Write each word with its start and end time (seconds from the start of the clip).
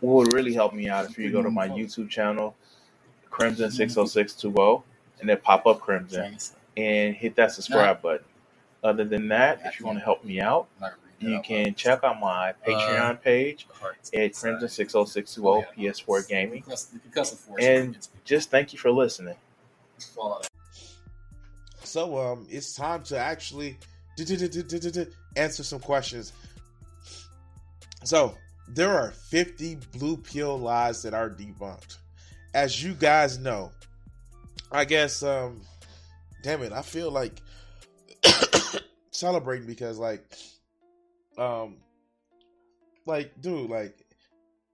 what 0.00 0.14
would 0.14 0.32
really 0.32 0.52
help 0.52 0.74
me 0.74 0.88
out 0.88 1.08
if 1.10 1.18
you 1.18 1.30
go 1.30 1.42
to 1.42 1.50
my 1.50 1.68
YouTube 1.68 2.10
channel, 2.10 2.54
Crimson 3.30 3.70
six 3.70 3.96
oh 3.96 4.04
six 4.06 4.34
two 4.34 4.54
oh, 4.58 4.82
and 5.20 5.28
then 5.28 5.38
pop 5.38 5.66
up 5.66 5.80
Crimson 5.80 6.36
and 6.76 7.14
hit 7.14 7.36
that 7.36 7.52
subscribe 7.52 8.02
button. 8.02 8.26
Other 8.84 9.04
than 9.04 9.28
that, 9.28 9.60
if 9.64 9.80
you 9.80 9.86
want 9.86 9.98
to 9.98 10.04
help 10.04 10.24
me 10.24 10.40
out, 10.40 10.68
you 11.18 11.40
can 11.42 11.74
check 11.74 12.04
out 12.04 12.20
my 12.20 12.52
Patreon 12.66 13.20
page 13.22 13.66
at 14.14 14.34
Crimson 14.34 14.68
six 14.68 14.94
oh 14.94 15.04
six 15.04 15.34
two 15.34 15.48
oh 15.48 15.64
PS4 15.76 16.28
Gaming. 16.28 16.62
And 17.58 17.96
just 18.24 18.50
thank 18.50 18.72
you 18.72 18.78
for 18.78 18.90
listening. 18.90 19.36
So 21.82 22.18
um, 22.18 22.46
it's 22.50 22.74
time 22.74 23.02
to 23.04 23.18
actually 23.18 23.78
answer 25.36 25.62
some 25.62 25.80
questions. 25.80 26.32
So 28.04 28.36
there 28.68 28.96
are 28.96 29.10
50 29.10 29.78
blue 29.92 30.16
pill 30.16 30.58
lies 30.58 31.02
that 31.02 31.14
are 31.14 31.30
debunked. 31.30 31.98
As 32.54 32.82
you 32.82 32.94
guys 32.94 33.38
know, 33.38 33.70
I 34.72 34.84
guess 34.84 35.22
um, 35.22 35.60
damn 36.42 36.62
it, 36.62 36.72
I 36.72 36.82
feel 36.82 37.10
like 37.10 37.40
celebrating 39.10 39.66
because 39.66 39.98
like 39.98 40.36
um 41.38 41.76
like 43.04 43.40
dude 43.40 43.70
like 43.70 44.06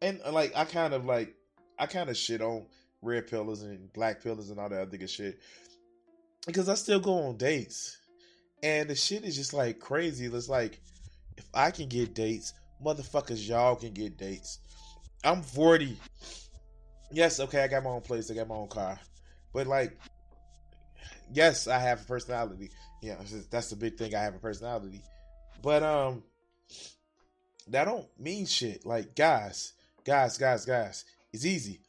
and 0.00 0.20
uh, 0.24 0.32
like 0.32 0.52
I 0.56 0.64
kind 0.64 0.94
of 0.94 1.04
like 1.04 1.34
I 1.78 1.86
kind 1.86 2.08
of 2.08 2.16
shit 2.16 2.40
on 2.40 2.66
red 3.02 3.26
pillars 3.26 3.62
and 3.62 3.92
black 3.92 4.22
pillars 4.22 4.50
and 4.50 4.58
all 4.58 4.68
that 4.68 4.82
other 4.82 5.06
shit 5.06 5.40
because 6.46 6.68
I 6.68 6.74
still 6.74 7.00
go 7.00 7.14
on 7.14 7.36
dates, 7.36 7.98
and 8.62 8.88
the 8.88 8.94
shit 8.94 9.24
is 9.24 9.36
just 9.36 9.54
like 9.54 9.78
crazy. 9.78 10.26
It's 10.26 10.48
like 10.48 10.80
if 11.36 11.48
I 11.54 11.70
can 11.70 11.88
get 11.88 12.14
dates, 12.14 12.54
motherfuckers, 12.84 13.48
y'all 13.48 13.76
can 13.76 13.92
get 13.92 14.16
dates. 14.16 14.58
I'm 15.24 15.42
40. 15.42 15.96
Yes, 17.12 17.40
okay, 17.40 17.62
I 17.62 17.68
got 17.68 17.84
my 17.84 17.90
own 17.90 18.00
place, 18.00 18.30
I 18.30 18.34
got 18.34 18.48
my 18.48 18.54
own 18.54 18.68
car, 18.68 18.98
but 19.52 19.66
like, 19.66 19.98
yes, 21.32 21.68
I 21.68 21.78
have 21.78 22.00
a 22.00 22.04
personality. 22.04 22.70
Yeah, 23.02 23.16
that's 23.50 23.70
the 23.70 23.76
big 23.76 23.98
thing. 23.98 24.14
I 24.14 24.22
have 24.22 24.34
a 24.34 24.38
personality, 24.38 25.02
but 25.62 25.82
um, 25.82 26.22
that 27.68 27.84
don't 27.84 28.06
mean 28.18 28.46
shit. 28.46 28.86
Like, 28.86 29.14
guys, 29.14 29.74
guys, 30.04 30.38
guys, 30.38 30.64
guys, 30.64 31.04
it's 31.32 31.44
easy. 31.44 31.80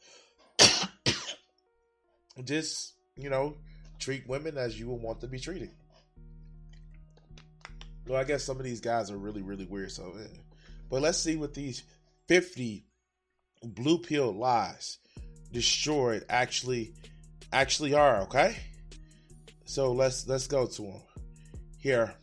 just 2.44 2.94
you 3.16 3.30
know 3.30 3.56
treat 3.98 4.28
women 4.28 4.58
as 4.58 4.78
you 4.78 4.90
would 4.90 5.00
want 5.00 5.20
to 5.20 5.26
be 5.26 5.38
treated. 5.38 5.70
Well, 8.06 8.20
I 8.20 8.24
guess 8.24 8.44
some 8.44 8.58
of 8.58 8.64
these 8.64 8.80
guys 8.80 9.10
are 9.10 9.16
really, 9.16 9.42
really 9.42 9.64
weird. 9.64 9.90
So. 9.90 10.14
But 10.94 11.02
let's 11.02 11.18
see 11.18 11.34
what 11.34 11.52
these 11.52 11.82
fifty 12.28 12.86
blue 13.64 13.98
pill 13.98 14.30
lies 14.30 14.98
destroyed 15.50 16.24
actually 16.28 16.94
actually 17.52 17.94
are. 17.94 18.22
Okay, 18.22 18.54
so 19.64 19.90
let's 19.90 20.28
let's 20.28 20.46
go 20.46 20.68
to 20.68 20.82
them 20.82 21.02
here. 21.78 22.14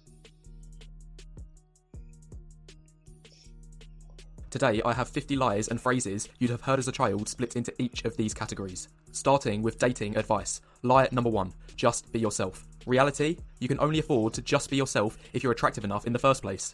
Today, 4.49 4.81
I 4.85 4.93
have 4.93 5.09
50 5.09 5.35
lies 5.35 5.67
and 5.67 5.79
phrases 5.79 6.29
you'd 6.39 6.51
have 6.51 6.61
heard 6.61 6.79
as 6.79 6.87
a 6.87 6.93
child 6.93 7.27
split 7.27 7.57
into 7.57 7.73
each 7.77 8.05
of 8.05 8.15
these 8.15 8.33
categories. 8.33 8.87
Starting 9.11 9.61
with 9.61 9.79
dating 9.79 10.15
advice. 10.15 10.61
Lie 10.81 11.09
number 11.11 11.29
one 11.29 11.51
just 11.75 12.09
be 12.13 12.19
yourself. 12.19 12.65
Reality 12.85 13.35
you 13.59 13.67
can 13.67 13.81
only 13.81 13.99
afford 13.99 14.33
to 14.35 14.41
just 14.41 14.69
be 14.69 14.77
yourself 14.77 15.17
if 15.33 15.43
you're 15.43 15.51
attractive 15.51 15.83
enough 15.83 16.07
in 16.07 16.13
the 16.13 16.19
first 16.19 16.41
place. 16.41 16.73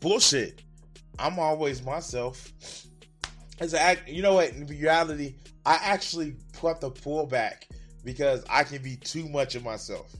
Bullshit. 0.00 0.62
I'm 1.18 1.38
always 1.38 1.82
myself. 1.82 2.52
As 3.60 3.74
act, 3.74 4.08
you 4.08 4.22
know 4.22 4.34
what? 4.34 4.50
In 4.52 4.66
reality, 4.66 5.34
I 5.66 5.78
actually 5.82 6.36
have 6.62 6.80
to 6.80 6.90
pull 6.90 7.26
back 7.26 7.66
because 8.04 8.44
I 8.48 8.64
can 8.64 8.82
be 8.82 8.96
too 8.96 9.28
much 9.28 9.54
of 9.54 9.64
myself. 9.64 10.14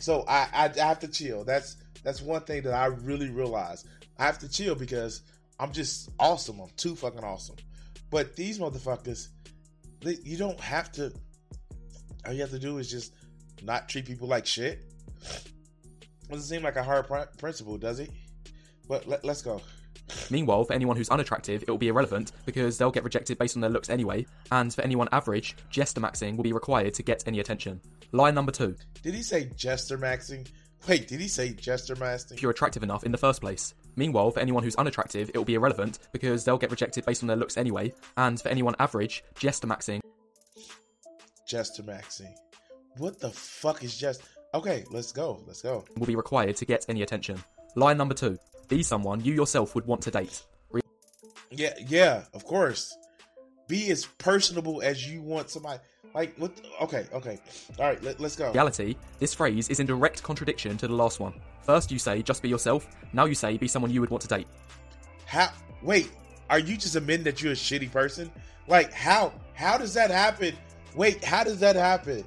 So 0.00 0.24
I, 0.28 0.48
I, 0.52 0.64
I 0.66 0.86
have 0.86 0.98
to 1.00 1.08
chill. 1.08 1.44
That's 1.44 1.76
that's 2.02 2.20
one 2.20 2.42
thing 2.42 2.62
that 2.62 2.74
I 2.74 2.86
really 2.86 3.30
realize. 3.30 3.84
I 4.18 4.24
have 4.24 4.38
to 4.40 4.48
chill 4.48 4.74
because 4.74 5.22
I'm 5.60 5.72
just 5.72 6.10
awesome. 6.18 6.60
I'm 6.60 6.70
too 6.76 6.96
fucking 6.96 7.22
awesome. 7.22 7.56
But 8.10 8.36
these 8.36 8.58
motherfuckers, 8.58 9.28
they, 10.00 10.16
you 10.22 10.36
don't 10.36 10.58
have 10.60 10.90
to. 10.92 11.12
All 12.26 12.32
you 12.32 12.40
have 12.40 12.50
to 12.50 12.58
do 12.58 12.78
is 12.78 12.90
just 12.90 13.12
not 13.62 13.88
treat 13.88 14.06
people 14.06 14.28
like 14.28 14.46
shit. 14.46 14.84
Doesn't 16.28 16.44
seem 16.44 16.62
like 16.62 16.76
a 16.76 16.82
hard 16.82 17.06
pr- 17.06 17.38
principle, 17.38 17.78
does 17.78 18.00
it? 18.00 18.10
But 18.88 19.06
let, 19.06 19.24
let's 19.24 19.42
go. 19.42 19.60
Meanwhile, 20.30 20.64
for 20.64 20.72
anyone 20.72 20.96
who's 20.96 21.10
unattractive, 21.10 21.62
it 21.62 21.70
will 21.70 21.78
be 21.78 21.88
irrelevant 21.88 22.32
because 22.46 22.78
they'll 22.78 22.90
get 22.90 23.04
rejected 23.04 23.38
based 23.38 23.56
on 23.56 23.60
their 23.60 23.70
looks 23.70 23.90
anyway, 23.90 24.26
and 24.50 24.72
for 24.72 24.82
anyone 24.82 25.08
average, 25.12 25.56
jester 25.70 26.00
maxing 26.00 26.36
will 26.36 26.44
be 26.44 26.52
required 26.52 26.94
to 26.94 27.02
get 27.02 27.24
any 27.26 27.40
attention. 27.40 27.80
Line 28.12 28.34
number 28.34 28.52
two 28.52 28.74
Did 29.02 29.14
he 29.14 29.22
say 29.22 29.50
jester 29.56 29.98
maxing? 29.98 30.48
Wait, 30.88 31.08
did 31.08 31.20
he 31.20 31.28
say 31.28 31.52
jester 31.52 31.96
maxing? 31.96 32.32
if 32.32 32.42
you're 32.42 32.52
attractive 32.52 32.82
enough 32.82 33.04
in 33.04 33.12
the 33.12 33.18
first 33.18 33.40
place. 33.40 33.74
Meanwhile, 33.96 34.30
for 34.30 34.40
anyone 34.40 34.62
who's 34.62 34.76
unattractive, 34.76 35.30
it 35.34 35.36
will 35.36 35.44
be 35.44 35.56
irrelevant 35.56 35.98
because 36.12 36.44
they'll 36.44 36.56
get 36.56 36.70
rejected 36.70 37.04
based 37.04 37.22
on 37.22 37.26
their 37.26 37.36
looks 37.36 37.56
anyway, 37.56 37.92
and 38.16 38.40
for 38.40 38.48
anyone 38.48 38.76
average, 38.78 39.24
jester 39.38 39.66
maxing 39.66 40.00
Jester 41.46 41.82
maxing. 41.82 42.34
What 42.98 43.20
the 43.20 43.30
fuck 43.30 43.82
is 43.82 43.96
just? 43.96 44.22
Okay, 44.52 44.84
let's 44.90 45.12
go. 45.12 45.42
Let's 45.46 45.62
go. 45.62 45.82
will 45.96 46.06
be 46.06 46.14
required 46.14 46.56
to 46.56 46.66
get 46.66 46.84
any 46.90 47.00
attention. 47.00 47.42
Line 47.74 47.96
number 47.96 48.14
two 48.14 48.38
be 48.68 48.82
someone 48.82 49.22
you 49.24 49.34
yourself 49.34 49.74
would 49.74 49.86
want 49.86 50.02
to 50.02 50.10
date. 50.10 50.44
Yeah, 51.50 51.74
yeah, 51.86 52.24
of 52.34 52.44
course. 52.44 52.96
Be 53.66 53.90
as 53.90 54.06
personable 54.18 54.82
as 54.82 55.08
you 55.10 55.22
want 55.22 55.50
somebody. 55.50 55.80
Like 56.14 56.34
what? 56.36 56.52
Okay, 56.82 57.06
okay. 57.12 57.38
All 57.78 57.86
right, 57.86 58.02
let, 58.02 58.20
let's 58.20 58.36
go. 58.36 58.52
reality, 58.52 58.96
this 59.18 59.34
phrase 59.34 59.68
is 59.68 59.80
in 59.80 59.86
direct 59.86 60.22
contradiction 60.22 60.76
to 60.78 60.88
the 60.88 60.94
last 60.94 61.20
one. 61.20 61.34
First, 61.62 61.90
you 61.90 61.98
say 61.98 62.22
just 62.22 62.42
be 62.42 62.48
yourself. 62.48 62.86
Now 63.12 63.26
you 63.26 63.34
say 63.34 63.56
be 63.56 63.68
someone 63.68 63.90
you 63.90 64.00
would 64.00 64.10
want 64.10 64.22
to 64.22 64.28
date. 64.28 64.46
How? 65.26 65.50
Wait, 65.82 66.10
are 66.50 66.58
you 66.58 66.76
just 66.76 66.96
admitting 66.96 67.24
that 67.24 67.42
you're 67.42 67.52
a 67.52 67.56
shitty 67.56 67.90
person? 67.92 68.30
Like 68.66 68.92
how? 68.92 69.32
How 69.54 69.76
does 69.76 69.94
that 69.94 70.10
happen? 70.10 70.54
Wait, 70.94 71.22
how 71.22 71.44
does 71.44 71.60
that 71.60 71.76
happen? 71.76 72.24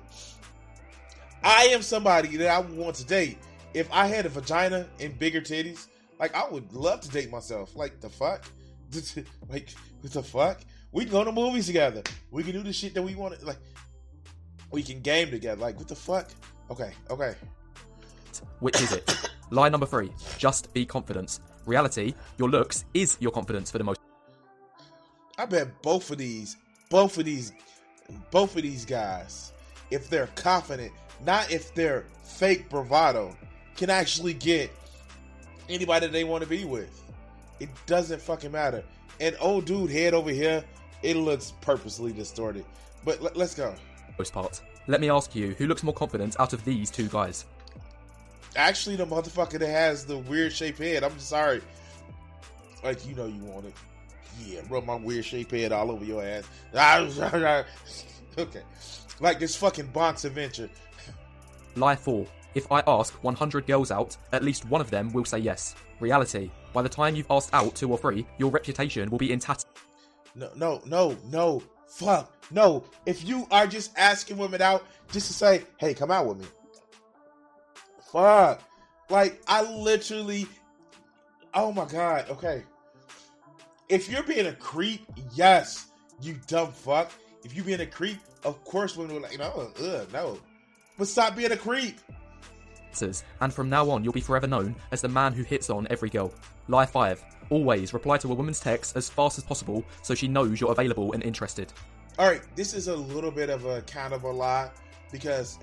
I 1.44 1.66
am 1.66 1.81
somebody 1.81 2.38
that 2.38 2.50
I 2.50 2.59
would 2.59 2.78
want 2.78 2.96
to 2.97 3.06
date. 3.06 3.38
If 3.74 3.91
I 3.91 4.07
had 4.07 4.25
a 4.25 4.30
vagina 4.30 4.88
and 5.00 5.18
bigger 5.18 5.41
titties, 5.41 5.88
like 6.22 6.36
I 6.36 6.48
would 6.48 6.72
love 6.72 7.02
to 7.02 7.09
date 7.09 7.30
myself. 7.30 7.76
Like 7.76 8.00
the 8.00 8.09
fuck? 8.09 8.46
like 9.50 9.74
what 10.02 10.14
the 10.14 10.24
fuck? 10.24 10.62
We 10.92 11.04
can 11.04 11.12
go 11.12 11.24
to 11.24 11.32
movies 11.32 11.66
together. 11.66 12.04
We 12.30 12.44
can 12.44 12.54
do 12.54 12.64
the 12.64 12.72
shit 12.72 12.94
that 12.94 13.02
we 13.02 13.16
want. 13.16 13.38
to 13.40 13.46
Like 13.46 13.58
we 14.70 14.84
can 14.84 15.02
game 15.02 15.31
together. 15.31 15.60
Like 15.60 15.78
what 15.78 15.88
the 15.88 15.96
fuck? 15.96 16.30
Okay, 16.70 16.92
okay. 17.10 17.34
Which 18.60 18.80
is 18.81 18.94
it? 18.94 19.30
Lie 19.50 19.70
number 19.70 19.88
three 19.88 20.12
just 20.38 20.72
be 20.74 20.86
confidence. 20.86 21.42
Reality, 21.66 22.14
your 22.38 22.50
looks 22.50 22.86
is 22.94 23.18
your 23.20 23.31
confidence 23.31 23.72
for 23.72 23.80
the 23.80 23.84
most. 23.84 24.00
I 25.38 25.45
bet 25.45 25.81
both 25.81 26.12
of 26.12 26.18
these, 26.19 26.56
both 26.90 27.18
of 27.18 27.25
these, 27.25 27.51
both 28.30 28.56
of 28.56 28.62
these 28.62 28.86
guys, 28.86 29.54
if 29.90 30.10
they're 30.10 30.30
confident, 30.36 30.92
not 31.25 31.51
if 31.51 31.74
they're 31.74 32.06
fake 32.24 32.69
bravado, 32.69 33.36
can 33.75 33.90
actually 33.90 34.34
get 34.34 34.72
anybody 35.71 36.07
they 36.07 36.23
want 36.23 36.44
to 36.44 36.50
be 36.50 36.65
with. 36.65 37.01
It 37.59 37.69
doesn't 37.85 38.21
fucking 38.21 38.51
matter. 38.51 38.83
And 39.19 39.35
old 39.39 39.65
dude 39.65 39.91
head 39.91 40.13
over 40.13 40.31
here, 40.31 40.63
it 41.03 41.15
looks 41.15 41.53
purposely 41.62 42.12
distorted. 42.12 42.65
But 43.03 43.21
let, 43.21 43.35
let's 43.38 43.56
go. 43.56 43.75
most 44.18 44.33
parts. 44.33 44.62
Let 44.88 45.00
me 45.00 45.09
ask 45.09 45.35
you, 45.35 45.53
who 45.57 45.68
looks 45.68 45.83
more 45.83 45.94
confident 45.94 46.35
out 46.39 46.53
of 46.53 46.63
these 46.65 46.89
two 46.89 47.07
guys? 47.07 47.45
Actually, 48.56 48.95
the 48.95 49.06
motherfucker 49.06 49.59
that 49.59 49.68
has 49.68 50.06
the 50.06 50.18
weird 50.18 50.51
shaped 50.51 50.79
head. 50.79 51.03
I'm 51.03 51.18
sorry. 51.19 51.62
Like 52.83 53.06
you 53.07 53.15
know 53.15 53.27
you 53.27 53.44
want 53.44 53.65
it. 53.65 53.73
Yeah, 54.44 54.62
rub 54.69 54.85
my 54.85 54.95
weird 54.95 55.23
shaped 55.23 55.51
head 55.51 55.71
all 55.71 55.91
over 55.91 56.03
your 56.03 56.23
ass. 56.23 56.45
okay. 58.38 58.62
Like 59.19 59.39
this 59.39 59.56
fucking 59.56 59.89
Bonk's 59.89 60.25
adventure. 60.25 60.69
Lie 61.75 61.95
4. 61.95 62.25
If 62.53 62.71
I 62.71 62.83
ask 62.88 63.13
100 63.24 63.65
girls 63.65 63.92
out, 63.92 64.18
at 64.33 64.44
least 64.44 64.65
one 64.65 64.81
of 64.81 64.89
them 64.89 65.12
will 65.13 65.25
say 65.25 65.39
yes. 65.39 65.75
Reality. 66.00 66.50
By 66.74 66.81
the 66.81 66.89
time 66.89 67.15
you've 67.15 67.31
asked 67.31 67.53
out 67.53 67.75
two 67.75 67.92
or 67.92 67.98
three, 67.98 68.25
your 68.38 68.51
reputation 68.51 69.09
will 69.09 69.18
be 69.18 69.31
in 69.31 69.39
no, 70.36 70.50
no, 70.56 70.81
no, 70.86 71.18
no, 71.30 71.62
fuck, 71.88 72.31
no. 72.51 72.83
If 73.06 73.27
you 73.27 73.48
are 73.51 73.68
just 73.68 73.92
asking 73.98 74.38
women 74.38 74.62
out 74.62 74.83
just 75.12 75.27
to 75.27 75.33
say, 75.33 75.63
hey, 75.77 75.94
come 75.94 76.12
out 76.12 76.25
with 76.25 76.39
me. 76.39 76.45
Fuck. 78.12 78.62
Like, 79.09 79.42
I 79.47 79.63
literally, 79.63 80.47
oh 81.54 81.71
my 81.71 81.86
God, 81.86 82.30
okay. 82.30 82.63
If 83.89 84.09
you're 84.09 84.24
being 84.24 84.47
a 84.47 84.54
creep, 84.54 85.06
yes, 85.33 85.88
you 86.21 86.39
dumb 86.47 86.71
fuck. 86.71 87.12
If 87.44 87.56
you 87.56 87.63
being 87.63 87.81
a 87.81 87.86
creep, 87.86 88.19
of 88.45 88.63
course 88.63 88.95
women 88.95 89.15
will 89.15 89.24
like, 89.24 89.38
no, 89.38 89.71
ugh, 89.83 90.07
no. 90.13 90.39
But 90.97 91.07
stop 91.07 91.36
being 91.36 91.51
a 91.51 91.57
creep. 91.57 92.00
And 93.42 93.54
from 93.54 93.70
now 93.70 93.90
on, 93.90 94.04
you'll 94.04 94.14
be 94.14 94.22
forever 94.22 94.48
known 94.48 94.76
as 94.92 95.02
the 95.02 95.08
man 95.08 95.34
who 95.34 95.44
hits 95.44 95.70
on 95.70 95.88
every 95.90 96.10
girl. 96.10 96.34
Lie 96.68 96.86
5. 96.86 97.24
Always 97.50 97.94
reply 97.94 98.18
to 98.18 98.32
a 98.32 98.34
woman's 98.34 98.60
text 98.60 98.96
as 98.96 99.10
fast 99.10 99.38
as 99.38 99.44
possible 99.44 99.84
so 100.02 100.16
she 100.16 100.28
knows 100.28 100.60
you're 100.60 100.72
available 100.72 101.14
and 101.14 101.24
interested. 101.24 101.72
All 102.20 102.28
right, 102.28 102.42
this 102.56 102.74
is 102.74 102.88
a 102.88 102.96
little 102.96 103.32
bit 103.32 103.50
of 103.50 103.66
a 103.66 103.82
kind 103.84 104.14
of 104.14 104.24
a 104.24 104.32
lie 104.32 104.70
because 105.12 105.60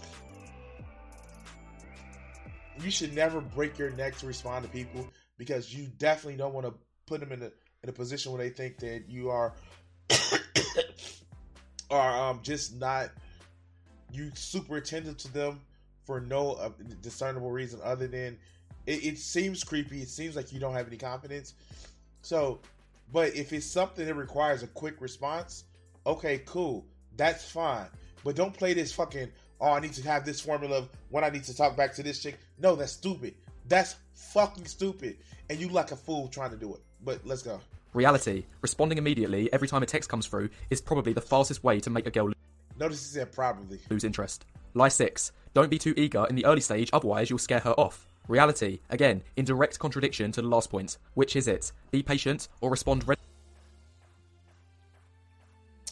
you 2.83 2.91
should 2.91 3.15
never 3.15 3.41
break 3.41 3.79
your 3.79 3.91
neck 3.91 4.17
to 4.19 4.27
respond 4.27 4.65
to 4.65 4.71
people 4.71 5.09
because 5.37 5.75
you 5.75 5.89
definitely 5.99 6.37
don't 6.37 6.55
want 6.55 6.67
to 6.67 6.75
put 7.07 7.21
them 7.21 7.33
in 7.33 7.43
a 7.43 7.51
in 7.83 7.89
a 7.89 7.93
position 7.93 8.33
where 8.33 8.43
they 8.43 8.51
think 8.51 8.79
that 8.79 9.09
you 9.09 9.31
are 9.31 9.55
are 11.91 12.31
um, 12.31 12.41
just 12.43 12.79
not 12.79 13.11
you 14.11 14.31
super 14.35 14.77
attentive 14.77 15.17
to 15.17 15.33
them 15.33 15.61
for 16.09 16.21
no 16.23 16.53
uh, 16.53 16.71
discernible 17.03 17.51
reason 17.51 17.79
other 17.85 18.09
than 18.09 18.39
it, 18.87 19.05
it 19.05 19.19
seems 19.19 19.63
creepy. 19.63 20.01
It 20.01 20.09
seems 20.09 20.37
like 20.37 20.55
you 20.55 20.59
don't 20.59 20.73
have 20.73 20.87
any 20.89 20.97
confidence. 20.97 21.53
So, 22.23 22.61
but 23.13 23.37
if 23.37 23.53
it's 23.53 23.67
something 23.67 24.07
that 24.07 24.15
requires 24.15 24.63
a 24.63 24.69
quick 24.69 25.03
response, 25.03 25.65
okay, 26.07 26.41
cool, 26.47 26.87
that's 27.19 27.51
fine. 27.51 27.89
But 28.25 28.37
don't 28.37 28.55
play 28.55 28.73
this 28.73 28.91
fucking 28.91 29.29
oh 29.61 29.73
I 29.73 29.81
need 29.81 29.93
to 29.93 30.03
have 30.05 30.25
this 30.25 30.41
formula 30.41 30.79
of 30.79 30.89
when 31.11 31.25
I 31.25 31.29
need 31.29 31.45
to 31.45 31.55
talk 31.55 31.77
back 31.77 31.93
to 31.97 32.03
this 32.03 32.23
chick. 32.23 32.39
No, 32.59 32.75
that's 32.75 32.93
stupid. 32.93 33.35
That's 33.69 33.97
fucking 34.15 34.65
stupid. 34.65 35.19
And 35.51 35.61
you 35.61 35.69
like 35.69 35.93
a 35.93 35.97
fool 35.97 36.29
trying 36.29 36.53
to 36.53 36.57
do 36.57 36.73
it. 36.73 36.81
But 37.05 37.21
let's 37.27 37.43
go. 37.43 37.61
Reality. 37.93 38.45
Responding 38.63 38.97
immediately 38.97 39.53
every 39.53 39.69
time 39.69 39.83
a 39.83 39.87
text 39.87 40.09
comes 40.09 40.27
through 40.27 40.49
is 40.71 40.81
probably 40.81 41.13
the 41.13 41.21
fastest 41.21 41.63
way 41.63 41.81
to 41.81 41.91
make 41.91 42.07
a 42.07 42.11
girl 42.11 42.33
Notice 42.79 43.11
he 43.11 43.19
said 43.19 43.33
probably. 43.33 43.81
lose 43.91 44.05
interest. 44.05 44.47
Lie 44.79 44.89
6. 44.89 45.33
Don't 45.55 45.71
be 45.71 45.79
too 45.79 45.93
eager 45.97 46.25
in 46.31 46.37
the 46.37 46.47
early 46.47 46.61
stage, 46.61 46.89
otherwise, 46.93 47.29
you'll 47.31 47.39
scare 47.41 47.59
her 47.61 47.73
off. 47.73 48.07
Reality. 48.29 48.79
Again, 48.91 49.23
in 49.37 49.45
direct 49.45 49.79
contradiction 49.79 50.31
to 50.33 50.41
the 50.43 50.47
last 50.49 50.71
point. 50.71 50.99
Which 51.15 51.35
is 51.35 51.49
it? 51.49 51.73
Be 51.91 52.03
patient 52.03 52.49
or 52.61 52.71
respond. 52.71 53.07
Re- 53.09 53.17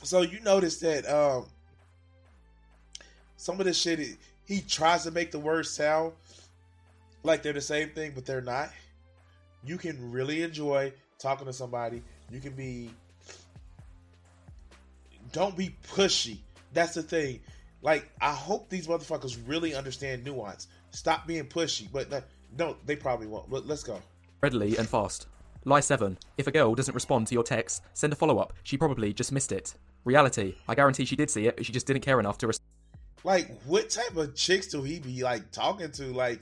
So 0.02 0.20
you 0.22 0.38
notice 0.40 0.78
that 0.80 1.04
um 1.08 1.46
some 3.36 3.58
of 3.58 3.66
this 3.66 3.76
shit 3.80 3.98
he- 3.98 4.16
he 4.44 4.60
tries 4.60 5.02
to 5.02 5.10
make 5.10 5.32
the 5.32 5.38
words 5.38 5.68
sound 5.70 6.12
like 7.24 7.42
they're 7.42 7.52
the 7.52 7.60
same 7.60 7.90
thing, 7.90 8.12
but 8.14 8.24
they're 8.24 8.40
not. 8.40 8.70
You 9.64 9.78
can 9.78 10.12
really 10.12 10.42
enjoy 10.42 10.92
talking 11.18 11.46
to 11.46 11.52
somebody. 11.52 12.02
You 12.30 12.40
can 12.40 12.52
be 12.54 12.90
don't 15.32 15.56
be 15.56 15.74
pushy. 15.88 16.38
That's 16.72 16.94
the 16.94 17.02
thing. 17.02 17.40
Like 17.86 18.10
I 18.20 18.32
hope 18.32 18.68
these 18.68 18.88
motherfuckers 18.88 19.38
really 19.46 19.76
understand 19.76 20.24
nuance. 20.24 20.66
Stop 20.90 21.24
being 21.24 21.44
pushy. 21.44 21.88
But 21.90 22.10
no, 22.10 22.20
no 22.58 22.76
they 22.84 22.96
probably 22.96 23.28
won't. 23.28 23.48
But 23.48 23.68
let's 23.68 23.84
go. 23.84 24.02
readily 24.42 24.76
and 24.76 24.88
fast. 24.88 25.28
Lie 25.64 25.80
7. 25.80 26.18
If 26.36 26.48
a 26.48 26.50
girl 26.50 26.74
doesn't 26.74 26.94
respond 26.94 27.28
to 27.28 27.34
your 27.34 27.44
text, 27.44 27.82
send 27.94 28.12
a 28.12 28.16
follow 28.16 28.38
up. 28.38 28.54
She 28.64 28.76
probably 28.76 29.12
just 29.12 29.30
missed 29.30 29.52
it. 29.52 29.74
Reality. 30.04 30.56
I 30.68 30.74
guarantee 30.74 31.04
she 31.04 31.14
did 31.14 31.30
see 31.30 31.46
it, 31.46 31.56
but 31.56 31.64
she 31.64 31.72
just 31.72 31.86
didn't 31.86 32.02
care 32.02 32.18
enough 32.18 32.38
to 32.38 32.48
respond. 32.48 32.66
Like, 33.22 33.50
what 33.62 33.88
type 33.88 34.16
of 34.16 34.34
chicks 34.34 34.66
do 34.66 34.82
he 34.82 34.98
be 34.98 35.22
like 35.22 35.52
talking 35.52 35.92
to? 35.92 36.06
Like, 36.06 36.40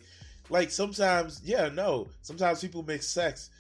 like 0.49 0.71
sometimes, 0.71 1.43
yeah, 1.45 1.69
no. 1.69 2.09
Sometimes 2.23 2.63
people 2.63 2.83
mix 2.83 3.07
sex. 3.07 3.51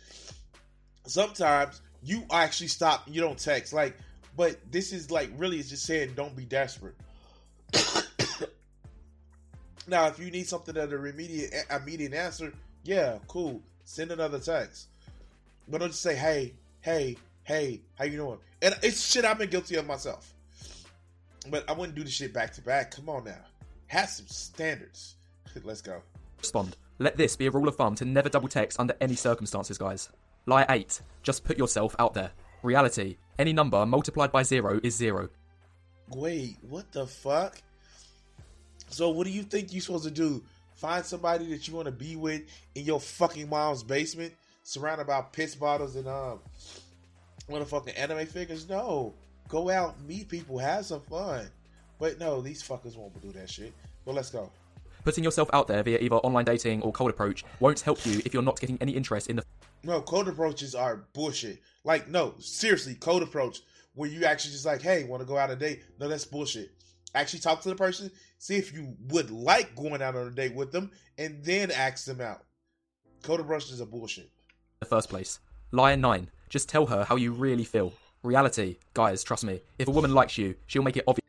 Sometimes 1.06 1.82
you 2.02 2.24
actually 2.30 2.68
stop. 2.68 3.02
You 3.06 3.20
don't 3.20 3.38
text. 3.38 3.74
Like, 3.74 3.98
but 4.38 4.56
this 4.70 4.92
is 4.92 5.10
like 5.10 5.30
really 5.36 5.58
it's 5.58 5.68
just 5.68 5.84
saying 5.84 6.14
don't 6.14 6.34
be 6.34 6.46
desperate. 6.46 6.94
now, 9.86 10.06
if 10.06 10.18
you 10.18 10.30
need 10.30 10.46
something 10.46 10.74
that 10.74 10.92
a 10.92 11.04
immediate 11.04 11.52
immediate 11.70 12.14
answer, 12.14 12.52
yeah, 12.84 13.18
cool. 13.28 13.60
Send 13.84 14.10
another 14.10 14.38
text. 14.38 14.88
But 15.68 15.78
don't 15.78 15.90
just 15.90 16.02
say, 16.02 16.14
hey, 16.14 16.54
hey, 16.80 17.16
hey, 17.44 17.80
how 17.96 18.04
you 18.04 18.16
doing? 18.16 18.38
And 18.62 18.74
it's 18.82 19.10
shit 19.10 19.24
I've 19.24 19.38
been 19.38 19.50
guilty 19.50 19.76
of 19.76 19.86
myself. 19.86 20.34
But 21.50 21.68
I 21.68 21.72
wouldn't 21.72 21.96
do 21.96 22.04
the 22.04 22.10
shit 22.10 22.32
back 22.32 22.52
to 22.54 22.62
back. 22.62 22.92
Come 22.92 23.08
on 23.08 23.24
now. 23.24 23.40
Have 23.86 24.08
some 24.08 24.26
standards. 24.26 25.16
Let's 25.64 25.82
go. 25.82 26.02
respond. 26.38 26.76
Let 26.98 27.16
this 27.16 27.36
be 27.36 27.46
a 27.46 27.50
rule 27.50 27.68
of 27.68 27.76
thumb 27.76 27.94
to 27.96 28.04
never 28.04 28.28
double 28.28 28.48
text 28.48 28.78
under 28.78 28.94
any 29.00 29.14
circumstances, 29.14 29.78
guys. 29.78 30.08
Lie 30.46 30.66
8. 30.68 31.00
Just 31.22 31.44
put 31.44 31.58
yourself 31.58 31.96
out 31.98 32.14
there. 32.14 32.30
Reality. 32.62 33.16
Any 33.38 33.52
number 33.52 33.84
multiplied 33.84 34.32
by 34.32 34.42
zero 34.42 34.80
is 34.82 34.94
zero. 34.96 35.28
Wait, 36.10 36.56
what 36.62 36.90
the 36.92 37.06
fuck? 37.06 37.60
So 38.94 39.10
what 39.10 39.26
do 39.26 39.32
you 39.32 39.42
think 39.42 39.72
you're 39.72 39.82
supposed 39.82 40.04
to 40.04 40.10
do? 40.12 40.40
Find 40.76 41.04
somebody 41.04 41.46
that 41.46 41.66
you 41.66 41.74
want 41.74 41.86
to 41.86 41.92
be 41.92 42.14
with 42.14 42.42
in 42.76 42.84
your 42.84 43.00
fucking 43.00 43.48
mom's 43.48 43.82
basement, 43.82 44.32
surrounded 44.62 45.08
by 45.08 45.20
piss 45.20 45.56
bottles 45.56 45.96
and 45.96 46.06
um 46.06 46.38
motherfucking 47.50 47.98
anime 47.98 48.24
figures? 48.26 48.68
No. 48.68 49.12
Go 49.48 49.68
out, 49.68 50.00
meet 50.02 50.28
people, 50.28 50.58
have 50.58 50.86
some 50.86 51.00
fun. 51.00 51.48
But 51.98 52.20
no, 52.20 52.40
these 52.40 52.62
fuckers 52.62 52.96
won't 52.96 53.20
do 53.20 53.32
that 53.32 53.50
shit. 53.50 53.72
But 54.04 54.14
let's 54.14 54.30
go. 54.30 54.48
Putting 55.02 55.24
yourself 55.24 55.50
out 55.52 55.66
there 55.66 55.82
via 55.82 55.98
either 55.98 56.16
online 56.16 56.44
dating 56.44 56.82
or 56.82 56.92
cold 56.92 57.10
approach 57.10 57.44
won't 57.58 57.80
help 57.80 58.06
you 58.06 58.22
if 58.24 58.32
you're 58.32 58.44
not 58.44 58.60
getting 58.60 58.78
any 58.80 58.92
interest 58.92 59.28
in 59.28 59.36
the 59.36 59.44
No, 59.82 60.02
cold 60.02 60.28
approaches 60.28 60.76
are 60.76 61.04
bullshit. 61.12 61.60
Like, 61.82 62.08
no, 62.08 62.34
seriously, 62.38 62.94
cold 62.94 63.24
approach 63.24 63.62
where 63.96 64.08
you 64.08 64.24
actually 64.24 64.52
just 64.52 64.66
like, 64.66 64.82
hey, 64.82 65.02
want 65.02 65.20
to 65.20 65.26
go 65.26 65.36
out 65.36 65.50
a 65.50 65.56
date? 65.56 65.82
No, 65.98 66.08
that's 66.08 66.24
bullshit. 66.24 66.70
Actually 67.14 67.40
talk 67.40 67.60
to 67.62 67.68
the 67.68 67.76
person, 67.76 68.10
see 68.38 68.56
if 68.56 68.72
you 68.72 68.96
would 69.08 69.30
like 69.30 69.74
going 69.76 70.02
out 70.02 70.16
on 70.16 70.26
a 70.26 70.30
date 70.30 70.54
with 70.54 70.72
them, 70.72 70.90
and 71.18 71.44
then 71.44 71.70
ask 71.70 72.04
them 72.06 72.20
out. 72.20 72.44
Code 73.22 73.40
approaches 73.40 73.80
are 73.80 73.86
bullshit. 73.86 74.30
the 74.80 74.86
first 74.86 75.08
place. 75.08 75.38
Lie 75.70 75.94
9. 75.96 76.28
Just 76.48 76.68
tell 76.68 76.86
her 76.86 77.04
how 77.04 77.16
you 77.16 77.32
really 77.32 77.64
feel. 77.64 77.92
Reality. 78.22 78.76
Guys, 78.94 79.22
trust 79.22 79.44
me. 79.44 79.60
If 79.78 79.88
a 79.88 79.90
woman 79.90 80.14
likes 80.14 80.36
you, 80.38 80.54
she'll 80.66 80.82
make 80.82 80.96
it 80.96 81.04
obvious. 81.06 81.24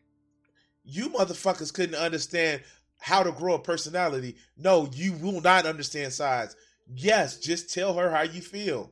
You 0.83 1.09
motherfuckers 1.09 1.73
couldn't 1.73 1.95
understand 1.95 2.61
how 2.99 3.23
to 3.23 3.31
grow 3.31 3.55
a 3.55 3.59
personality. 3.59 4.35
No, 4.57 4.89
you 4.93 5.13
will 5.13 5.41
not 5.41 5.65
understand 5.65 6.13
size. 6.13 6.55
Yes, 6.93 7.39
just 7.39 7.73
tell 7.73 7.93
her 7.95 8.11
how 8.11 8.21
you 8.21 8.41
feel. 8.41 8.91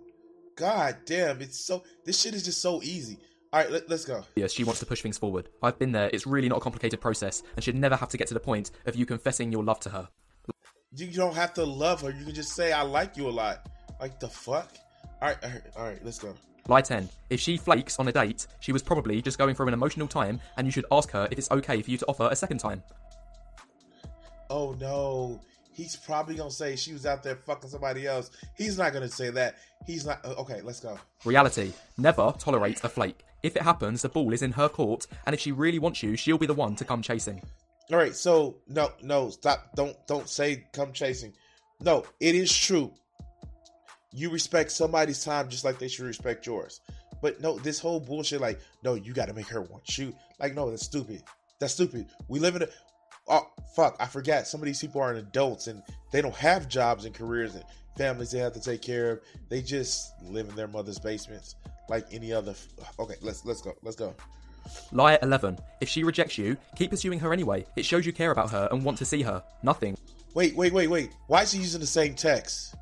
God 0.56 0.98
damn, 1.06 1.42
it's 1.42 1.66
so. 1.66 1.84
This 2.06 2.22
shit 2.22 2.34
is 2.34 2.44
just 2.44 2.62
so 2.62 2.82
easy. 2.84 3.18
All 3.54 3.60
right, 3.60 3.72
let, 3.72 3.88
let's 3.88 4.04
go. 4.04 4.24
Yes, 4.36 4.52
she 4.52 4.64
wants 4.64 4.80
to 4.80 4.86
push 4.88 5.02
things 5.04 5.18
forward. 5.18 5.48
I've 5.62 5.78
been 5.78 5.92
there. 5.92 6.10
It's 6.12 6.26
really 6.26 6.50
not 6.50 6.58
a 6.58 6.62
complicated 6.62 7.00
process 7.00 7.44
and 7.56 7.64
should 7.64 7.76
never 7.76 7.96
have 7.96 8.10
to 8.10 8.18
get 8.18 8.28
to 8.30 8.34
the 8.34 8.40
point 8.40 8.72
of 8.88 8.96
you 8.96 9.06
confessing 9.06 9.52
your 9.52 9.64
love 9.64 9.80
to 9.82 9.90
her. 9.92 10.10
You 10.96 11.06
you 11.08 11.14
don't 11.14 11.36
have 11.36 11.54
to 11.54 11.64
love 11.64 12.02
her. 12.02 12.10
You 12.10 12.26
can 12.26 12.34
just 12.34 12.54
say 12.56 12.72
I 12.72 12.82
like 12.82 13.16
you 13.16 13.28
a 13.28 13.32
lot. 13.32 13.70
Like 14.02 14.20
the 14.20 14.28
fuck. 14.28 14.72
All 15.22 15.30
right, 15.30 15.38
all 15.44 15.50
right, 15.52 15.62
all 15.78 15.86
right 15.86 16.00
let's 16.04 16.18
go. 16.20 16.34
Lie 16.68 16.82
10. 16.82 17.08
If 17.30 17.40
she 17.40 17.58
flakes 17.58 18.00
on 18.00 18.08
a 18.08 18.12
date, 18.12 18.48
she 18.60 18.72
was 18.72 18.82
probably 18.82 19.22
just 19.22 19.38
going 19.38 19.54
through 19.54 19.68
an 19.68 19.74
emotional 19.76 20.08
time 20.08 20.40
and 20.58 20.66
you 20.66 20.72
should 20.72 20.86
ask 20.92 21.12
her 21.12 21.28
if 21.30 21.38
it's 21.38 21.52
okay 21.52 21.82
for 21.84 21.92
you 21.92 21.98
to 22.00 22.06
offer 22.08 22.28
a 22.32 22.36
second 22.36 22.58
time. 22.58 22.82
Oh 24.50 24.76
no, 24.80 25.40
he's 25.74 25.96
probably 25.96 26.36
gonna 26.36 26.50
say 26.52 26.76
she 26.76 26.94
was 26.94 27.06
out 27.06 27.22
there 27.24 27.36
fucking 27.36 27.70
somebody 27.70 28.08
else. 28.08 28.32
He's 28.58 28.78
not 28.78 28.94
gonna 28.94 29.10
say 29.10 29.30
that. 29.30 29.58
He's 29.86 30.06
not. 30.06 30.26
uh, 30.26 30.34
Okay, 30.40 30.62
let's 30.62 30.80
go. 30.80 30.98
Reality. 31.26 31.72
Never 31.98 32.34
tolerate 32.40 32.84
a 32.84 32.90
flake. 32.90 33.20
If 33.44 33.58
it 33.58 33.62
happens, 33.62 34.02
the 34.02 34.10
ball 34.10 34.32
is 34.32 34.42
in 34.42 34.54
her 34.54 34.70
court, 34.70 35.06
and 35.26 35.34
if 35.34 35.42
she 35.42 35.52
really 35.52 35.78
wants 35.78 36.02
you, 36.02 36.16
she'll 36.16 36.38
be 36.38 36.46
the 36.48 36.54
one 36.54 36.76
to 36.78 36.86
come 36.86 37.02
chasing. 37.02 37.42
All 37.92 37.98
right, 37.98 38.16
so 38.16 38.56
no, 38.68 38.92
no, 39.02 39.30
stop. 39.30 39.76
Don't 39.76 39.96
don't 40.08 40.30
say 40.30 40.66
come 40.72 40.94
chasing. 40.94 41.34
No, 41.82 42.06
it 42.22 42.36
is 42.36 42.56
true. 42.58 42.94
You 44.14 44.30
respect 44.30 44.72
somebody's 44.72 45.24
time 45.24 45.50
just 45.50 45.66
like 45.66 45.78
they 45.78 45.90
should 45.90 46.06
respect 46.06 46.46
yours. 46.46 46.80
But 47.22 47.42
no, 47.42 47.58
this 47.60 47.80
whole 47.80 48.00
bullshit, 48.00 48.40
like, 48.40 48.60
no, 48.84 48.94
you 48.96 49.14
got 49.14 49.28
to 49.28 49.34
make 49.34 49.48
her 49.48 49.62
want 49.62 49.98
you. 49.98 50.16
Like, 50.40 50.56
no, 50.56 50.70
that's 50.70 50.84
stupid. 50.84 51.24
That's 51.60 51.74
stupid. 51.74 52.08
We 52.30 52.40
live 52.40 52.56
in 52.56 52.64
a. 52.64 52.68
Oh 53.28 53.48
fuck! 53.76 53.98
I 54.00 54.06
forgot. 54.06 54.48
Some 54.48 54.62
of 54.62 54.66
these 54.66 54.80
people 54.80 55.02
are 55.02 55.14
adults 55.14 55.68
and 55.68 55.84
they 56.12 56.22
don't 56.22 56.36
have 56.36 56.70
jobs 56.70 57.04
and 57.04 57.14
careers 57.14 57.56
and 57.56 57.64
families 57.98 58.32
they 58.32 58.40
have 58.40 58.54
to 58.54 58.62
take 58.62 58.82
care 58.82 59.12
of. 59.12 59.20
They 59.50 59.62
just 59.62 60.14
live 60.24 60.48
in 60.48 60.56
their 60.56 60.68
mother's 60.68 61.00
basements 61.00 61.56
like 61.90 62.06
any 62.12 62.32
other. 62.32 62.54
Okay, 63.00 63.16
let's 63.22 63.46
let's 63.46 63.62
go. 63.62 63.74
Let's 63.84 63.96
go. 63.96 64.14
Lie 64.94 65.20
11. 65.22 65.60
If 65.82 65.90
she 65.90 66.06
rejects 66.06 66.38
you, 66.38 66.56
keep 66.78 66.92
pursuing 66.92 67.20
her 67.20 67.34
anyway. 67.34 67.66
It 67.76 67.86
shows 67.86 68.06
you 68.06 68.14
care 68.14 68.32
about 68.32 68.50
her 68.52 68.70
and 68.72 68.84
want 68.84 68.98
to 69.00 69.06
see 69.06 69.22
her. 69.22 69.44
Nothing. 69.62 69.98
Wait, 70.36 70.56
wait, 70.56 70.74
wait, 70.74 70.88
wait. 70.88 71.12
Why 71.28 71.42
is 71.42 71.52
he 71.52 71.60
using 71.60 71.82
the 71.82 71.88
same 71.88 72.16
text? 72.16 72.74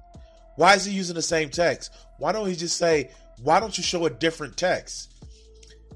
Why 0.58 0.76
is 0.76 0.86
he 0.86 0.94
using 0.94 1.16
the 1.16 1.24
same 1.24 1.50
text? 1.50 1.92
Why 2.20 2.32
don't 2.32 2.48
he 2.48 2.56
just 2.56 2.78
say, 2.78 3.10
why 3.42 3.60
don't 3.60 3.76
you 3.76 3.84
show 3.84 4.06
a 4.06 4.12
different 4.12 4.58
text? 4.58 5.12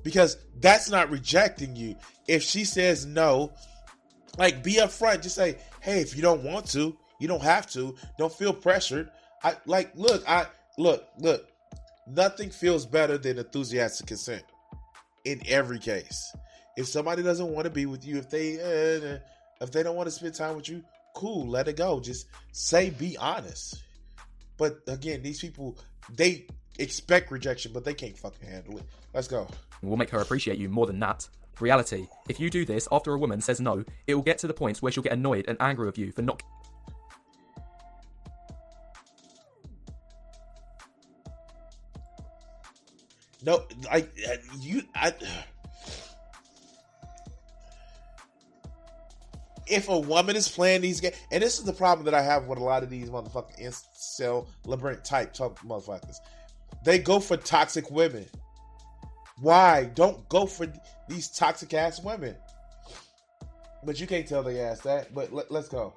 because 0.06 0.38
that's 0.62 0.90
not 0.90 1.10
rejecting 1.10 1.76
you. 1.76 1.96
If 2.28 2.44
she 2.44 2.64
says 2.64 3.06
no, 3.06 3.52
like 4.38 4.64
be 4.64 4.76
upfront, 4.76 5.24
just 5.24 5.36
say, 5.36 5.58
"Hey, 5.82 6.00
if 6.00 6.16
you 6.16 6.22
don't 6.22 6.44
want 6.44 6.68
to, 6.72 6.96
you 7.20 7.28
don't 7.28 7.42
have 7.42 7.68
to. 7.72 7.96
Don't 8.18 8.32
feel 8.32 8.54
pressured." 8.54 9.10
I 9.44 9.56
like 9.66 9.92
look, 9.96 10.24
I 10.30 10.46
look, 10.78 11.06
look. 11.20 11.50
Nothing 12.08 12.50
feels 12.50 12.86
better 12.86 13.18
than 13.18 13.40
enthusiastic 13.40 14.08
consent 14.08 14.44
in 15.24 15.42
every 15.48 15.80
case. 15.80 16.36
If 16.78 16.88
somebody 16.88 17.24
doesn't 17.24 17.48
want 17.48 17.66
to 17.66 17.72
be 17.72 17.86
with 17.86 18.06
you, 18.06 18.18
if 18.18 18.30
they 18.30 18.60
uh, 18.60 19.18
if 19.62 19.72
they 19.72 19.82
don't 19.84 19.96
want 19.96 20.08
to 20.08 20.12
spend 20.12 20.36
time 20.36 20.56
with 20.56 20.70
you, 20.70 20.84
cool, 21.16 21.48
let 21.48 21.68
it 21.68 21.78
go. 21.78 22.00
Just 22.00 22.28
say 22.52 22.92
be 22.92 23.18
honest. 23.18 23.82
But 24.58 24.80
again, 24.88 25.22
these 25.24 25.40
people 25.40 25.78
they 26.14 26.46
expect 26.78 27.32
rejection, 27.32 27.72
but 27.74 27.84
they 27.84 27.94
can't 27.94 28.18
fucking 28.18 28.48
handle 28.48 28.78
it. 28.78 28.84
Let's 29.14 29.28
go. 29.28 29.48
We'll 29.82 29.98
make 29.98 30.10
her 30.12 30.20
appreciate 30.20 30.58
you 30.58 30.70
more 30.70 30.86
than 30.86 31.00
that. 31.00 31.28
Reality. 31.60 32.08
If 32.28 32.40
you 32.40 32.50
do 32.50 32.66
this 32.66 32.88
after 32.92 33.14
a 33.14 33.18
woman 33.18 33.40
says 33.40 33.62
no, 33.62 33.84
it 34.08 34.16
will 34.16 34.22
get 34.22 34.38
to 34.40 34.48
the 34.48 34.54
point 34.54 34.82
where 34.82 34.92
she'll 34.92 35.04
get 35.04 35.14
annoyed 35.14 35.46
and 35.48 35.58
angry 35.62 35.86
with 35.86 35.98
you 35.98 36.12
for 36.12 36.22
not 36.22 36.44
No, 43.46 43.64
I 43.92 44.08
you 44.60 44.82
I. 44.96 45.14
If 49.68 49.88
a 49.88 50.00
woman 50.00 50.36
is 50.36 50.48
playing 50.48 50.82
these 50.82 51.00
games, 51.00 51.16
and 51.32 51.42
this 51.42 51.60
is 51.60 51.66
the 51.66 51.74
problem 51.74 52.06
that 52.06 52.14
I 52.14 52.22
have 52.22 52.48
with 52.48 52.60
a 52.60 52.64
lot 52.64 52.84
of 52.84 52.90
these 52.90 53.10
motherfucking 53.10 53.62
incel 53.62 54.48
labyrinth 54.66 55.04
type 55.04 55.36
motherfuckers, 55.36 56.18
they 56.84 57.00
go 57.00 57.20
for 57.20 57.38
toxic 57.38 57.90
women. 57.92 58.26
Why? 59.42 59.86
Don't 59.96 60.28
go 60.30 60.46
for 60.46 60.68
these 61.08 61.28
toxic 61.30 61.74
ass 61.74 62.02
women. 62.02 62.36
But 63.84 64.00
you 64.00 64.08
can't 64.08 64.28
tell 64.28 64.44
they 64.44 64.60
ass 64.62 64.82
that. 64.82 65.14
But 65.14 65.34
let, 65.34 65.52
let's 65.52 65.68
go. 65.68 65.94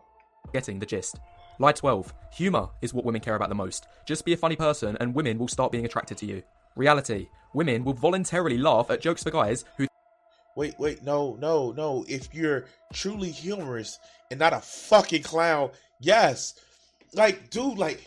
Getting 0.53 0.79
the 0.79 0.87
gist. 0.87 1.19
Lie 1.59 1.73
12. 1.73 2.13
Humour 2.33 2.69
is 2.83 2.93
what 2.93 3.05
women 3.05 3.21
care 3.21 3.35
about 3.35 3.49
the 3.49 3.55
most. 3.55 3.87
Just 4.07 4.25
be 4.25 4.33
a 4.33 4.37
funny 4.37 4.57
person 4.57 4.97
and 5.01 5.15
women 5.15 5.39
will 5.39 5.49
start 5.49 5.73
being 5.73 5.85
attracted 5.85 6.19
to 6.19 6.27
you. 6.27 6.43
Reality. 6.79 7.29
Women 7.55 7.85
will 7.85 7.95
voluntarily 7.95 8.57
laugh 8.57 8.89
at 8.89 9.01
jokes 9.01 9.25
for 9.25 9.33
guys 9.33 9.65
who. 9.77 9.89
Wait, 10.57 10.79
wait, 10.79 11.03
no, 11.03 11.37
no, 11.41 11.73
no. 11.73 12.05
If 12.09 12.33
you're 12.33 12.67
truly 12.93 13.33
humorous 13.33 13.99
and 14.31 14.39
not 14.39 14.53
a 14.53 14.61
fucking 14.61 15.25
clown, 15.25 15.71
yes. 16.01 16.55
Like, 17.13 17.51
dude, 17.51 17.79
like, 17.79 18.05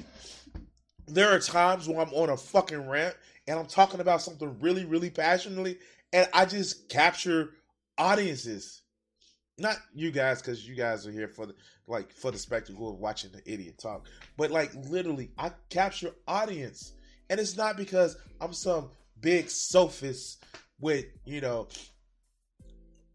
there 1.06 1.36
are 1.36 1.40
times 1.40 1.90
when 1.90 2.00
I'm 2.00 2.14
on 2.14 2.30
a 2.30 2.38
fucking 2.38 2.88
rant 2.88 3.16
and 3.46 3.60
I'm 3.60 3.66
talking 3.66 4.00
about 4.00 4.22
something 4.22 4.58
really, 4.62 4.86
really 4.86 5.10
passionately, 5.10 5.78
and 6.14 6.30
I 6.34 6.46
just 6.46 6.88
capture 6.88 7.50
audiences. 7.98 8.84
Not 9.58 9.76
you 9.94 10.12
guys, 10.12 10.42
because 10.42 10.66
you 10.66 10.76
guys 10.76 11.06
are 11.06 11.12
here 11.12 11.28
for 11.28 11.46
the 11.46 11.56
like 11.88 12.14
for 12.14 12.32
the 12.32 12.38
spectacle 12.38 12.90
of 12.90 13.00
watching 13.00 13.32
the 13.32 13.42
idiot 13.52 13.80
talk. 13.80 14.08
But 14.38 14.50
like 14.50 14.72
literally, 14.88 15.32
I 15.38 15.52
capture 15.70 16.12
audience. 16.26 16.94
And 17.32 17.40
it's 17.40 17.56
not 17.56 17.78
because 17.78 18.18
I'm 18.42 18.52
some 18.52 18.90
big 19.22 19.50
sophist 19.50 20.44
with, 20.82 21.06
you 21.24 21.40
know, 21.40 21.70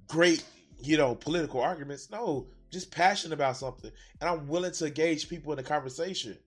great, 0.09 0.43
you 0.83 0.97
know, 0.97 1.15
political 1.15 1.61
arguments. 1.61 2.11
No, 2.11 2.47
just 2.73 2.91
passionate 2.91 3.35
about 3.35 3.59
something. 3.59 3.91
And 4.23 4.31
I'm 4.31 4.49
willing 4.49 4.73
to 4.73 4.87
engage 4.87 5.29
people 5.29 5.53
in 5.53 5.59
a 5.59 5.63
conversation. 5.63 6.39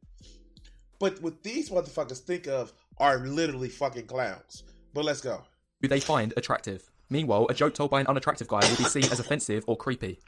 But 1.00 1.22
what 1.22 1.44
these 1.44 1.70
motherfuckers 1.70 2.18
think 2.18 2.48
of 2.48 2.74
are 2.98 3.20
literally 3.20 3.70
fucking 3.70 4.08
clowns. 4.08 4.64
But 4.96 5.06
let's 5.06 5.22
go. 5.22 5.44
Who 5.82 5.90
they 5.90 6.00
find 6.00 6.34
attractive. 6.38 6.90
Meanwhile, 7.12 7.46
a 7.52 7.54
joke 7.54 7.76
told 7.76 7.92
by 7.92 8.00
an 8.00 8.08
unattractive 8.08 8.48
guy 8.48 8.68
will 8.68 8.78
be 8.78 8.84
seen 8.86 9.04
as 9.06 9.20
offensive 9.20 9.64
or 9.68 9.78
creepy. 9.78 10.20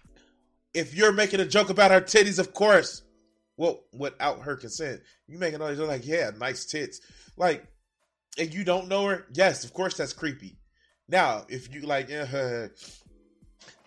If 0.75 0.93
you're 0.93 1.11
making 1.11 1.39
a 1.39 1.45
joke 1.45 1.71
about 1.71 1.89
her 1.89 2.01
titties, 2.01 2.37
of 2.37 2.53
course. 2.53 3.01
Well, 3.61 3.83
without 3.93 4.41
her 4.41 4.55
consent. 4.55 5.01
You 5.27 5.37
making 5.37 5.61
all 5.61 5.67
these 5.67 5.77
like, 5.77 6.07
yeah, 6.07 6.31
nice 6.39 6.65
tits. 6.65 6.99
Like, 7.37 7.63
and 8.39 8.51
you 8.51 8.63
don't 8.63 8.87
know 8.87 9.05
her, 9.05 9.27
yes, 9.33 9.63
of 9.63 9.71
course 9.71 9.95
that's 9.95 10.13
creepy. 10.13 10.57
Now, 11.07 11.45
if 11.47 11.71
you 11.71 11.81
like 11.81 12.11
uh, 12.11 12.25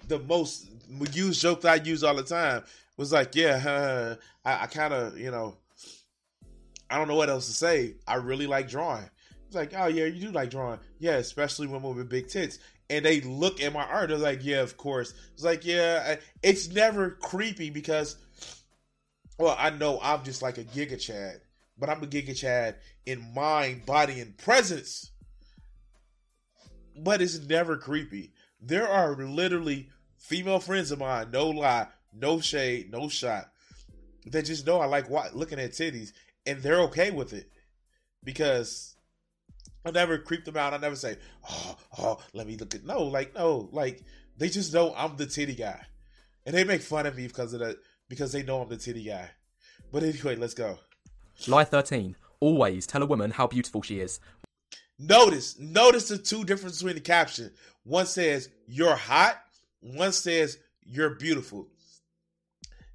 the 0.07 0.21
most 0.21 0.71
used 1.13 1.43
joke 1.43 1.63
that 1.63 1.81
I 1.81 1.85
use 1.85 2.05
all 2.05 2.15
the 2.15 2.23
time 2.23 2.63
was 2.97 3.13
like, 3.13 3.35
yeah, 3.35 3.57
uh, 3.67 4.15
I, 4.49 4.63
I 4.63 4.67
kind 4.69 4.95
of, 4.95 5.19
you 5.19 5.33
know, 5.33 5.57
I 6.89 6.97
don't 6.97 7.09
know 7.09 7.17
what 7.17 7.29
else 7.29 7.49
to 7.49 7.53
say. 7.53 7.97
I 8.07 8.15
really 8.15 8.47
like 8.47 8.69
drawing. 8.69 9.11
It's 9.49 9.57
like, 9.57 9.75
oh 9.77 9.87
yeah, 9.87 10.05
you 10.05 10.29
do 10.29 10.31
like 10.31 10.51
drawing, 10.51 10.79
yeah, 11.01 11.17
especially 11.17 11.67
women 11.67 11.97
with 11.97 12.09
big 12.09 12.29
tits. 12.29 12.61
And 12.91 13.05
they 13.05 13.23
look 13.23 13.61
at 13.61 13.73
my 13.73 13.83
art, 13.83 14.11
they're 14.11 14.19
like, 14.19 14.45
yeah, 14.45 14.61
of 14.61 14.77
course. 14.77 15.15
It's 15.33 15.43
like, 15.43 15.65
yeah, 15.65 16.15
it's 16.45 16.69
never 16.69 17.11
creepy 17.11 17.71
because, 17.71 18.19
well, 19.39 19.57
I 19.59 19.71
know 19.71 19.99
I'm 20.03 20.25
just 20.25 20.43
like 20.43 20.59
a 20.59 20.65
Giga 20.65 21.01
Chad, 21.01 21.41
but 21.79 21.89
I'm 21.89 22.03
a 22.03 22.07
Giga 22.07 22.37
Chad 22.37 22.77
in 23.07 23.35
mind, 23.35 23.87
body, 23.87 24.21
and 24.21 24.37
presence. 24.39 25.11
But 26.97 27.21
it's 27.21 27.41
never 27.41 27.77
creepy. 27.77 28.33
There 28.61 28.89
are 28.89 29.17
literally 29.17 29.91
female 30.17 30.61
friends 30.61 30.91
of 30.91 31.01
mine, 31.01 31.31
no 31.33 31.51
lie, 31.51 31.89
no 32.13 32.41
shade, 32.41 32.91
no 32.93 33.09
shot, 33.09 33.51
that 34.27 34.47
just 34.47 34.67
know 34.67 34.81
I 34.81 34.87
like 34.87 35.11
looking 35.35 35.59
at 35.59 35.73
titties, 35.73 36.13
and 36.47 36.61
they're 36.61 36.83
okay 36.83 37.11
with 37.11 37.33
it 37.33 37.51
because 38.23 38.95
I 39.85 39.91
never 39.91 40.19
creep 40.19 40.45
them 40.45 40.57
out. 40.57 40.73
I 40.73 40.79
never 40.79 40.97
say, 40.97 41.19
"Oh, 41.49 41.77
oh, 41.99 42.19
let 42.33 42.47
me 42.47 42.57
look 42.57 42.75
at." 42.75 42.85
No, 42.85 43.03
like 43.03 43.35
no, 43.35 43.69
like 43.73 44.03
they 44.37 44.49
just 44.49 44.73
know 44.73 44.95
I'm 44.97 45.17
the 45.17 45.27
titty 45.27 45.55
guy, 45.55 45.81
and 46.47 46.55
they 46.55 46.65
make 46.65 46.83
fun 46.83 47.07
of 47.07 47.17
me 47.17 47.27
because 47.27 47.53
of 47.53 47.61
that 47.61 47.77
because 48.09 48.33
they 48.33 48.43
know 48.43 48.63
I'm 48.63 48.69
the 48.69 48.77
titty 48.77 49.05
guy. 49.05 49.31
But 49.93 50.03
anyway, 50.03 50.37
let's 50.37 50.55
go. 50.55 50.79
Lie 51.47 51.65
thirteen. 51.65 52.17
Always 52.41 52.87
tell 52.87 53.03
a 53.03 53.07
woman 53.07 53.31
how 53.31 53.47
beautiful 53.47 53.83
she 53.83 54.01
is. 54.01 54.21
Notice, 54.99 55.59
notice 55.59 56.09
the 56.09 56.19
two 56.19 56.45
differences 56.45 56.83
between 56.83 56.95
the 56.97 57.01
caption. 57.01 57.51
One 57.85 58.07
says 58.07 58.49
you're 58.67 58.95
hot. 58.95 59.41
One 59.81 60.13
says 60.13 60.59
you're 60.85 61.11
beautiful. 61.11 61.69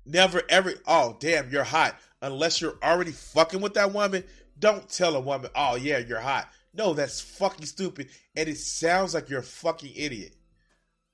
Never 0.06 0.42
ever. 0.50 0.74
Oh 0.88 1.18
damn, 1.20 1.50
you're 1.50 1.64
hot. 1.64 1.96
Unless 2.22 2.62
you're 2.62 2.78
already 2.84 3.12
fucking 3.12 3.62
with 3.62 3.76
that 3.76 3.94
woman, 3.94 4.24
don't 4.58 4.90
tell 4.90 5.16
a 5.16 5.20
woman, 5.20 5.52
"Oh 5.56 5.76
yeah, 5.76 6.00
you're 6.00 6.20
hot." 6.20 6.50
No, 6.74 6.94
that's 6.94 7.20
fucking 7.20 7.66
stupid, 7.66 8.10
and 8.36 8.48
it 8.48 8.58
sounds 8.58 9.14
like 9.14 9.30
you're 9.30 9.40
a 9.40 9.44
fucking 9.44 9.94
idiot. 9.96 10.36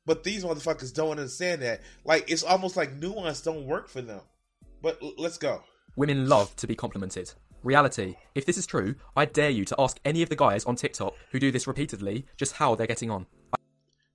But 0.06 0.24
these 0.24 0.44
motherfuckers 0.44 0.94
don't 0.94 1.12
understand 1.12 1.62
that. 1.62 1.82
Like 2.04 2.30
it's 2.30 2.44
almost 2.44 2.78
like 2.78 2.94
nuance 2.94 3.42
don't 3.42 3.66
work 3.66 3.90
for 3.90 4.02
them. 4.02 4.22
But 4.82 5.00
l- 5.02 5.14
let's 5.18 5.38
go. 5.38 5.64
Women 5.96 6.30
love 6.30 6.56
to 6.58 6.68
be 6.68 6.76
complimented. 6.76 7.32
Reality. 7.64 8.16
If 8.36 8.46
this 8.46 8.58
is 8.58 8.68
true, 8.68 8.96
I 9.16 9.26
dare 9.26 9.50
you 9.50 9.66
to 9.66 9.76
ask 9.80 10.00
any 10.06 10.22
of 10.22 10.30
the 10.30 10.36
guys 10.36 10.66
on 10.66 10.76
TikTok 10.76 11.16
who 11.32 11.40
do 11.40 11.52
this 11.52 11.66
repeatedly 11.66 12.26
just 12.38 12.54
how 12.54 12.76
they're 12.76 12.86
getting 12.86 13.10
on. 13.10 13.26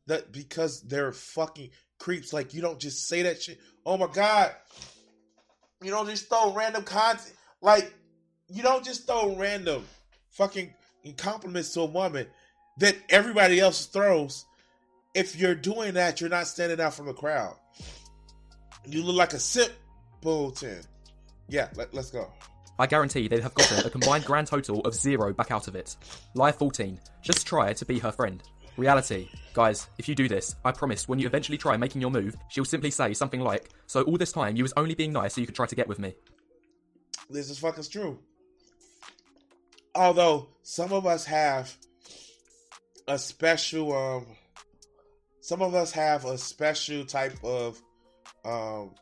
That 0.07 0.33
because 0.33 0.83
they're 0.83 1.13
fucking 1.13 1.71
creeps. 1.99 2.33
Like 2.33 2.55
you 2.55 2.63
don't 2.63 2.79
just 2.79 3.09
say 3.09 3.23
that 3.23 3.43
shit. 3.43 3.59
Oh 3.85 3.97
my 3.97 4.07
god. 4.13 4.53
You 5.83 5.91
don't 5.91 6.09
just 6.09 6.29
throw 6.29 6.53
random 6.55 6.85
content. 6.85 7.35
Like 7.61 7.93
you 8.49 8.63
don't 8.63 8.85
just 8.85 9.07
throw 9.07 9.35
random 9.35 9.85
fucking 10.31 10.73
compliments 11.17 11.73
to 11.75 11.81
a 11.81 11.87
woman 11.87 12.27
that 12.79 12.97
everybody 13.09 13.59
else 13.59 13.87
throws. 13.87 14.45
If 15.15 15.37
you're 15.37 15.55
doing 15.55 15.95
that, 15.95 16.21
you're 16.21 16.31
not 16.31 16.47
standing 16.47 16.81
out 16.81 16.95
from 16.95 17.07
the 17.07 17.15
crowd. 17.15 17.57
You 18.87 19.03
look 19.03 19.17
like 19.17 19.33
a 19.33 19.39
simpleton. 19.39 20.83
Yeah, 21.49 21.69
let, 21.75 21.93
let's 21.93 22.11
go. 22.11 22.31
I 22.79 22.87
guarantee 22.87 23.29
they'd 23.29 23.43
have 23.43 23.55
gotten 23.55 23.87
a 23.87 23.91
combined 23.91 24.25
grand 24.25 24.47
total 24.47 24.81
of 24.83 24.95
zero 24.95 25.33
back 25.33 25.51
out 25.51 25.69
of 25.69 25.75
it. 25.75 25.97
Lie 26.35 26.53
14. 26.53 26.99
Just 27.23 27.47
try 27.47 27.73
to 27.75 27.85
be 27.85 27.99
her 27.99 28.13
friend. 28.13 28.43
Reality. 28.77 29.29
Guys, 29.53 29.89
if 29.99 30.09
you 30.09 30.15
do 30.15 30.29
this, 30.29 30.55
I 30.65 30.73
promise 30.73 31.07
when 31.07 31.19
you 31.19 31.27
eventually 31.27 31.59
try 31.59 31.77
making 31.77 32.01
your 32.01 32.11
move, 32.11 32.37
she'll 32.49 32.65
simply 32.65 32.91
say 32.91 33.13
something 33.13 33.41
like, 33.41 33.69
So 33.87 34.03
all 34.03 34.17
this 34.17 34.33
time 34.33 34.57
you 34.57 34.63
was 34.63 34.73
only 34.77 34.95
being 34.95 35.13
nice 35.13 35.35
so 35.35 35.41
you 35.41 35.47
could 35.47 35.57
try 35.57 35.67
to 35.67 35.75
get 35.75 35.89
with 35.89 35.99
me. 35.99 36.15
This 37.29 37.51
is 37.51 37.59
fucking 37.59 37.85
true. 37.91 38.19
Although 39.95 40.49
some 40.63 40.93
of 40.93 41.05
us 41.05 41.27
have 41.27 41.77
a 43.07 43.19
special 43.19 43.93
um 43.93 44.27
some 45.41 45.63
of 45.63 45.75
us 45.75 45.91
have 45.93 46.25
a 46.25 46.37
special 46.39 47.05
type 47.05 47.37
of 47.43 47.81
um 48.45 48.93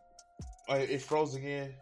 it 0.68 1.00
froze 1.02 1.34
again. 1.34 1.72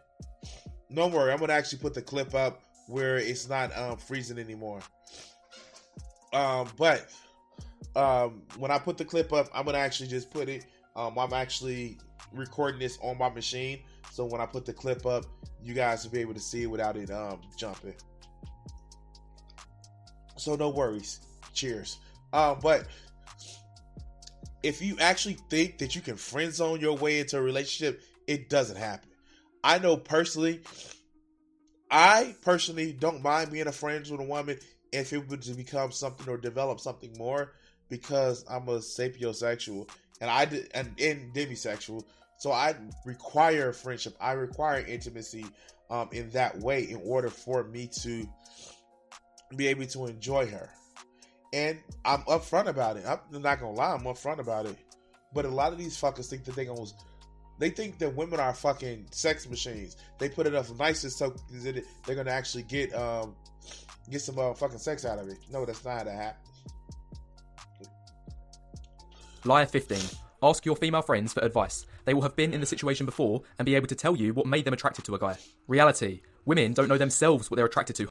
No 0.89 1.07
worry, 1.07 1.31
I'm 1.31 1.39
gonna 1.39 1.53
actually 1.53 1.79
put 1.79 1.93
the 1.93 2.01
clip 2.01 2.33
up 2.33 2.61
where 2.87 3.17
it's 3.17 3.49
not 3.49 3.75
um, 3.77 3.97
freezing 3.97 4.37
anymore. 4.37 4.79
Um, 6.33 6.69
but 6.77 7.09
um, 7.95 8.43
when 8.57 8.71
I 8.71 8.79
put 8.79 8.97
the 8.97 9.05
clip 9.05 9.33
up, 9.33 9.49
I'm 9.53 9.65
gonna 9.65 9.77
actually 9.77 10.07
just 10.07 10.31
put 10.31 10.47
it. 10.47 10.65
Um, 10.95 11.17
I'm 11.19 11.33
actually 11.33 11.97
recording 12.33 12.79
this 12.79 12.97
on 13.01 13.17
my 13.17 13.29
machine, 13.29 13.79
so 14.11 14.25
when 14.25 14.39
I 14.39 14.45
put 14.45 14.65
the 14.65 14.73
clip 14.73 15.05
up, 15.05 15.25
you 15.61 15.73
guys 15.73 16.03
will 16.03 16.11
be 16.11 16.19
able 16.19 16.33
to 16.33 16.39
see 16.39 16.63
it 16.63 16.67
without 16.67 16.95
it 16.95 17.11
um, 17.11 17.41
jumping. 17.57 17.95
So 20.37 20.55
no 20.55 20.69
worries. 20.69 21.19
Cheers. 21.53 21.97
Um, 22.31 22.59
but 22.61 22.87
if 24.67 24.81
you 24.81 24.97
actually 24.99 25.37
think 25.49 25.77
that 25.77 25.95
you 25.95 26.01
can 26.01 26.17
friend 26.17 26.53
zone 26.53 26.81
your 26.81 26.97
way 26.97 27.19
into 27.19 27.37
a 27.37 27.41
relationship, 27.41 28.01
it 28.27 28.49
doesn't 28.49 28.75
happen. 28.75 29.09
I 29.63 29.79
know 29.79 29.95
personally, 29.95 30.59
I 31.89 32.35
personally 32.41 32.91
don't 32.91 33.23
mind 33.23 33.51
being 33.51 33.67
a 33.67 33.71
friend 33.71 34.05
with 34.09 34.19
a 34.19 34.23
woman 34.23 34.59
if 34.91 35.13
it 35.13 35.27
would 35.29 35.41
to 35.43 35.53
become 35.53 35.93
something 35.93 36.27
or 36.27 36.37
develop 36.37 36.81
something 36.81 37.13
more 37.17 37.53
because 37.89 38.43
I'm 38.49 38.67
a 38.67 38.79
sapiosexual 38.79 39.89
and 40.19 40.29
I 40.29 40.43
did 40.43 40.69
and, 40.73 40.93
and 40.99 41.33
demisexual. 41.33 42.03
So 42.37 42.51
I 42.51 42.75
require 43.05 43.71
friendship. 43.71 44.17
I 44.19 44.33
require 44.33 44.85
intimacy 44.85 45.45
um, 45.89 46.09
in 46.11 46.29
that 46.31 46.57
way 46.59 46.83
in 46.83 46.99
order 47.05 47.29
for 47.29 47.63
me 47.63 47.89
to 48.01 48.27
be 49.55 49.67
able 49.67 49.85
to 49.85 50.07
enjoy 50.07 50.45
her. 50.47 50.69
And 51.53 51.79
I'm 52.03 52.21
upfront 52.23 52.67
about 52.67 52.97
it. 52.97 53.05
I'm 53.07 53.41
not 53.41 53.59
gonna 53.59 53.73
lie, 53.73 53.93
I'm 53.93 54.01
upfront 54.01 54.39
about 54.39 54.65
it. 54.65 54.77
But 55.33 55.45
a 55.45 55.49
lot 55.49 55.71
of 55.71 55.77
these 55.77 55.99
fuckers 55.99 56.27
think 56.29 56.43
that 56.45 56.55
they 56.55 56.65
gonna 56.65 56.85
they 57.59 57.69
think 57.69 57.97
that 57.99 58.15
women 58.15 58.39
are 58.39 58.53
fucking 58.53 59.07
sex 59.11 59.49
machines. 59.49 59.97
They 60.19 60.29
put 60.29 60.47
enough 60.47 60.77
niceness 60.77 61.17
so 61.17 61.35
they're 61.51 62.15
gonna 62.15 62.31
actually 62.31 62.63
get 62.63 62.93
um 62.93 63.35
get 64.09 64.21
some 64.21 64.37
uh, 64.39 64.53
fucking 64.53 64.79
sex 64.79 65.05
out 65.05 65.19
of 65.19 65.27
it. 65.27 65.37
No, 65.51 65.65
that's 65.65 65.83
not 65.83 65.97
how 65.97 66.03
that 66.05 66.15
happens. 66.15 66.43
Liar 69.45 69.65
15. 69.65 69.97
Ask 70.43 70.65
your 70.65 70.75
female 70.75 71.01
friends 71.01 71.33
for 71.33 71.39
advice. 71.43 71.85
They 72.05 72.13
will 72.13 72.21
have 72.21 72.35
been 72.35 72.53
in 72.53 72.59
the 72.59 72.65
situation 72.65 73.05
before 73.05 73.41
and 73.57 73.65
be 73.65 73.75
able 73.75 73.87
to 73.87 73.95
tell 73.95 74.15
you 74.15 74.33
what 74.33 74.45
made 74.45 74.65
them 74.65 74.73
attracted 74.73 75.05
to 75.05 75.15
a 75.15 75.19
guy. 75.19 75.37
Reality. 75.67 76.21
Women 76.45 76.73
don't 76.73 76.87
know 76.87 76.97
themselves 76.97 77.49
what 77.49 77.55
they're 77.55 77.65
attracted 77.65 77.95
to. 77.97 78.07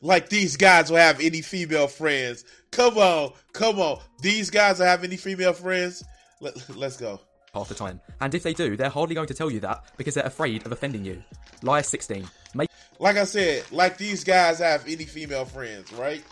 Like 0.00 0.28
these 0.28 0.56
guys 0.56 0.90
will 0.90 0.98
have 0.98 1.20
any 1.20 1.42
female 1.42 1.88
friends. 1.88 2.44
Come 2.70 2.98
on, 2.98 3.32
come 3.52 3.80
on. 3.80 4.00
These 4.20 4.50
guys 4.50 4.78
will 4.78 4.86
have 4.86 5.04
any 5.04 5.16
female 5.16 5.52
friends. 5.52 6.04
Let, 6.40 6.76
let's 6.76 6.96
go. 6.96 7.20
Half 7.52 7.68
the 7.68 7.74
time. 7.74 8.00
And 8.20 8.34
if 8.34 8.42
they 8.42 8.54
do, 8.54 8.76
they're 8.76 8.90
hardly 8.90 9.14
going 9.14 9.26
to 9.26 9.34
tell 9.34 9.50
you 9.50 9.60
that 9.60 9.84
because 9.96 10.14
they're 10.14 10.24
afraid 10.24 10.64
of 10.66 10.72
offending 10.72 11.04
you. 11.04 11.22
Liar 11.62 11.82
16. 11.82 12.28
Make 12.54 12.70
Like 13.00 13.16
I 13.16 13.24
said, 13.24 13.64
like 13.72 13.98
these 13.98 14.22
guys 14.22 14.58
have 14.58 14.86
any 14.86 15.04
female 15.04 15.44
friends, 15.44 15.92
right? 15.94 16.22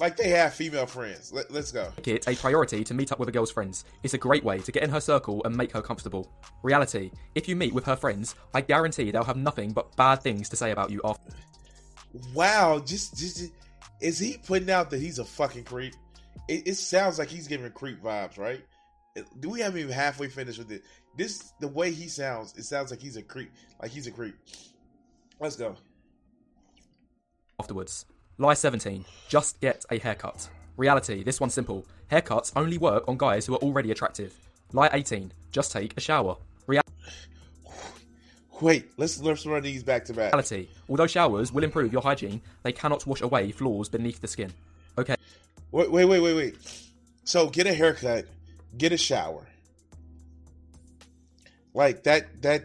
Like 0.00 0.16
they 0.16 0.28
have 0.30 0.54
female 0.54 0.86
friends. 0.86 1.32
Let, 1.32 1.50
let's 1.50 1.72
go. 1.72 1.92
it 2.06 2.26
a 2.28 2.34
priority 2.34 2.84
to 2.84 2.94
meet 2.94 3.12
up 3.12 3.18
with 3.18 3.28
a 3.28 3.32
girl's 3.32 3.50
friends. 3.50 3.84
It's 4.02 4.14
a 4.14 4.18
great 4.18 4.44
way 4.44 4.58
to 4.58 4.72
get 4.72 4.82
in 4.82 4.90
her 4.90 5.00
circle 5.00 5.42
and 5.44 5.54
make 5.54 5.72
her 5.72 5.82
comfortable. 5.82 6.32
Reality. 6.62 7.10
If 7.34 7.48
you 7.48 7.56
meet 7.56 7.74
with 7.74 7.84
her 7.84 7.96
friends, 7.96 8.34
I 8.54 8.62
guarantee 8.62 9.10
they'll 9.10 9.24
have 9.24 9.36
nothing 9.36 9.72
but 9.72 9.94
bad 9.96 10.22
things 10.22 10.48
to 10.50 10.56
say 10.56 10.70
about 10.70 10.90
you 10.90 11.00
after. 11.04 11.30
Wow, 12.34 12.82
just, 12.84 13.16
just 13.16 13.52
is 14.00 14.18
he 14.18 14.38
putting 14.38 14.70
out 14.70 14.90
that 14.90 15.00
he's 15.00 15.18
a 15.18 15.24
fucking 15.24 15.64
creep? 15.64 15.94
It, 16.48 16.66
it 16.66 16.74
sounds 16.74 17.18
like 17.18 17.28
he's 17.28 17.46
giving 17.46 17.70
creep 17.72 18.02
vibes, 18.02 18.38
right? 18.38 18.64
Uh, 19.16 19.22
do 19.40 19.50
we 19.50 19.60
haven't 19.60 19.80
even 19.80 19.92
halfway 19.92 20.28
finished 20.28 20.58
with 20.58 20.72
it? 20.72 20.82
This 21.16 21.52
the 21.60 21.68
way 21.68 21.92
he 21.92 22.08
sounds. 22.08 22.56
It 22.56 22.64
sounds 22.64 22.90
like 22.90 23.00
he's 23.00 23.16
a 23.16 23.22
creep. 23.22 23.50
Like 23.80 23.90
he's 23.90 24.06
a 24.06 24.10
creep. 24.10 24.36
Let's 25.40 25.56
go. 25.56 25.76
Afterwards. 27.58 28.06
Lie 28.38 28.54
17. 28.54 29.04
Just 29.28 29.60
get 29.60 29.84
a 29.90 29.98
haircut. 29.98 30.48
Reality. 30.76 31.22
This 31.22 31.40
one's 31.40 31.54
simple. 31.54 31.86
Haircuts 32.10 32.52
only 32.56 32.78
work 32.78 33.06
on 33.06 33.18
guys 33.18 33.46
who 33.46 33.54
are 33.54 33.58
already 33.58 33.90
attractive. 33.90 34.34
Lie 34.72 34.90
18. 34.92 35.32
Just 35.50 35.72
take 35.72 35.94
a 35.96 36.00
shower. 36.00 36.36
Wait, 38.60 38.90
let's 38.96 39.20
let's 39.20 39.46
run 39.46 39.62
these 39.62 39.82
back 39.82 40.04
to 40.06 40.12
back. 40.12 40.32
Reality. 40.32 40.68
Although 40.88 41.06
showers 41.06 41.52
will 41.52 41.64
improve 41.64 41.92
your 41.92 42.02
hygiene, 42.02 42.40
they 42.62 42.72
cannot 42.72 43.06
wash 43.06 43.22
away 43.22 43.52
flaws 43.52 43.88
beneath 43.88 44.20
the 44.20 44.28
skin. 44.28 44.52
Okay. 44.98 45.16
Wait, 45.72 45.90
wait, 45.90 46.04
wait, 46.04 46.20
wait, 46.20 46.34
wait. 46.34 46.56
So 47.24 47.48
get 47.48 47.66
a 47.66 47.72
haircut, 47.72 48.26
get 48.76 48.92
a 48.92 48.96
shower. 48.96 49.46
Like 51.72 52.02
that 52.02 52.42
that 52.42 52.64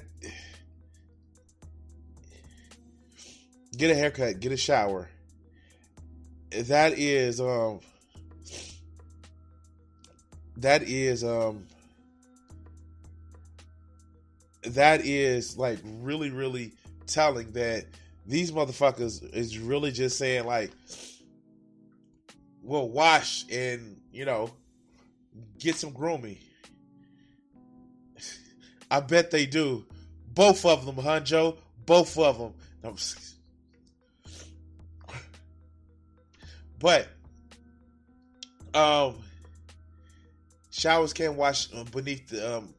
get 3.77 3.91
a 3.91 3.95
haircut, 3.95 4.39
get 4.39 4.51
a 4.51 4.57
shower. 4.57 5.09
That 6.51 6.93
is 6.97 7.39
um 7.39 7.79
that 10.57 10.83
is 10.83 11.23
um 11.23 11.67
that 14.67 15.05
is 15.05 15.57
like 15.57 15.79
really, 15.83 16.29
really 16.29 16.73
telling 17.07 17.51
that 17.51 17.85
these 18.25 18.51
motherfuckers 18.51 19.33
is 19.35 19.59
really 19.59 19.91
just 19.91 20.17
saying 20.17 20.45
like, 20.45 20.71
well, 22.63 22.89
wash 22.89 23.45
and 23.51 24.01
you 24.11 24.25
know, 24.25 24.49
get 25.59 25.75
some 25.75 25.91
grooming. 25.91 26.37
I 28.89 29.01
bet 29.01 29.29
they 29.31 29.45
do. 29.45 29.85
Both 30.33 30.65
of 30.65 30.85
them, 30.85 30.97
huh, 30.97 31.19
Joe? 31.19 31.57
Both 31.85 32.17
of 32.17 32.39
them. 32.39 32.53
But, 36.79 37.07
um, 38.73 39.15
showers 40.71 41.13
can't 41.13 41.35
wash 41.35 41.67
beneath 41.67 42.29
the 42.29 42.57
um, 42.57 42.73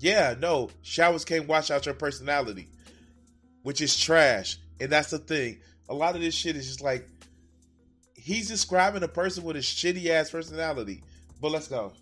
yeah, 0.00 0.34
no, 0.38 0.70
showers 0.82 1.24
can't 1.24 1.46
wash 1.46 1.70
out 1.70 1.86
your 1.86 1.94
personality, 1.94 2.68
which 3.62 3.80
is 3.80 3.98
trash. 3.98 4.58
And 4.80 4.90
that's 4.90 5.10
the 5.10 5.18
thing. 5.18 5.60
A 5.88 5.94
lot 5.94 6.14
of 6.14 6.22
this 6.22 6.34
shit 6.34 6.56
is 6.56 6.66
just 6.66 6.80
like 6.80 7.06
he's 8.14 8.48
describing 8.48 9.02
a 9.02 9.08
person 9.08 9.44
with 9.44 9.56
a 9.56 9.60
shitty 9.60 10.08
ass 10.08 10.30
personality. 10.30 11.02
But 11.40 11.52
let's 11.52 11.68
go. 11.68 11.92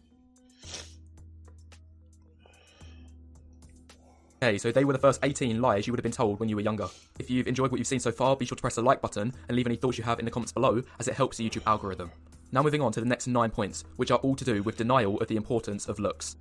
Okay, 4.40 4.58
so 4.58 4.70
they 4.70 4.84
were 4.84 4.92
the 4.92 5.00
first 5.00 5.18
18 5.24 5.60
lies 5.60 5.88
you 5.88 5.92
would 5.92 5.98
have 5.98 6.04
been 6.04 6.12
told 6.12 6.38
when 6.38 6.48
you 6.48 6.54
were 6.54 6.62
younger. 6.62 6.88
If 7.18 7.28
you've 7.28 7.48
enjoyed 7.48 7.72
what 7.72 7.78
you've 7.78 7.88
seen 7.88 7.98
so 7.98 8.12
far, 8.12 8.36
be 8.36 8.46
sure 8.46 8.54
to 8.54 8.62
press 8.62 8.76
the 8.76 8.82
like 8.82 9.00
button 9.00 9.32
and 9.48 9.56
leave 9.56 9.66
any 9.66 9.74
thoughts 9.74 9.98
you 9.98 10.04
have 10.04 10.20
in 10.20 10.24
the 10.24 10.30
comments 10.30 10.52
below, 10.52 10.84
as 11.00 11.08
it 11.08 11.14
helps 11.14 11.38
the 11.38 11.48
YouTube 11.48 11.66
algorithm. 11.66 12.12
Now 12.52 12.62
moving 12.62 12.80
on 12.80 12.92
to 12.92 13.00
the 13.00 13.06
next 13.06 13.26
9 13.26 13.50
points, 13.50 13.82
which 13.96 14.12
are 14.12 14.18
all 14.18 14.36
to 14.36 14.44
do 14.44 14.62
with 14.62 14.76
denial 14.76 15.20
of 15.20 15.26
the 15.26 15.36
importance 15.36 15.88
of 15.88 15.98
looks. 15.98 16.36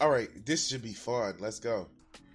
All 0.00 0.10
right, 0.10 0.28
this 0.46 0.68
should 0.68 0.82
be 0.82 0.94
fun. 0.94 1.34
Let's 1.40 1.58
go. 1.58 1.86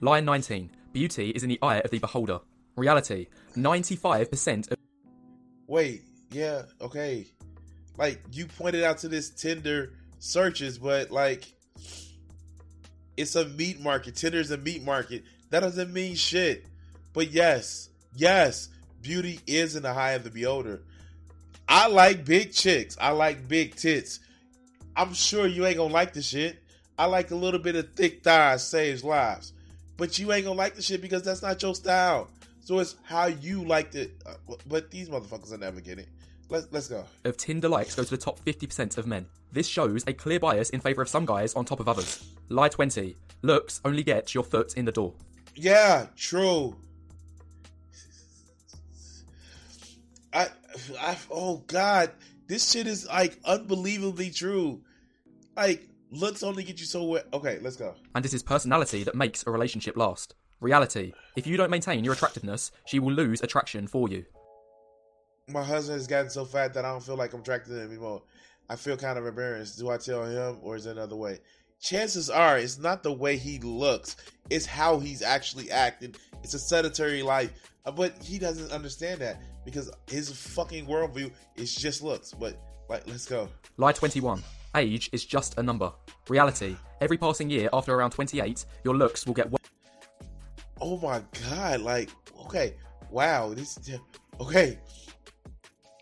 Line 0.02 0.24
19. 0.26 0.70
Beauty 0.94 1.32
is 1.32 1.44
in 1.44 1.50
the 1.50 1.60
eye 1.62 1.78
of 1.78 1.90
the 1.90 1.98
beholder. 1.98 2.40
Reality. 2.76 3.28
95% 3.56 4.72
of. 4.72 4.78
Wait, 5.68 6.04
yeah, 6.30 6.64
okay. 6.80 7.26
Like, 7.98 8.22
you 8.32 8.46
pointed 8.46 8.84
out 8.84 9.00
to 9.00 9.08
this 9.08 9.32
Tinder 9.32 9.94
searches, 10.20 10.78
but 10.78 11.10
like, 11.10 11.52
it's 13.18 13.36
a 13.36 13.46
meat 13.46 13.82
market. 13.82 14.16
Tinder 14.16 14.40
is 14.40 14.52
a 14.52 14.58
meat 14.58 14.84
market. 14.84 15.24
That 15.50 15.62
doesn't 15.62 15.92
mean 15.92 16.16
shit. 16.16 16.66
But 17.14 17.32
yes, 17.32 17.90
yes, 18.16 18.70
beauty 19.02 19.40
is 19.48 19.76
in 19.76 19.84
the 19.84 19.90
eye 19.90 20.12
of 20.12 20.24
the 20.24 20.30
beholder. 20.30 20.84
I 21.68 21.88
like 21.88 22.26
big 22.26 22.52
chicks. 22.52 22.96
I 23.02 23.10
like 23.12 23.48
big 23.48 23.76
tits. 23.76 24.20
I'm 24.96 25.14
sure 25.14 25.48
you 25.48 25.66
ain't 25.66 25.78
gonna 25.78 25.94
like 25.94 26.14
the 26.14 26.22
shit. 26.22 26.62
I 26.98 27.06
like 27.06 27.32
a 27.32 27.36
little 27.36 27.60
bit 27.60 27.76
of 27.76 27.94
thick 27.94 28.24
thighs 28.24 28.66
saves 28.66 29.04
lives. 29.04 29.54
But 29.98 30.20
you 30.20 30.32
ain't 30.32 30.46
gonna 30.46 30.58
like 30.58 30.76
the 30.76 30.82
shit 30.82 31.02
because 31.02 31.24
that's 31.24 31.42
not 31.42 31.62
your 31.62 31.76
style. 31.76 32.30
So 32.62 32.80
it's 32.80 32.96
how 33.04 33.28
you 33.28 33.64
like 33.64 33.96
it. 33.96 34.12
Uh, 34.26 34.56
but 34.68 34.92
these 34.92 35.10
motherfuckers 35.10 35.52
are 35.54 35.58
never 35.58 35.82
get 35.82 36.00
it. 36.00 36.08
Let's 36.50 36.68
let's 36.72 36.88
go. 36.88 37.06
Of 37.24 37.38
Tinder 37.38 37.70
likes 37.70 37.96
go 37.96 38.04
to 38.04 38.10
the 38.10 38.18
top 38.18 38.40
50% 38.46 38.98
of 38.98 39.08
men. 39.08 39.26
This 39.52 39.68
shows 39.68 40.04
a 40.08 40.14
clear 40.14 40.40
bias 40.40 40.70
in 40.72 40.82
favor 40.82 41.02
of 41.02 41.10
some 41.10 41.26
guys 41.26 41.54
on 41.56 41.66
top 41.66 41.80
of 41.80 41.88
others. 41.88 42.28
Lie 42.50 42.70
20. 42.70 43.16
Looks 43.42 43.82
only 43.86 44.04
get 44.04 44.34
your 44.34 44.44
foot 44.44 44.74
in 44.76 44.86
the 44.86 44.92
door. 44.92 45.14
Yeah, 45.56 46.08
true. 46.16 46.76
I, 50.34 50.50
I, 51.00 51.18
oh 51.32 51.64
God, 51.68 52.12
this 52.48 52.72
shit 52.72 52.88
is 52.88 53.08
like 53.08 53.40
unbelievably 53.46 54.32
true. 54.32 54.82
Like, 55.56 55.88
looks 56.16 56.44
only 56.44 56.64
get 56.64 56.80
you 56.80 56.86
so 56.86 57.04
wet. 57.04 57.26
Okay, 57.34 57.60
let's 57.62 57.76
go. 57.76 57.96
And 58.14 58.26
it 58.26 58.34
is 58.34 58.44
personality 58.44 59.04
that 59.04 59.16
makes 59.16 59.46
a 59.46 59.52
relationship 59.52 59.98
last. 59.98 60.36
Reality. 60.62 61.14
If 61.36 61.46
you 61.46 61.58
don't 61.58 61.70
maintain 61.70 62.04
your 62.04 62.14
attractiveness, 62.14 62.72
she 62.86 63.00
will 63.00 63.14
lose 63.14 63.42
attraction 63.42 63.88
for 63.88 64.10
you. 64.10 64.26
My 65.48 65.64
husband 65.64 66.00
has 66.00 66.08
gotten 66.08 66.30
so 66.30 66.46
fat 66.46 66.74
that 66.74 66.86
I 66.86 66.92
don't 66.92 67.04
feel 67.04 67.18
like 67.18 67.34
I'm 67.34 67.42
attracted 67.42 67.72
to 67.72 67.82
him 67.82 67.92
anymore. 67.92 68.24
I 68.70 68.76
feel 68.76 68.98
kind 68.98 69.20
of 69.20 69.28
embarrassed. 69.28 69.78
Do 69.78 69.90
I 69.90 69.98
tell 69.98 70.26
him 70.26 70.60
or 70.64 70.76
is 70.76 70.86
it 70.86 70.92
another 70.92 71.16
way? 71.16 71.40
Chances 71.80 72.30
are 72.30 72.58
it's 72.58 72.80
not 72.80 73.04
the 73.04 73.12
way 73.12 73.38
he 73.38 73.60
looks, 73.60 74.16
it's 74.50 74.66
how 74.66 74.98
he's 74.98 75.22
actually 75.22 75.70
acting. 75.70 76.16
It's 76.44 76.54
a 76.54 76.60
sedentary 76.60 77.22
life. 77.22 77.52
Uh, 77.86 77.92
but 77.92 78.22
he 78.24 78.40
doesn't 78.40 78.72
understand 78.72 79.22
that 79.22 79.42
because 79.66 79.92
his 80.10 80.32
fucking 80.32 80.88
worldview 80.88 81.32
is 81.56 81.76
just 81.76 82.02
looks. 82.02 82.34
But 82.34 82.60
like, 82.90 83.08
let's 83.08 83.28
go. 83.28 83.50
Lie 83.78 83.92
21. 83.92 84.42
Age 84.76 85.10
is 85.12 85.26
just 85.26 85.58
a 85.58 85.64
number. 85.64 85.92
Reality. 86.30 86.76
Every 87.02 87.18
passing 87.18 87.50
year 87.50 87.70
after 87.74 87.94
around 87.94 88.12
28, 88.12 88.66
your 88.84 88.96
looks 88.96 89.26
will 89.26 89.34
get 89.34 89.50
worse. 89.50 89.62
Oh 90.82 90.98
my 90.98 91.22
god! 91.50 91.82
Like, 91.82 92.10
okay, 92.46 92.74
wow. 93.10 93.54
This 93.54 93.80
okay. 94.40 94.78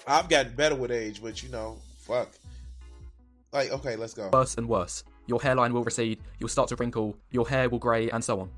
I've 0.08 0.28
gotten 0.28 0.54
better 0.56 0.76
with 0.76 0.92
age, 0.92 1.22
but 1.22 1.42
you 1.42 1.50
know, 1.50 1.78
fuck. 2.00 2.32
Like, 3.52 3.72
okay, 3.72 3.96
let's 3.96 4.14
go. 4.14 4.30
Worse 4.34 4.56
and 4.56 4.68
worse. 4.68 5.04
Your 5.28 5.42
hairline 5.42 5.74
will 5.74 5.84
recede, 5.84 6.20
you'll 6.40 6.50
start 6.50 6.68
to 6.70 6.76
wrinkle, 6.76 7.16
your 7.32 7.48
hair 7.48 7.70
will 7.70 7.80
grey, 7.80 8.10
and 8.10 8.24
so 8.24 8.42
on. 8.42 8.50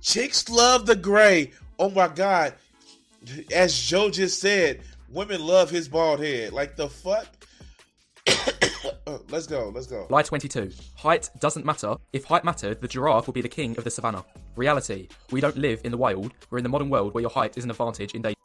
Chicks 0.00 0.48
love 0.48 0.86
the 0.86 0.96
gray. 0.96 1.52
Oh 1.78 1.90
my 1.90 2.08
god. 2.08 2.54
As 3.52 3.78
Joe 3.78 4.10
just 4.10 4.40
said, 4.40 4.82
women 5.08 5.40
love 5.46 5.70
his 5.70 5.88
bald 5.88 6.20
head. 6.20 6.52
Like 6.52 6.76
the 6.76 6.88
fuck? 6.88 7.39
Uh, 9.10 9.18
let's 9.30 9.48
go, 9.48 9.72
let's 9.74 9.88
go. 9.88 10.06
Lie 10.08 10.22
22. 10.22 10.70
Height 10.94 11.30
doesn't 11.40 11.64
matter. 11.64 11.96
If 12.12 12.24
height 12.24 12.44
mattered, 12.44 12.80
the 12.80 12.86
giraffe 12.86 13.26
would 13.26 13.34
be 13.34 13.40
the 13.40 13.48
king 13.48 13.76
of 13.76 13.82
the 13.82 13.90
savannah. 13.90 14.24
Reality. 14.54 15.08
We 15.32 15.40
don't 15.40 15.56
live 15.56 15.80
in 15.82 15.90
the 15.90 15.96
wild. 15.96 16.32
We're 16.50 16.58
in 16.58 16.62
the 16.64 16.70
modern 16.70 16.90
world 16.90 17.12
where 17.12 17.20
your 17.20 17.30
height 17.30 17.58
is 17.58 17.64
an 17.64 17.70
advantage 17.70 18.14
in 18.14 18.22
dating. 18.22 18.36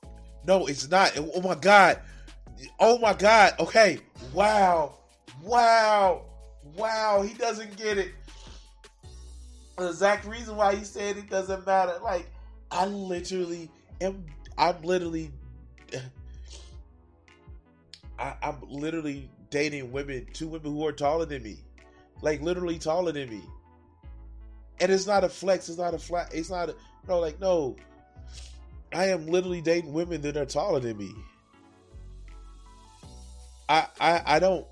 No, 0.47 0.65
it's 0.65 0.89
not. 0.89 1.15
Oh 1.35 1.41
my 1.41 1.53
god. 1.53 2.01
Oh 2.79 2.97
my 2.97 3.13
god. 3.13 3.53
Okay. 3.59 3.99
Wow. 4.33 4.95
Wow. 5.43 6.25
Wow. 6.75 7.21
He 7.21 7.35
doesn't 7.35 7.77
get 7.77 7.99
it. 7.99 8.11
The 9.77 9.89
exact 9.89 10.25
reason 10.25 10.55
why 10.55 10.73
he 10.73 10.83
said 10.83 11.17
it 11.17 11.29
doesn't 11.29 11.63
matter. 11.67 11.99
Like, 12.01 12.27
I 12.71 12.87
literally 12.87 13.69
am. 14.01 14.25
I'm 14.57 14.81
literally. 14.81 15.31
I, 18.17 18.33
I'm 18.41 18.57
literally 18.67 19.29
dating 19.55 19.89
women, 19.89 20.27
two 20.33 20.49
women 20.49 20.73
who 20.73 20.85
are 20.85 20.91
taller 20.91 21.25
than 21.25 21.41
me, 21.41 21.55
like 22.21 22.41
literally 22.41 22.77
taller 22.77 23.13
than 23.13 23.29
me. 23.29 23.41
And 24.81 24.91
it's 24.91 25.07
not 25.07 25.23
a 25.23 25.29
flex. 25.29 25.69
It's 25.69 25.77
not 25.77 25.93
a 25.93 25.97
flat. 25.97 26.33
It's 26.33 26.49
not 26.49 26.67
a 26.67 26.75
no. 27.07 27.19
Like 27.19 27.39
no, 27.39 27.77
I 28.91 29.05
am 29.05 29.27
literally 29.27 29.61
dating 29.61 29.93
women 29.93 30.19
that 30.23 30.35
are 30.35 30.45
taller 30.45 30.81
than 30.81 30.97
me. 30.97 31.15
I 33.69 33.87
I 34.01 34.21
I 34.25 34.39
don't 34.39 34.67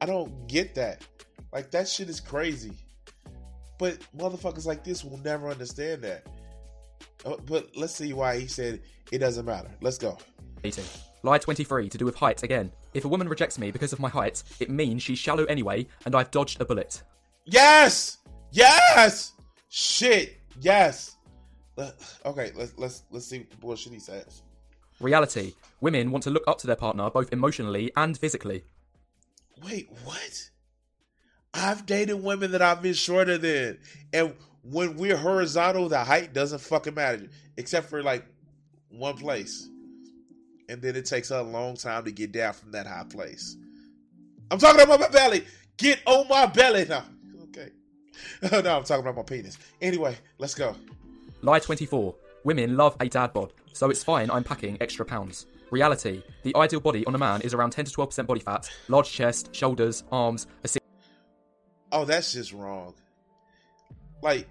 I 0.00 0.06
don't 0.06 0.48
get 0.48 0.74
that. 0.74 1.06
Like 1.52 1.70
that 1.70 1.86
shit 1.86 2.08
is 2.08 2.18
crazy. 2.18 2.72
But 3.78 4.00
motherfuckers 4.16 4.66
like 4.66 4.82
this 4.82 5.04
will 5.04 5.18
never 5.18 5.48
understand 5.48 6.02
that. 6.02 6.26
Uh, 7.24 7.36
But 7.46 7.76
let's 7.76 7.94
see 7.94 8.12
why 8.12 8.40
he 8.40 8.48
said 8.48 8.80
it 9.12 9.18
doesn't 9.18 9.44
matter. 9.44 9.70
Let's 9.80 9.98
go. 9.98 10.18
Lie 11.22 11.38
23 11.38 11.88
to 11.90 11.98
do 11.98 12.04
with 12.04 12.16
height 12.16 12.42
again. 12.42 12.72
If 12.94 13.04
a 13.04 13.08
woman 13.08 13.28
rejects 13.28 13.58
me 13.58 13.70
because 13.70 13.92
of 13.92 14.00
my 14.00 14.08
height, 14.08 14.42
it 14.60 14.70
means 14.70 15.02
she's 15.02 15.18
shallow 15.18 15.44
anyway, 15.44 15.86
and 16.04 16.14
I've 16.14 16.30
dodged 16.30 16.60
a 16.60 16.64
bullet. 16.64 17.02
Yes, 17.44 18.18
yes, 18.50 19.32
shit, 19.68 20.38
yes. 20.60 21.16
Okay, 22.24 22.50
let's 22.56 22.72
let's 22.76 23.04
let's 23.10 23.26
see 23.26 23.38
what 23.38 23.50
the 23.50 23.56
bullshit 23.56 23.92
he 23.92 24.00
says. 24.00 24.42
Reality. 25.00 25.54
Women 25.80 26.10
want 26.10 26.24
to 26.24 26.30
look 26.30 26.42
up 26.48 26.58
to 26.58 26.66
their 26.66 26.76
partner 26.76 27.08
both 27.08 27.32
emotionally 27.32 27.92
and 27.96 28.18
physically. 28.18 28.64
Wait, 29.64 29.88
what? 30.04 30.50
I've 31.54 31.86
dated 31.86 32.22
women 32.22 32.50
that 32.52 32.62
I've 32.62 32.82
been 32.82 32.94
shorter 32.94 33.38
than, 33.38 33.78
and 34.12 34.34
when 34.62 34.96
we're 34.96 35.16
horizontal, 35.16 35.88
the 35.88 35.98
height 36.02 36.32
doesn't 36.32 36.60
fucking 36.60 36.94
matter, 36.94 37.28
except 37.56 37.88
for 37.88 38.02
like 38.02 38.26
one 38.90 39.16
place, 39.16 39.68
and 40.68 40.82
then 40.82 40.96
it 40.96 41.04
takes 41.04 41.30
a 41.30 41.42
long 41.42 41.76
time 41.76 42.04
to 42.04 42.12
get 42.12 42.32
down 42.32 42.52
from 42.52 42.72
that 42.72 42.86
high 42.86 43.04
place. 43.08 43.56
I'm 44.50 44.58
talking 44.58 44.80
about 44.80 45.00
my 45.00 45.08
belly. 45.08 45.44
Get 45.76 46.00
on 46.06 46.26
my 46.28 46.46
belly 46.46 46.86
now. 46.86 47.04
Okay. 47.44 47.70
no, 48.62 48.76
I'm 48.76 48.84
talking 48.84 49.00
about 49.00 49.16
my 49.16 49.22
penis. 49.22 49.58
Anyway, 49.80 50.16
let's 50.38 50.54
go. 50.54 50.74
Lie 51.42 51.60
24. 51.60 52.14
Women 52.44 52.76
love 52.76 52.96
a 53.00 53.08
dad 53.08 53.32
bod, 53.32 53.52
so 53.72 53.90
it's 53.90 54.02
fine 54.02 54.30
I'm 54.30 54.44
packing 54.44 54.76
extra 54.80 55.04
pounds. 55.04 55.46
Reality. 55.70 56.22
The 56.44 56.56
ideal 56.56 56.80
body 56.80 57.04
on 57.06 57.14
a 57.14 57.18
man 57.18 57.42
is 57.42 57.52
around 57.52 57.70
10 57.70 57.86
to 57.86 57.90
12% 57.90 58.26
body 58.26 58.40
fat, 58.40 58.70
large 58.88 59.10
chest, 59.10 59.54
shoulders, 59.54 60.04
arms, 60.10 60.46
a 60.64 60.68
six 60.68 60.84
Oh, 61.92 62.04
that's 62.04 62.32
just 62.32 62.52
wrong. 62.52 62.94
Like, 64.22 64.48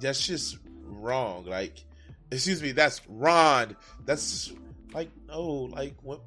that's 0.00 0.26
just 0.26 0.58
wrong. 0.82 1.44
Like, 1.46 1.84
excuse 2.30 2.62
me, 2.62 2.72
that's 2.72 3.00
Ron. 3.08 3.76
That's 4.04 4.46
just, 4.46 4.58
like 4.92 5.10
no, 5.28 5.42
like 5.42 5.94
wo- 6.02 6.20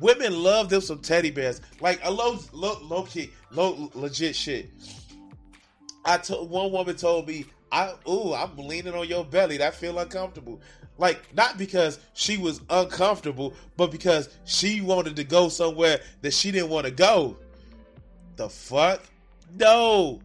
women 0.00 0.42
love 0.42 0.68
them 0.68 0.80
some 0.80 1.00
teddy 1.00 1.30
bears. 1.30 1.60
Like 1.80 2.00
a 2.02 2.10
low, 2.10 2.38
low, 2.52 2.78
low 2.82 3.02
key, 3.04 3.30
low, 3.50 3.90
legit 3.94 4.36
shit. 4.36 4.70
I 6.04 6.18
told 6.18 6.50
one 6.50 6.72
woman 6.72 6.96
told 6.96 7.26
me, 7.26 7.46
"I 7.72 7.94
ooh, 8.08 8.34
I'm 8.34 8.56
leaning 8.56 8.94
on 8.94 9.08
your 9.08 9.24
belly. 9.24 9.56
That 9.58 9.74
feel 9.74 9.98
uncomfortable." 9.98 10.60
Like 10.98 11.34
not 11.34 11.58
because 11.58 12.00
she 12.14 12.38
was 12.38 12.60
uncomfortable, 12.70 13.54
but 13.76 13.90
because 13.90 14.28
she 14.44 14.80
wanted 14.80 15.16
to 15.16 15.24
go 15.24 15.48
somewhere 15.48 16.00
that 16.22 16.34
she 16.34 16.50
didn't 16.50 16.70
want 16.70 16.86
to 16.86 16.92
go. 16.92 17.36
The 18.36 18.48
fuck? 18.48 19.02
No. 19.58 20.20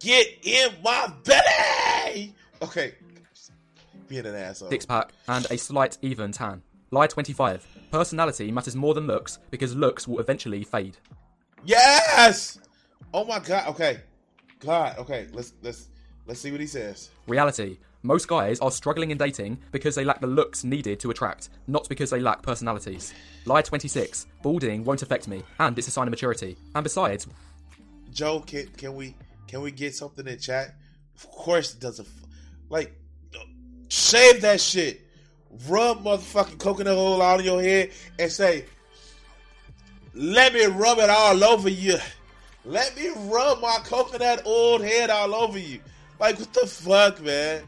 Get 0.00 0.38
in 0.42 0.70
my 0.82 1.12
belly. 1.24 2.34
Okay. 2.62 2.94
Being 4.08 4.26
an 4.26 4.34
asshole. 4.34 4.70
six 4.70 4.86
pack, 4.86 5.12
and 5.28 5.46
a 5.50 5.58
slight 5.58 5.98
even 6.02 6.32
tan. 6.32 6.62
Lie 6.90 7.06
25. 7.06 7.66
Personality 7.90 8.50
matters 8.50 8.74
more 8.74 8.94
than 8.94 9.06
looks 9.06 9.38
because 9.50 9.76
looks 9.76 10.08
will 10.08 10.20
eventually 10.20 10.64
fade. 10.64 10.96
Yes. 11.64 12.58
Oh 13.12 13.24
my 13.24 13.38
god. 13.38 13.68
Okay. 13.68 14.00
God. 14.60 14.98
Okay. 14.98 15.26
Let's 15.32 15.52
let's 15.62 15.88
let's 16.26 16.40
see 16.40 16.50
what 16.50 16.60
he 16.60 16.66
says. 16.66 17.10
Reality. 17.26 17.78
Most 18.02 18.28
guys 18.28 18.60
are 18.60 18.70
struggling 18.70 19.10
in 19.10 19.18
dating 19.18 19.58
because 19.72 19.96
they 19.96 20.04
lack 20.04 20.20
the 20.20 20.26
looks 20.26 20.62
needed 20.62 21.00
to 21.00 21.10
attract, 21.10 21.48
not 21.66 21.88
because 21.88 22.10
they 22.10 22.20
lack 22.20 22.42
personalities. 22.42 23.12
Lie 23.44 23.62
26. 23.62 24.28
Balding 24.42 24.84
won't 24.84 25.02
affect 25.02 25.26
me, 25.26 25.42
and 25.58 25.76
it's 25.76 25.88
a 25.88 25.90
sign 25.90 26.06
of 26.06 26.12
maturity. 26.12 26.56
And 26.76 26.84
besides, 26.84 27.26
Joe, 28.12 28.40
can 28.40 28.68
can 28.76 28.94
we 28.94 29.14
can 29.48 29.62
we 29.62 29.72
get 29.72 29.94
something 29.94 30.26
in 30.26 30.38
chat? 30.38 30.74
Of 31.16 31.28
course 31.30 31.74
it 31.74 31.80
doesn't. 31.80 32.08
Like, 32.68 32.94
shave 33.88 34.40
that 34.42 34.60
shit. 34.60 35.00
Rub 35.68 36.04
motherfucking 36.04 36.58
coconut 36.58 36.96
oil 36.96 37.20
out 37.22 37.40
of 37.40 37.46
your 37.46 37.62
head 37.62 37.90
and 38.18 38.30
say, 38.30 38.64
"Let 40.14 40.54
me 40.54 40.66
rub 40.66 40.98
it 40.98 41.10
all 41.10 41.42
over 41.42 41.68
you. 41.68 41.96
Let 42.64 42.96
me 42.96 43.10
rub 43.16 43.60
my 43.60 43.78
coconut 43.84 44.46
oil 44.46 44.80
head 44.80 45.10
all 45.10 45.34
over 45.34 45.58
you." 45.58 45.80
Like, 46.20 46.38
what 46.38 46.52
the 46.52 46.66
fuck, 46.66 47.20
man? 47.22 47.62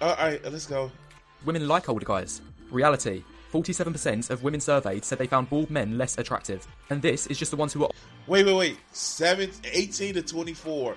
All 0.00 0.14
right, 0.16 0.42
let's 0.50 0.66
go. 0.66 0.90
women 1.44 1.68
like 1.68 1.88
older 1.88 2.04
guys. 2.04 2.40
Reality. 2.70 3.22
47% 3.52 4.30
of 4.30 4.42
women 4.44 4.60
surveyed 4.60 5.04
said 5.04 5.18
they 5.18 5.26
found 5.26 5.50
bald 5.50 5.70
men 5.70 5.98
less 5.98 6.16
attractive. 6.18 6.66
And 6.88 7.02
this 7.02 7.26
is 7.26 7.38
just 7.38 7.50
the 7.50 7.56
ones 7.56 7.72
who 7.72 7.84
are 7.84 7.90
Wait, 8.26 8.46
wait, 8.46 8.54
wait. 8.54 8.78
Seven, 8.92 9.50
18 9.64 10.14
to 10.14 10.22
24. 10.22 10.94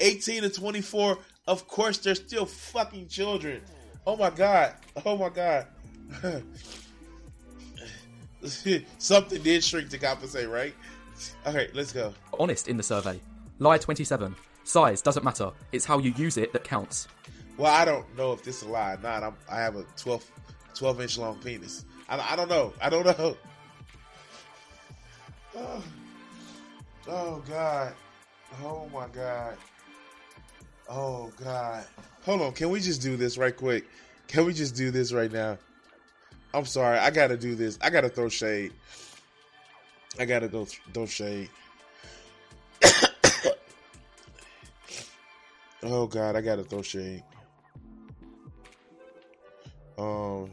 18 0.00 0.42
to 0.42 0.50
24. 0.50 1.18
Of 1.48 1.66
course, 1.66 1.96
they're 1.96 2.14
still 2.14 2.44
fucking 2.44 3.08
children. 3.08 3.62
Oh 4.06 4.16
my 4.16 4.28
God. 4.28 4.74
Oh 5.06 5.16
my 5.16 5.30
God. 5.30 5.66
Something 8.98 9.42
did 9.42 9.64
shrink 9.64 9.88
to 9.88 9.98
compensate, 9.98 10.50
right? 10.50 10.74
Okay, 11.46 11.70
let's 11.72 11.90
go. 11.90 12.12
honest 12.38 12.68
in 12.68 12.76
the 12.76 12.82
survey. 12.82 13.18
Lie 13.60 13.78
27. 13.78 14.36
Size 14.64 15.00
doesn't 15.00 15.24
matter, 15.24 15.50
it's 15.72 15.86
how 15.86 15.98
you 15.98 16.12
use 16.18 16.36
it 16.36 16.52
that 16.52 16.64
counts. 16.64 17.08
Well, 17.56 17.72
I 17.72 17.86
don't 17.86 18.04
know 18.14 18.32
if 18.32 18.44
this 18.44 18.58
is 18.58 18.64
a 18.64 18.68
lie 18.68 18.92
or 18.92 18.98
not. 18.98 19.22
I'm, 19.22 19.34
I 19.50 19.60
have 19.60 19.76
a 19.76 19.86
12, 19.96 20.30
12 20.74 21.00
inch 21.00 21.16
long 21.16 21.38
penis. 21.38 21.86
I, 22.10 22.32
I 22.32 22.36
don't 22.36 22.50
know. 22.50 22.74
I 22.78 22.90
don't 22.90 23.06
know. 23.06 23.36
Oh, 25.56 25.82
oh 27.08 27.42
God. 27.48 27.94
Oh 28.62 28.86
my 28.92 29.08
God. 29.08 29.56
Oh 30.88 31.30
God. 31.42 31.84
Hold 32.24 32.42
on. 32.42 32.52
Can 32.52 32.70
we 32.70 32.80
just 32.80 33.02
do 33.02 33.16
this 33.16 33.36
right 33.38 33.56
quick? 33.56 33.84
Can 34.26 34.46
we 34.46 34.52
just 34.52 34.74
do 34.74 34.90
this 34.90 35.12
right 35.12 35.30
now? 35.30 35.58
I'm 36.54 36.64
sorry. 36.64 36.98
I 36.98 37.10
gotta 37.10 37.36
do 37.36 37.54
this. 37.54 37.78
I 37.82 37.90
gotta 37.90 38.08
throw 38.08 38.28
shade. 38.28 38.72
I 40.18 40.24
gotta 40.24 40.48
go 40.48 40.64
th- 40.64 40.80
throw 40.94 41.06
shade. 41.06 41.50
oh 45.82 46.06
God, 46.06 46.36
I 46.36 46.40
gotta 46.40 46.64
throw 46.64 46.82
shade. 46.82 47.22
Um. 49.98 50.50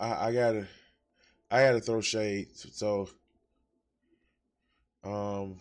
I, 0.00 0.28
I 0.28 0.32
gotta, 0.32 0.66
I 1.50 1.62
gotta 1.62 1.80
throw 1.80 2.00
shade. 2.00 2.48
So, 2.54 3.08
um, 5.04 5.60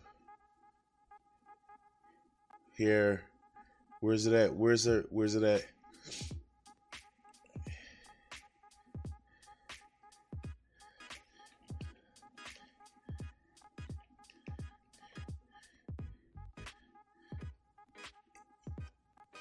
here, 2.76 3.24
where's 4.00 4.28
it 4.28 4.34
at? 4.34 4.54
Where's 4.54 4.88
it? 4.88 5.08
Where's 5.10 5.36
it 5.36 5.44
at? 5.44 5.66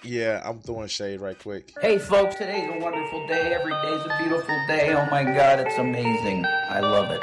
Yeah, 0.06 0.40
I'm 0.44 0.60
throwing 0.60 0.86
shade 0.86 1.20
right 1.20 1.36
quick. 1.36 1.72
Hey 1.80 1.98
folks, 1.98 2.36
today's 2.36 2.70
a 2.72 2.78
wonderful 2.78 3.26
day. 3.26 3.52
Every 3.52 3.72
day's 3.72 4.06
a 4.06 4.16
beautiful 4.20 4.56
day. 4.68 4.94
Oh 4.94 5.06
my 5.10 5.24
god, 5.24 5.58
it's 5.58 5.78
amazing. 5.78 6.44
I 6.68 6.78
love 6.78 7.10
it. 7.10 7.20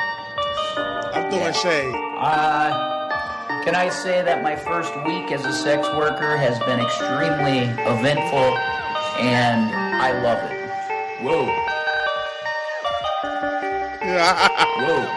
I'm 1.15 1.31
throwing 1.31 1.53
shade. 1.53 1.95
Uh, 2.17 3.63
can 3.63 3.73
I 3.75 3.87
say 3.87 4.21
that 4.23 4.43
my 4.43 4.57
first 4.57 4.93
week 5.05 5.31
as 5.31 5.45
a 5.45 5.53
sex 5.53 5.87
worker 5.95 6.35
has 6.35 6.59
been 6.59 6.81
extremely 6.81 7.59
eventful 7.87 8.57
and 9.17 9.71
I 10.01 10.19
love 10.21 10.43
it. 10.51 10.57
Whoa. 11.23 11.45
Whoa. 14.83 15.07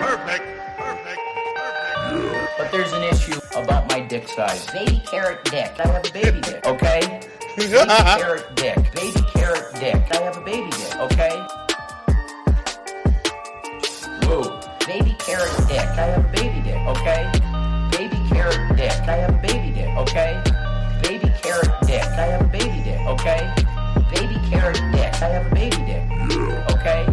Perfect. 0.00 0.44
Perfect. 0.78 1.20
Perfect. 1.58 2.56
But 2.56 2.72
there's 2.72 2.92
an 2.94 3.02
issue 3.02 3.32
about 3.36 3.42
my 3.42 3.47
dick 4.18 4.28
size. 4.28 4.66
Baby 4.72 5.00
carrot 5.06 5.44
dick. 5.44 5.72
I 5.78 5.86
have 5.86 6.04
a 6.04 6.12
baby 6.12 6.40
dick, 6.40 6.66
okay? 6.66 7.20
Baby 7.56 7.72
carrot 7.86 8.56
dick. 8.56 8.76
Baby 8.94 9.20
carrot 9.34 9.74
dick. 9.74 9.94
I 10.10 10.16
have 10.16 10.36
a 10.36 10.40
baby 10.40 10.70
dick, 10.70 10.96
okay? 10.96 11.46
Whoa. 14.26 14.60
Baby 14.86 15.14
carrot 15.20 15.68
dick. 15.68 15.78
I 15.78 16.06
have 16.10 16.24
a 16.24 16.28
baby 16.32 16.60
dick, 16.62 16.80
okay? 16.88 17.30
Baby 17.92 18.18
carrot 18.28 18.76
dick. 18.76 18.90
I 18.90 19.16
have 19.22 19.34
a 19.34 19.38
baby 19.38 19.70
dick, 19.74 19.96
okay? 19.96 20.42
Baby 21.02 21.32
carrot 21.40 21.70
dick. 21.86 22.02
I 22.02 22.26
have 22.26 22.42
a 22.42 22.48
baby 22.48 22.82
dick, 22.82 23.00
okay? 23.06 23.54
Baby 24.12 24.40
carrot 24.50 24.80
dick. 24.92 25.14
I 25.22 25.28
have 25.28 25.46
a 25.46 25.54
baby 25.54 25.76
dick, 25.86 26.02
okay? 26.74 27.06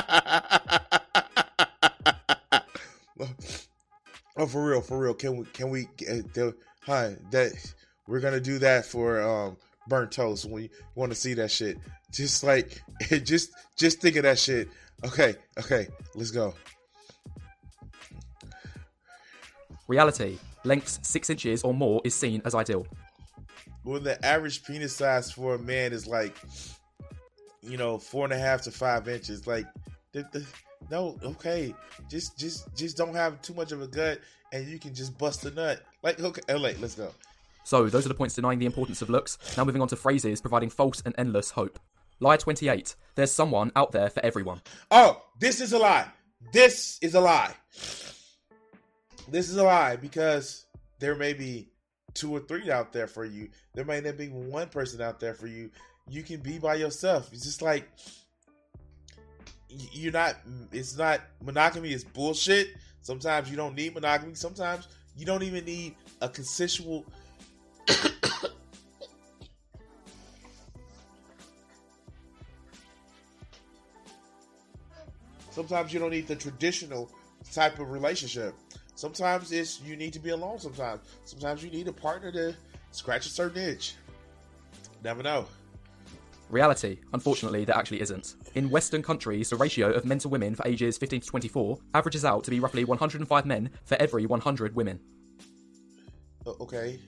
oh, 4.44 4.46
for 4.46 4.66
real, 4.66 4.80
for 4.80 4.98
real. 4.98 5.14
Can 5.14 5.36
we? 5.38 5.44
Can 5.46 5.70
we? 5.70 5.88
Uh, 6.08 6.52
hi, 6.80 7.16
that 7.30 7.52
we're 8.06 8.20
gonna 8.20 8.40
do 8.40 8.58
that 8.58 8.84
for 8.84 9.20
um 9.20 9.56
burnt 9.88 10.12
toast. 10.12 10.44
When 10.44 10.64
you 10.64 10.68
want 10.94 11.10
to 11.12 11.16
see 11.16 11.34
that 11.34 11.50
shit, 11.50 11.78
just 12.12 12.44
like 12.44 12.82
just 13.24 13.52
just 13.76 14.00
think 14.00 14.16
of 14.16 14.22
that 14.24 14.38
shit. 14.38 14.68
Okay, 15.04 15.36
okay, 15.58 15.88
let's 16.14 16.30
go. 16.30 16.54
Reality 19.86 20.38
lengths 20.64 20.98
six 21.02 21.28
inches 21.28 21.62
or 21.62 21.74
more 21.74 22.00
is 22.04 22.14
seen 22.14 22.40
as 22.44 22.54
ideal. 22.54 22.86
When 23.82 24.02
the 24.02 24.24
average 24.24 24.64
penis 24.64 24.96
size 24.96 25.30
for 25.30 25.56
a 25.56 25.58
man 25.58 25.92
is 25.92 26.06
like, 26.06 26.34
you 27.60 27.76
know, 27.76 27.98
four 27.98 28.24
and 28.24 28.32
a 28.32 28.38
half 28.38 28.62
to 28.62 28.70
five 28.70 29.08
inches, 29.08 29.46
like, 29.46 29.66
the, 30.12 30.26
the, 30.32 30.46
no, 30.90 31.18
okay, 31.24 31.74
just 32.08 32.38
just 32.38 32.74
just 32.76 32.96
don't 32.96 33.14
have 33.14 33.40
too 33.42 33.54
much 33.54 33.72
of 33.72 33.82
a 33.82 33.86
gut, 33.86 34.20
and 34.52 34.66
you 34.66 34.78
can 34.78 34.94
just 34.94 35.16
bust 35.18 35.44
a 35.44 35.50
nut. 35.50 35.80
Like, 36.02 36.20
okay, 36.20 36.54
like, 36.54 36.80
let's 36.80 36.94
go. 36.94 37.10
So, 37.64 37.88
those 37.88 38.04
are 38.04 38.10
the 38.10 38.14
points 38.14 38.34
denying 38.34 38.58
the 38.58 38.66
importance 38.66 39.00
of 39.00 39.08
looks. 39.08 39.38
Now, 39.56 39.64
moving 39.64 39.80
on 39.80 39.88
to 39.88 39.96
phrases 39.96 40.40
providing 40.40 40.68
false 40.68 41.02
and 41.04 41.14
endless 41.16 41.50
hope. 41.50 41.78
Lie 42.20 42.36
28. 42.36 42.94
There's 43.14 43.32
someone 43.32 43.72
out 43.74 43.92
there 43.92 44.10
for 44.10 44.24
everyone. 44.24 44.60
Oh, 44.90 45.22
this 45.40 45.60
is 45.60 45.72
a 45.72 45.78
lie. 45.78 46.06
This 46.52 46.98
is 47.00 47.14
a 47.14 47.20
lie. 47.20 47.54
This 49.28 49.48
is 49.48 49.56
a 49.56 49.64
lie 49.64 49.96
because 49.96 50.66
there 51.00 51.14
may 51.14 51.32
be 51.32 51.70
two 52.12 52.30
or 52.34 52.40
three 52.40 52.70
out 52.70 52.92
there 52.92 53.06
for 53.06 53.24
you. 53.24 53.48
There 53.74 53.84
may 53.84 54.00
not 54.00 54.16
be 54.16 54.28
one 54.28 54.68
person 54.68 55.00
out 55.00 55.18
there 55.18 55.34
for 55.34 55.46
you. 55.46 55.70
You 56.08 56.22
can 56.22 56.40
be 56.40 56.58
by 56.58 56.74
yourself. 56.74 57.30
It's 57.32 57.44
just 57.44 57.62
like 57.62 57.88
you're 59.92 60.12
not. 60.12 60.36
It's 60.72 60.96
not 60.96 61.20
monogamy 61.42 61.92
is 61.92 62.04
bullshit. 62.04 62.68
Sometimes 63.02 63.50
you 63.50 63.56
don't 63.56 63.74
need 63.74 63.94
monogamy. 63.94 64.34
Sometimes 64.34 64.88
you 65.16 65.26
don't 65.26 65.42
even 65.42 65.64
need 65.64 65.96
a 66.20 66.28
consensual. 66.28 67.04
Sometimes 75.50 75.92
you 75.92 76.00
don't 76.00 76.10
need 76.10 76.26
the 76.26 76.34
traditional 76.34 77.08
type 77.52 77.78
of 77.78 77.90
relationship. 77.90 78.54
Sometimes 78.96 79.52
it's 79.52 79.80
you 79.80 79.96
need 79.96 80.12
to 80.12 80.18
be 80.18 80.30
alone. 80.30 80.58
Sometimes, 80.58 81.00
sometimes 81.24 81.62
you 81.62 81.70
need 81.70 81.86
a 81.86 81.92
partner 81.92 82.32
to 82.32 82.56
scratch 82.90 83.26
a 83.26 83.28
certain 83.28 83.62
itch. 83.62 83.94
Never 85.02 85.22
know. 85.22 85.46
Reality, 86.50 86.98
unfortunately, 87.12 87.64
there 87.64 87.76
actually 87.76 88.00
isn't. 88.00 88.36
In 88.54 88.70
Western 88.70 89.02
countries, 89.02 89.50
the 89.50 89.56
ratio 89.56 89.90
of 89.90 90.04
men 90.04 90.18
to 90.20 90.28
women 90.28 90.54
for 90.54 90.66
ages 90.66 90.98
15 90.98 91.22
to 91.22 91.26
24 91.26 91.78
averages 91.94 92.24
out 92.24 92.44
to 92.44 92.50
be 92.50 92.60
roughly 92.60 92.84
105 92.84 93.46
men 93.46 93.70
for 93.84 93.96
every 93.96 94.26
100 94.26 94.76
women. 94.76 95.00
Okay, 96.46 97.00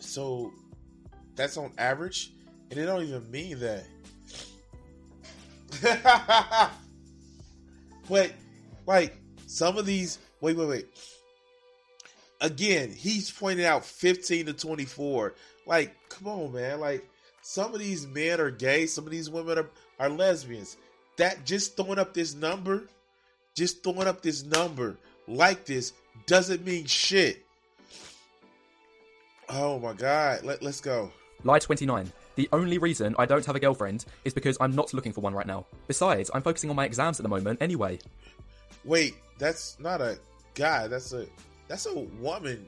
so 0.00 0.52
that's 1.36 1.56
on 1.56 1.72
average, 1.78 2.32
and 2.70 2.78
it 2.78 2.86
don't 2.86 3.02
even 3.02 3.30
mean 3.30 3.58
that. 3.60 3.84
but 8.08 8.32
like 8.86 9.16
some 9.46 9.78
of 9.78 9.86
these, 9.86 10.18
wait, 10.40 10.56
wait, 10.56 10.68
wait. 10.68 10.86
Again, 12.40 12.90
he's 12.90 13.30
pointing 13.30 13.64
out 13.64 13.84
15 13.84 14.46
to 14.46 14.52
24. 14.52 15.34
Like, 15.64 15.94
come 16.08 16.26
on, 16.26 16.52
man. 16.52 16.80
Like, 16.80 17.08
some 17.42 17.74
of 17.74 17.80
these 17.80 18.06
men 18.06 18.40
are 18.40 18.50
gay, 18.50 18.86
some 18.86 19.04
of 19.04 19.10
these 19.10 19.28
women 19.28 19.58
are, 19.58 19.68
are 19.98 20.08
lesbians. 20.08 20.76
That 21.16 21.44
just 21.44 21.76
throwing 21.76 21.98
up 21.98 22.14
this 22.14 22.34
number, 22.34 22.84
just 23.54 23.82
throwing 23.82 24.06
up 24.06 24.22
this 24.22 24.44
number 24.44 24.96
like 25.28 25.66
this 25.66 25.92
doesn't 26.26 26.64
mean 26.64 26.86
shit. 26.86 27.44
Oh 29.48 29.78
my 29.78 29.92
god, 29.92 30.44
Let, 30.44 30.62
let's 30.62 30.80
go. 30.80 31.10
Lie 31.44 31.58
29. 31.58 32.10
The 32.36 32.48
only 32.52 32.78
reason 32.78 33.14
I 33.18 33.26
don't 33.26 33.44
have 33.44 33.56
a 33.56 33.60
girlfriend 33.60 34.06
is 34.24 34.32
because 34.32 34.56
I'm 34.60 34.74
not 34.74 34.94
looking 34.94 35.12
for 35.12 35.20
one 35.20 35.34
right 35.34 35.46
now. 35.46 35.66
Besides, 35.88 36.30
I'm 36.32 36.40
focusing 36.40 36.70
on 36.70 36.76
my 36.76 36.86
exams 36.86 37.18
at 37.18 37.24
the 37.24 37.28
moment 37.28 37.60
anyway. 37.60 37.98
Wait, 38.84 39.16
that's 39.38 39.76
not 39.78 40.00
a 40.00 40.18
guy. 40.54 40.86
That's 40.86 41.12
a 41.12 41.26
that's 41.68 41.86
a 41.86 41.98
woman. 41.98 42.66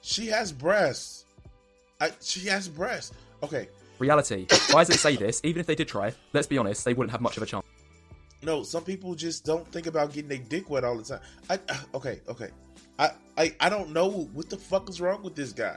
She 0.00 0.28
has 0.28 0.52
breasts. 0.52 1.24
I, 2.00 2.12
she 2.20 2.48
has 2.48 2.68
breasts. 2.68 3.12
Okay, 3.42 3.68
Reality. 3.98 4.46
Why 4.70 4.84
does 4.84 4.94
it 4.94 4.98
say 4.98 5.16
this, 5.16 5.40
even 5.44 5.60
if 5.60 5.66
they 5.66 5.74
did 5.74 5.88
try, 5.88 6.12
let's 6.32 6.46
be 6.46 6.58
honest, 6.58 6.84
they 6.84 6.94
wouldn't 6.94 7.12
have 7.12 7.20
much 7.20 7.36
of 7.36 7.42
a 7.42 7.46
chance. 7.46 7.64
no. 8.42 8.62
Some 8.62 8.84
people 8.84 9.14
just 9.14 9.44
don't 9.44 9.66
think 9.72 9.86
about 9.86 10.12
getting 10.12 10.28
their 10.28 10.38
dick 10.38 10.68
wet 10.68 10.84
all 10.84 10.96
the 10.96 11.04
time. 11.04 11.20
I 11.48 11.58
uh, 11.68 11.76
okay, 11.94 12.20
okay. 12.28 12.48
I 12.98 13.10
I 13.38 13.54
I 13.60 13.68
don't 13.68 13.90
know 13.90 14.08
what 14.34 14.50
the 14.50 14.56
fuck 14.56 14.88
is 14.88 15.00
wrong 15.00 15.22
with 15.22 15.34
this 15.34 15.52
guy. 15.52 15.76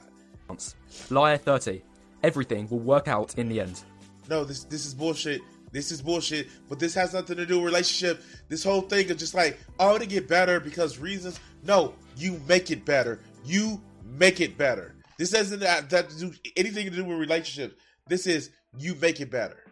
Liar 1.09 1.37
30. 1.37 1.81
Everything 2.23 2.67
will 2.69 2.79
work 2.79 3.07
out 3.07 3.37
in 3.37 3.49
the 3.49 3.59
end. 3.61 3.81
No, 4.29 4.43
this 4.43 4.63
this 4.63 4.85
is 4.85 4.93
bullshit. 4.93 5.41
This 5.71 5.91
is 5.91 6.01
bullshit. 6.01 6.47
But 6.69 6.79
this 6.79 6.93
has 6.95 7.13
nothing 7.13 7.37
to 7.37 7.45
do 7.45 7.57
with 7.57 7.65
relationship. 7.65 8.23
This 8.49 8.63
whole 8.63 8.81
thing 8.81 9.07
is 9.09 9.17
just 9.17 9.33
like, 9.33 9.59
oh, 9.79 9.97
to 9.97 10.05
get 10.05 10.27
better 10.27 10.59
because 10.59 10.97
reasons. 10.97 11.39
No, 11.63 11.93
you 12.15 12.39
make 12.47 12.71
it 12.71 12.85
better. 12.85 13.19
You 13.45 13.81
make 14.03 14.41
it 14.41 14.57
better. 14.57 14.95
This 15.17 15.31
doesn't 15.31 15.61
have 15.61 15.89
that 15.89 16.09
to 16.09 16.19
do 16.19 16.33
anything 16.55 16.85
to 16.89 16.95
do 16.95 17.03
with 17.03 17.17
relationships. 17.17 17.75
This 18.07 18.27
is 18.27 18.51
you 18.77 18.95
make 18.95 19.19
it 19.19 19.31
better. 19.31 19.63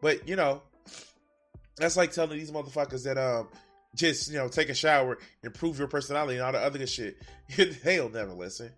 But 0.00 0.28
you 0.28 0.36
know, 0.36 0.62
that's 1.76 1.96
like 1.96 2.12
telling 2.12 2.38
these 2.38 2.50
motherfuckers 2.50 3.04
that 3.04 3.18
um 3.18 3.48
just 3.94 4.30
you 4.30 4.38
know 4.38 4.48
take 4.48 4.68
a 4.68 4.74
shower, 4.74 5.18
improve 5.42 5.78
your 5.78 5.88
personality, 5.88 6.36
and 6.36 6.44
all 6.44 6.52
the 6.52 6.58
other 6.58 6.78
good 6.78 6.88
shit. 6.88 7.16
They'll 7.84 8.10
never 8.10 8.32
listen. 8.32 8.70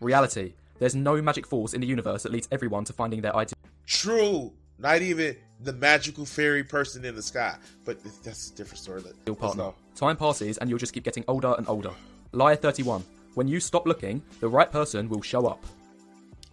Reality. 0.00 0.54
There's 0.78 0.94
no 0.96 1.20
magic 1.22 1.46
force 1.46 1.74
in 1.74 1.80
the 1.80 1.86
universe 1.86 2.24
that 2.24 2.32
leads 2.32 2.48
everyone 2.50 2.84
to 2.86 2.92
finding 2.92 3.20
their 3.20 3.36
ideal 3.36 3.54
True. 3.86 4.52
Not 4.78 5.02
even 5.02 5.36
the 5.60 5.72
magical 5.72 6.24
fairy 6.24 6.64
person 6.64 7.04
in 7.04 7.14
the 7.14 7.22
sky. 7.22 7.56
But 7.84 8.02
that's 8.24 8.50
a 8.50 8.54
different 8.54 8.80
story. 8.80 9.02
Let's 9.02 9.38
partner. 9.38 9.72
Time 9.94 10.16
passes 10.16 10.58
and 10.58 10.68
you'll 10.68 10.78
just 10.78 10.92
keep 10.92 11.04
getting 11.04 11.24
older 11.28 11.54
and 11.56 11.68
older. 11.68 11.92
Lie 12.32 12.56
31. 12.56 13.04
When 13.34 13.46
you 13.46 13.60
stop 13.60 13.86
looking, 13.86 14.22
the 14.40 14.48
right 14.48 14.70
person 14.70 15.08
will 15.08 15.22
show 15.22 15.46
up. 15.46 15.64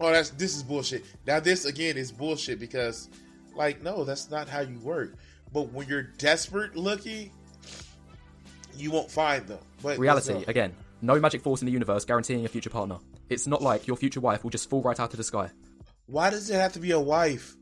Oh, 0.00 0.10
that's 0.10 0.30
this 0.30 0.56
is 0.56 0.62
bullshit. 0.62 1.04
Now 1.26 1.40
this 1.40 1.66
again 1.66 1.96
is 1.96 2.10
bullshit 2.10 2.58
because, 2.58 3.08
like, 3.54 3.82
no, 3.82 4.04
that's 4.04 4.30
not 4.30 4.48
how 4.48 4.60
you 4.60 4.78
work. 4.78 5.14
But 5.52 5.72
when 5.72 5.86
you're 5.88 6.02
desperate 6.02 6.76
looking, 6.76 7.30
you 8.76 8.90
won't 8.90 9.10
find 9.10 9.46
them. 9.46 9.58
But 9.82 9.98
Reality, 9.98 10.44
again. 10.46 10.74
No 11.02 11.18
magic 11.18 11.40
force 11.40 11.62
in 11.62 11.66
the 11.66 11.72
universe 11.72 12.04
guaranteeing 12.04 12.44
a 12.44 12.48
future 12.48 12.68
partner. 12.68 12.98
It's 13.30 13.46
not 13.46 13.62
like 13.62 13.86
your 13.86 13.96
future 13.96 14.20
wife 14.20 14.42
will 14.44 14.50
just 14.50 14.68
fall 14.68 14.82
right 14.82 14.98
out 15.00 15.10
of 15.12 15.16
the 15.16 15.24
sky. 15.24 15.50
Why 16.06 16.28
does 16.28 16.50
it 16.50 16.54
have 16.54 16.74
to 16.74 16.78
be 16.78 16.90
a 16.90 17.00
wife? 17.00 17.56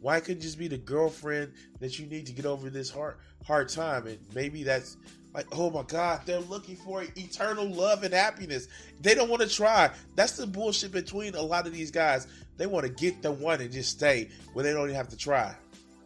Why 0.00 0.20
couldn't 0.20 0.38
it 0.38 0.42
just 0.42 0.58
be 0.58 0.68
the 0.68 0.78
girlfriend 0.78 1.54
that 1.80 1.98
you 1.98 2.06
need 2.06 2.26
to 2.26 2.32
get 2.32 2.46
over 2.46 2.70
this 2.70 2.90
hard 2.90 3.16
hard 3.44 3.68
time? 3.68 4.06
And 4.06 4.18
maybe 4.34 4.62
that's 4.62 4.96
like, 5.34 5.46
oh 5.52 5.68
my 5.70 5.82
God, 5.82 6.22
they're 6.24 6.38
looking 6.40 6.76
for 6.76 7.02
eternal 7.16 7.68
love 7.68 8.04
and 8.04 8.14
happiness. 8.14 8.68
They 9.00 9.14
don't 9.14 9.28
want 9.28 9.42
to 9.42 9.48
try. 9.48 9.90
That's 10.14 10.36
the 10.36 10.46
bullshit 10.46 10.92
between 10.92 11.34
a 11.34 11.42
lot 11.42 11.66
of 11.66 11.72
these 11.72 11.90
guys. 11.90 12.26
They 12.56 12.66
want 12.66 12.86
to 12.86 12.92
get 12.92 13.20
the 13.20 13.32
one 13.32 13.60
and 13.60 13.72
just 13.72 13.90
stay 13.90 14.28
where 14.52 14.62
they 14.62 14.72
don't 14.72 14.84
even 14.84 14.94
have 14.94 15.08
to 15.08 15.16
try. 15.16 15.54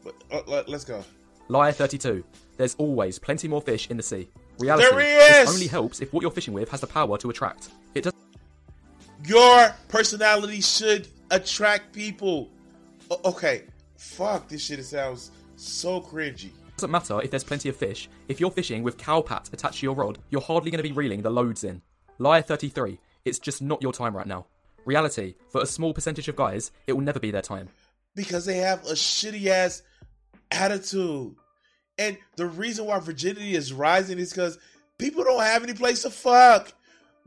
But 0.02 0.14
uh, 0.32 0.40
let- 0.46 0.68
let's 0.68 0.84
go. 0.84 1.04
Lie 1.48 1.72
32. 1.72 2.24
There's 2.56 2.74
always 2.76 3.18
plenty 3.18 3.48
more 3.48 3.60
fish 3.60 3.88
in 3.90 3.96
the 3.98 4.02
sea. 4.02 4.28
Reality. 4.58 4.88
There 4.90 5.00
he 5.00 5.06
is! 5.06 5.46
This 5.46 5.54
only 5.54 5.66
helps 5.68 6.00
if 6.00 6.12
what 6.12 6.22
you're 6.22 6.30
fishing 6.30 6.52
with 6.54 6.68
has 6.70 6.80
the 6.80 6.86
power 6.86 7.16
to 7.18 7.30
attract. 7.30 7.68
It 7.94 8.02
does 8.04 8.12
Your 9.24 9.74
personality 9.88 10.60
should 10.60 11.06
attract 11.30 11.92
people. 11.92 12.50
O- 13.10 13.20
okay, 13.26 13.64
fuck 13.96 14.48
this 14.48 14.62
shit. 14.64 14.78
It 14.78 14.84
sounds 14.84 15.30
so 15.56 16.00
cringy. 16.00 16.50
Doesn't 16.78 16.90
matter 16.92 17.20
if 17.20 17.30
there's 17.32 17.42
plenty 17.44 17.68
of 17.68 17.76
fish. 17.76 18.08
If 18.28 18.38
you're 18.38 18.52
fishing 18.52 18.84
with 18.84 18.98
cowpat 18.98 19.52
attached 19.52 19.80
to 19.80 19.86
your 19.86 19.96
rod, 19.96 20.18
you're 20.30 20.40
hardly 20.40 20.70
going 20.70 20.78
to 20.82 20.88
be 20.88 20.92
reeling 20.92 21.22
the 21.22 21.30
loads 21.30 21.64
in. 21.64 21.82
Liar 22.18 22.40
33. 22.42 22.98
It's 23.24 23.40
just 23.40 23.60
not 23.60 23.82
your 23.82 23.92
time 23.92 24.16
right 24.16 24.26
now. 24.26 24.46
Reality. 24.84 25.34
For 25.50 25.60
a 25.60 25.66
small 25.66 25.92
percentage 25.92 26.28
of 26.28 26.36
guys, 26.36 26.70
it 26.86 26.92
will 26.92 27.02
never 27.02 27.18
be 27.18 27.32
their 27.32 27.42
time. 27.42 27.68
because 28.14 28.46
they 28.46 28.58
have 28.58 28.84
a 28.86 28.92
shitty 28.92 29.46
ass 29.46 29.82
attitude. 30.52 31.34
And 31.98 32.16
the 32.36 32.46
reason 32.46 32.86
why 32.86 32.98
virginity 33.00 33.54
is 33.56 33.72
rising 33.72 34.18
is 34.18 34.30
because 34.32 34.56
people 34.98 35.24
don't 35.24 35.42
have 35.42 35.64
any 35.64 35.74
place 35.74 36.02
to 36.02 36.10
fuck. 36.10 36.72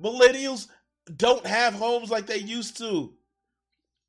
Millennials 0.01 0.67
don't 1.17 1.45
have 1.45 1.73
homes 1.73 2.09
like 2.09 2.25
they 2.25 2.37
used 2.37 2.77
to. 2.77 3.13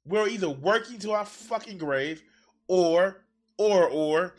We're 0.07 0.28
either 0.28 0.48
working 0.48 0.98
to 1.00 1.12
our 1.12 1.24
fucking 1.24 1.78
grave 1.78 2.22
or, 2.68 3.22
or, 3.59 3.88
or, 3.88 4.35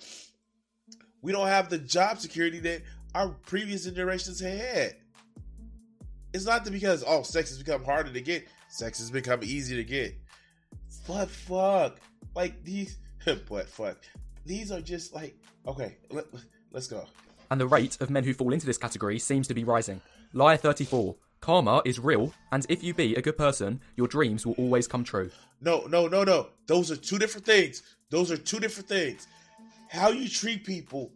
we 1.24 1.32
don't 1.32 1.48
have 1.48 1.70
the 1.70 1.80
job 1.80 2.20
security 2.20 2.60
that 2.60 2.84
our 3.16 3.30
previous 3.30 3.86
generations 3.86 4.40
had. 4.40 4.98
It's 6.34 6.46
not 6.46 6.66
that 6.66 6.72
because, 6.72 7.04
oh, 7.08 7.24
sex 7.24 7.50
has 7.50 7.58
become 7.58 7.84
harder 7.84 8.12
to 8.12 8.22
get, 8.22 8.48
sex 8.68 9.00
has 9.00 9.10
become 9.10 9.40
easy 9.42 9.76
to 9.76 9.84
get. 9.84 10.16
But 11.08 11.30
fuck. 11.30 12.00
Like 12.36 12.64
these, 12.64 12.98
but 13.50 13.70
fuck. 13.70 13.98
These 14.46 14.72
are 14.72 14.82
just 14.82 15.16
like, 15.16 15.36
okay, 15.66 15.98
let, 16.12 16.26
let's 16.72 16.88
go. 16.88 17.06
And 17.50 17.62
the 17.62 17.68
rate 17.68 17.98
of 18.02 18.10
men 18.10 18.24
who 18.24 18.34
fall 18.34 18.52
into 18.52 18.66
this 18.66 18.78
category 18.78 19.18
seems 19.18 19.48
to 19.48 19.54
be 19.54 19.64
rising. 19.64 20.02
Liar 20.34 20.58
34. 20.58 21.16
Karma 21.40 21.82
is 21.84 22.00
real, 22.00 22.34
and 22.54 22.66
if 22.70 22.82
you 22.84 22.94
be 22.94 23.16
a 23.16 23.22
good 23.22 23.38
person, 23.38 23.82
your 23.98 24.08
dreams 24.08 24.46
will 24.46 24.54
always 24.54 24.88
come 24.88 25.04
true. 25.04 25.30
No, 25.60 25.86
no, 25.88 26.08
no, 26.08 26.24
no. 26.24 26.48
Those 26.68 26.90
are 26.90 26.96
two 26.96 27.20
different 27.20 27.46
things. 27.46 27.84
Those 28.10 28.32
are 28.32 28.38
two 28.38 28.62
different 28.62 28.88
things. 28.88 29.28
How 29.94 30.10
you 30.10 30.28
treat 30.28 30.66
people 30.66 31.12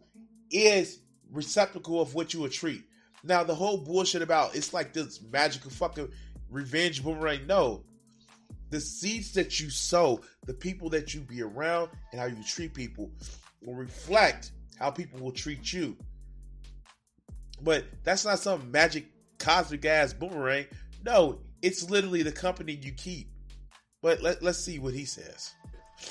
is 0.52 1.00
receptacle 1.32 2.00
of 2.00 2.14
what 2.14 2.32
you 2.32 2.38
will 2.38 2.48
treat. 2.48 2.84
Now, 3.24 3.42
the 3.42 3.54
whole 3.54 3.78
bullshit 3.78 4.22
about 4.22 4.54
it's 4.54 4.72
like 4.72 4.92
this 4.92 5.20
magical 5.20 5.72
fucking 5.72 6.08
revenge 6.48 7.02
boomerang. 7.02 7.44
No. 7.48 7.82
The 8.70 8.78
seeds 8.78 9.32
that 9.32 9.58
you 9.58 9.68
sow, 9.68 10.20
the 10.46 10.54
people 10.54 10.88
that 10.90 11.12
you 11.12 11.22
be 11.22 11.42
around, 11.42 11.90
and 12.12 12.20
how 12.20 12.28
you 12.28 12.40
treat 12.46 12.72
people 12.72 13.10
will 13.62 13.74
reflect 13.74 14.52
how 14.78 14.92
people 14.92 15.18
will 15.18 15.32
treat 15.32 15.72
you. 15.72 15.96
But 17.60 17.84
that's 18.04 18.24
not 18.24 18.38
some 18.38 18.70
magic 18.70 19.06
cosmic 19.38 19.84
ass 19.86 20.12
boomerang. 20.12 20.66
No, 21.04 21.40
it's 21.62 21.90
literally 21.90 22.22
the 22.22 22.30
company 22.30 22.78
you 22.80 22.92
keep. 22.92 23.28
But 24.02 24.22
let, 24.22 24.40
let's 24.40 24.58
see 24.58 24.78
what 24.78 24.94
he 24.94 25.04
says. 25.04 25.52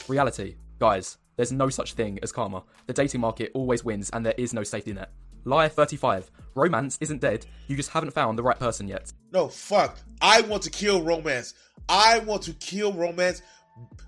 Reality. 0.10 0.56
Guys, 0.80 1.18
there's 1.38 1.52
no 1.52 1.69
such 1.69 1.93
thing 1.93 2.19
as 2.21 2.32
karma. 2.32 2.63
The 2.88 2.93
dating 2.93 3.21
market 3.21 3.52
always 3.54 3.86
wins, 3.86 4.10
and 4.10 4.26
there 4.26 4.34
is 4.38 4.54
no 4.54 4.63
safety 4.63 4.91
net. 4.91 5.12
Liar 5.45 5.69
35. 5.69 6.30
Romance 6.56 6.97
isn't 7.00 7.21
dead, 7.21 7.45
you 7.67 7.78
just 7.78 7.91
haven't 7.91 8.12
found 8.12 8.38
the 8.38 8.43
right 8.43 8.60
person 8.60 8.88
yet. 8.88 9.13
No, 9.32 9.47
fuck. 9.47 9.97
I 10.19 10.41
want 10.41 10.63
to 10.63 10.69
kill 10.69 11.02
romance. 11.02 11.54
I 11.88 12.19
want 12.19 12.41
to 12.43 12.54
kill 12.54 12.91
romance. 12.91 13.41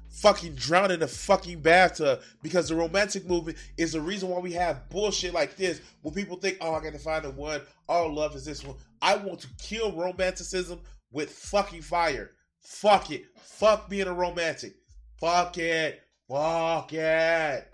Fucking 0.09 0.55
drown 0.55 0.91
in 0.91 1.01
a 1.01 1.07
fucking 1.07 1.61
bathtub 1.61 2.21
because 2.41 2.67
the 2.67 2.75
romantic 2.75 3.25
movement 3.25 3.57
is 3.77 3.93
the 3.93 4.01
reason 4.01 4.27
why 4.27 4.39
we 4.39 4.51
have 4.51 4.89
bullshit 4.89 5.33
like 5.33 5.55
this. 5.55 5.79
Where 6.01 6.13
people 6.13 6.35
think, 6.35 6.57
"Oh, 6.59 6.73
I 6.73 6.81
got 6.83 6.91
to 6.91 6.99
find 6.99 7.23
the 7.23 7.29
one. 7.29 7.61
All 7.87 8.13
love 8.13 8.35
is 8.35 8.43
this 8.43 8.65
one." 8.65 8.75
I 9.01 9.15
want 9.15 9.39
to 9.41 9.47
kill 9.59 9.93
romanticism 9.93 10.81
with 11.11 11.29
fucking 11.31 11.83
fire. 11.83 12.31
Fuck 12.59 13.11
it. 13.11 13.25
Fuck 13.37 13.87
being 13.89 14.07
a 14.07 14.13
romantic. 14.13 14.73
Fuck 15.21 15.57
it. 15.57 16.01
Fuck 16.29 16.93
it. 16.93 17.65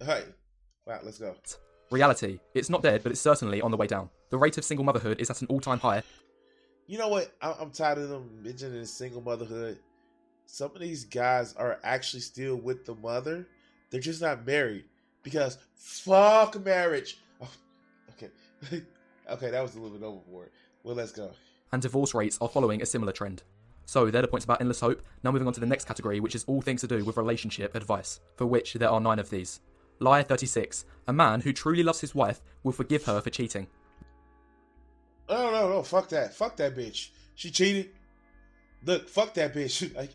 Hey, 0.00 0.24
wow, 0.86 1.00
let's 1.02 1.18
go. 1.18 1.34
Reality. 1.90 2.38
It's 2.54 2.70
not 2.70 2.82
dead, 2.82 3.02
but 3.02 3.10
it's 3.12 3.20
certainly 3.20 3.60
on 3.60 3.70
the 3.70 3.76
way 3.76 3.86
down. 3.86 4.10
The 4.30 4.38
rate 4.38 4.56
of 4.58 4.64
single 4.64 4.84
motherhood 4.84 5.20
is 5.20 5.30
at 5.30 5.40
an 5.42 5.48
all 5.48 5.60
time 5.60 5.78
high, 5.80 6.02
You 6.86 6.98
know 6.98 7.08
what? 7.08 7.32
I- 7.40 7.56
I'm 7.58 7.70
tired 7.70 7.98
of 7.98 8.08
them 8.08 8.42
mentioning 8.42 8.84
single 8.84 9.20
motherhood. 9.22 9.78
Some 10.46 10.72
of 10.74 10.80
these 10.80 11.04
guys 11.04 11.52
are 11.54 11.78
actually 11.84 12.20
still 12.20 12.56
with 12.56 12.84
the 12.84 12.94
mother. 12.96 13.46
They're 13.90 14.00
just 14.00 14.20
not 14.20 14.44
married 14.46 14.84
because 15.22 15.58
fuck 15.74 16.62
marriage. 16.64 17.18
Oh, 17.40 17.48
okay, 18.10 18.30
okay, 19.30 19.50
that 19.50 19.62
was 19.62 19.74
a 19.74 19.80
little 19.80 19.96
bit 19.98 20.04
overboard. 20.04 20.50
Well, 20.84 20.94
let's 20.96 21.12
go. 21.12 21.30
and 21.72 21.80
divorce 21.82 22.14
rates 22.14 22.38
are 22.40 22.48
following 22.48 22.82
a 22.82 22.86
similar 22.86 23.12
trend. 23.12 23.42
So, 23.90 24.08
they're 24.08 24.22
the 24.22 24.28
points 24.28 24.44
about 24.44 24.60
endless 24.60 24.78
hope. 24.78 25.02
Now, 25.24 25.32
moving 25.32 25.48
on 25.48 25.52
to 25.54 25.58
the 25.58 25.66
next 25.66 25.88
category, 25.88 26.20
which 26.20 26.36
is 26.36 26.44
all 26.44 26.62
things 26.62 26.80
to 26.82 26.86
do 26.86 27.04
with 27.04 27.16
relationship 27.16 27.74
advice, 27.74 28.20
for 28.36 28.46
which 28.46 28.74
there 28.74 28.88
are 28.88 29.00
nine 29.00 29.18
of 29.18 29.30
these. 29.30 29.62
Liar 29.98 30.22
36. 30.22 30.84
A 31.08 31.12
man 31.12 31.40
who 31.40 31.52
truly 31.52 31.82
loves 31.82 32.00
his 32.00 32.14
wife 32.14 32.40
will 32.62 32.70
forgive 32.70 33.04
her 33.06 33.20
for 33.20 33.30
cheating. 33.30 33.66
No, 35.28 35.50
no, 35.50 35.68
no, 35.68 35.82
fuck 35.82 36.08
that. 36.10 36.32
Fuck 36.32 36.54
that 36.58 36.76
bitch. 36.76 37.08
She 37.34 37.50
cheated. 37.50 37.90
Look, 38.84 39.08
fuck 39.08 39.34
that 39.34 39.52
bitch. 39.52 39.92
Like, 39.96 40.10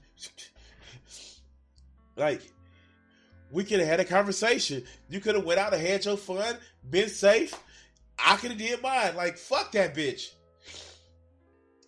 like 2.16 2.42
we 3.52 3.66
could 3.66 3.82
have 3.82 3.90
had 3.90 4.00
a 4.00 4.06
conversation. 4.06 4.86
You 5.10 5.20
could 5.20 5.36
have 5.36 5.44
went 5.44 5.60
out 5.60 5.74
and 5.74 5.86
had 5.86 6.06
your 6.06 6.16
fun, 6.16 6.56
been 6.90 7.10
safe. 7.10 7.54
I 8.18 8.38
could 8.38 8.52
have 8.52 8.58
did 8.58 8.82
mine. 8.82 9.18
Like, 9.18 9.38
fuck 9.38 9.74
that 9.74 9.94
bitch. 9.94 10.30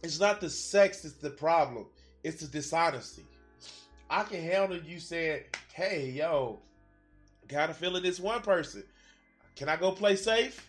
It's 0.08 0.20
not 0.20 0.42
the 0.42 0.50
sex 0.50 1.02
that's 1.02 1.16
the 1.16 1.30
problem. 1.30 1.86
It's 2.24 2.42
the 2.42 2.48
dishonesty. 2.48 3.26
I 4.10 4.24
can 4.24 4.42
handle 4.42 4.78
you 4.78 5.00
saying, 5.00 5.44
hey, 5.74 6.10
yo, 6.10 6.60
kind 7.48 7.70
of 7.70 7.78
feeling 7.78 8.04
this 8.04 8.20
one 8.20 8.42
person. 8.42 8.84
Can 9.56 9.70
I 9.70 9.76
go 9.76 9.92
play 9.92 10.16
safe? 10.16 10.68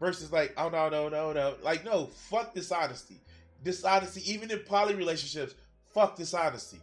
versus 0.00 0.32
like, 0.32 0.54
oh 0.56 0.68
no, 0.68 0.88
no, 0.88 1.08
no, 1.08 1.32
no. 1.32 1.54
Like, 1.62 1.84
no, 1.84 2.06
fuck 2.06 2.54
dishonesty. 2.54 3.20
Dishonesty, 3.64 4.22
even 4.30 4.50
in 4.50 4.60
poly 4.60 4.94
relationships, 4.94 5.54
fuck 5.92 6.16
dishonesty. 6.16 6.80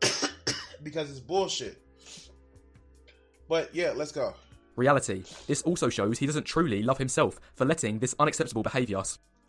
because 0.82 1.10
it's 1.10 1.20
bullshit. 1.20 1.80
But 3.48 3.74
yeah, 3.74 3.92
let's 3.94 4.12
go. 4.12 4.34
Reality. 4.76 5.22
This 5.46 5.62
also 5.62 5.90
shows 5.90 6.18
he 6.18 6.26
doesn't 6.26 6.44
truly 6.44 6.82
love 6.82 6.96
himself 6.96 7.38
for 7.54 7.66
letting 7.66 7.98
this 7.98 8.14
unacceptable 8.18 8.62
behaviour. 8.62 9.02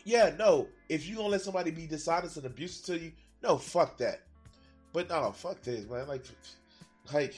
Yeah, 0.04 0.34
no. 0.38 0.68
If 0.90 1.08
you 1.08 1.16
gonna 1.16 1.30
let 1.30 1.42
somebody 1.42 1.72
be 1.72 1.88
dishonest 1.88 2.38
and 2.38 2.46
abusive 2.46 2.86
to 2.86 3.00
you, 3.00 3.12
no, 3.42 3.58
fuck 3.58 3.98
that. 3.98 4.22
But 4.92 5.10
no, 5.10 5.32
fuck 5.32 5.62
this, 5.62 5.90
man. 5.90 6.08
Like, 6.08 6.26
like, 7.14 7.34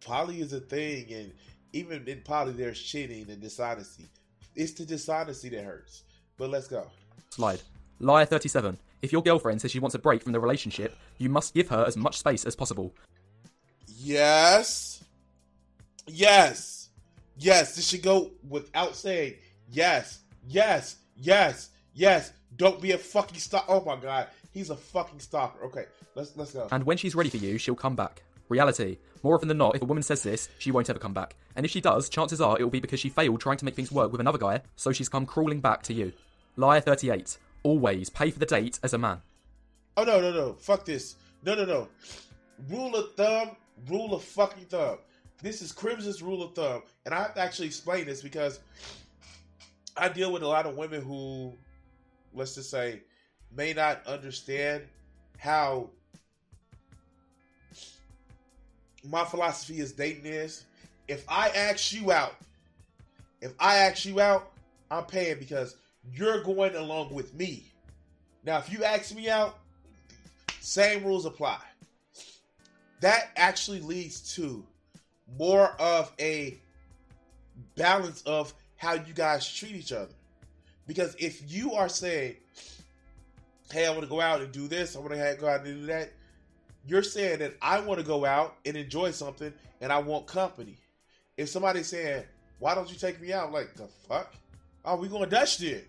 poly 0.00 0.40
is 0.40 0.52
a 0.52 0.60
thing, 0.60 1.12
and 1.12 1.32
even 1.72 2.06
in 2.06 2.20
poly, 2.22 2.52
there's 2.52 2.80
cheating 2.80 3.26
and 3.28 3.40
dishonesty. 3.40 4.06
It's 4.54 4.72
the 4.72 4.84
dishonesty 4.84 5.48
that 5.50 5.64
hurts. 5.64 6.04
But 6.38 6.50
let's 6.50 6.68
go. 6.68 6.86
Slide. 7.30 7.60
Liar 7.98 8.26
37. 8.26 8.78
If 9.02 9.12
your 9.12 9.22
girlfriend 9.22 9.60
says 9.60 9.70
she 9.70 9.78
wants 9.78 9.94
a 9.94 9.98
break 9.98 10.22
from 10.22 10.32
the 10.32 10.40
relationship, 10.40 10.96
you 11.18 11.28
must 11.28 11.54
give 11.54 11.68
her 11.68 11.84
as 11.86 11.96
much 11.96 12.18
space 12.18 12.44
as 12.44 12.56
possible. 12.56 12.94
Yes. 13.86 15.04
Yes. 16.06 16.88
Yes. 17.38 17.76
This 17.76 17.86
should 17.86 18.02
go 18.02 18.32
without 18.48 18.96
saying 18.96 19.34
yes. 19.70 20.20
Yes. 20.48 20.96
Yes. 21.16 21.70
Yes. 21.94 22.32
Don't 22.56 22.80
be 22.80 22.92
a 22.92 22.98
fucking 22.98 23.38
stalker. 23.38 23.66
Oh 23.68 23.84
my 23.84 23.96
god. 23.96 24.28
He's 24.52 24.70
a 24.70 24.76
fucking 24.76 25.20
stalker. 25.20 25.64
Okay. 25.66 25.86
Let's 26.14 26.36
let's 26.36 26.52
go. 26.52 26.68
And 26.70 26.84
when 26.84 26.96
she's 26.96 27.14
ready 27.14 27.30
for 27.30 27.36
you, 27.36 27.58
she'll 27.58 27.74
come 27.74 27.96
back. 27.96 28.22
Reality. 28.48 28.98
More 29.22 29.34
often 29.34 29.48
than 29.48 29.58
not, 29.58 29.74
if 29.74 29.82
a 29.82 29.86
woman 29.86 30.02
says 30.02 30.22
this, 30.22 30.48
she 30.58 30.70
won't 30.70 30.88
ever 30.88 30.98
come 30.98 31.12
back. 31.12 31.34
And 31.56 31.66
if 31.66 31.72
she 31.72 31.80
does, 31.80 32.08
chances 32.08 32.40
are 32.40 32.58
it 32.58 32.62
will 32.62 32.70
be 32.70 32.80
because 32.80 33.00
she 33.00 33.08
failed 33.08 33.40
trying 33.40 33.56
to 33.56 33.64
make 33.64 33.74
things 33.74 33.90
work 33.90 34.12
with 34.12 34.20
another 34.20 34.38
guy, 34.38 34.62
so 34.76 34.92
she's 34.92 35.08
come 35.08 35.26
crawling 35.26 35.60
back 35.60 35.82
to 35.84 35.92
you. 35.92 36.12
Liar 36.56 36.80
38. 36.80 37.38
Always 37.64 38.08
pay 38.08 38.30
for 38.30 38.38
the 38.38 38.46
date 38.46 38.78
as 38.82 38.94
a 38.94 38.98
man. 38.98 39.20
Oh 39.96 40.04
no, 40.04 40.20
no, 40.20 40.30
no. 40.30 40.52
Fuck 40.54 40.84
this. 40.84 41.16
No, 41.44 41.54
no, 41.54 41.64
no. 41.64 41.88
Rule 42.68 42.94
of 42.94 43.14
thumb, 43.14 43.56
rule 43.88 44.14
of 44.14 44.22
fucking 44.22 44.66
thumb. 44.66 44.98
This 45.42 45.60
is 45.60 45.72
Crimson's 45.72 46.22
rule 46.22 46.42
of 46.42 46.54
thumb. 46.54 46.82
And 47.04 47.14
I 47.14 47.22
have 47.22 47.34
to 47.34 47.40
actually 47.40 47.66
explain 47.66 48.06
this 48.06 48.22
because 48.22 48.60
I 49.96 50.08
deal 50.08 50.32
with 50.32 50.42
a 50.42 50.48
lot 50.48 50.66
of 50.66 50.76
women 50.76 51.02
who, 51.02 51.54
let's 52.34 52.54
just 52.54 52.70
say, 52.70 53.02
may 53.54 53.72
not 53.72 54.06
understand 54.06 54.84
how 55.38 55.90
my 59.08 59.24
philosophy 59.24 59.80
is 59.80 59.92
dating 59.92 60.26
is. 60.26 60.64
If 61.08 61.24
I 61.28 61.48
ask 61.50 61.92
you 61.92 62.12
out, 62.12 62.34
if 63.40 63.52
I 63.58 63.76
ask 63.76 64.04
you 64.04 64.20
out, 64.20 64.50
I'm 64.90 65.04
paying 65.04 65.38
because 65.38 65.76
you're 66.12 66.42
going 66.42 66.74
along 66.74 67.12
with 67.12 67.34
me. 67.34 67.64
Now, 68.44 68.58
if 68.58 68.72
you 68.72 68.84
ask 68.84 69.14
me 69.14 69.28
out, 69.28 69.58
same 70.60 71.04
rules 71.04 71.26
apply. 71.26 71.60
That 73.00 73.30
actually 73.36 73.80
leads 73.80 74.34
to 74.34 74.64
more 75.38 75.70
of 75.78 76.12
a 76.18 76.58
balance 77.76 78.22
of 78.22 78.54
how 78.76 78.94
you 78.94 79.12
guys 79.14 79.50
treat 79.52 79.74
each 79.74 79.92
other. 79.92 80.12
Because 80.86 81.16
if 81.18 81.50
you 81.50 81.72
are 81.72 81.88
saying, 81.88 82.36
"Hey, 83.70 83.86
I 83.86 83.90
want 83.90 84.02
to 84.02 84.06
go 84.06 84.20
out 84.20 84.40
and 84.40 84.52
do 84.52 84.68
this. 84.68 84.94
I 84.94 85.00
want 85.00 85.12
to 85.12 85.36
go 85.40 85.48
out 85.48 85.66
and 85.66 85.80
do 85.80 85.86
that," 85.86 86.12
you're 86.86 87.02
saying 87.02 87.40
that 87.40 87.54
I 87.60 87.80
want 87.80 87.98
to 87.98 88.06
go 88.06 88.24
out 88.24 88.56
and 88.64 88.76
enjoy 88.76 89.10
something, 89.10 89.52
and 89.80 89.92
I 89.92 89.98
want 89.98 90.26
company. 90.26 90.76
If 91.36 91.48
somebody's 91.48 91.88
saying, 91.88 92.24
"Why 92.58 92.74
don't 92.74 92.90
you 92.90 92.96
take 92.96 93.20
me 93.20 93.32
out?" 93.32 93.52
Like 93.52 93.74
the 93.74 93.88
fuck, 94.08 94.32
Are 94.84 94.96
we 94.96 95.08
going 95.08 95.28
Dutch 95.28 95.58
then. 95.58 95.82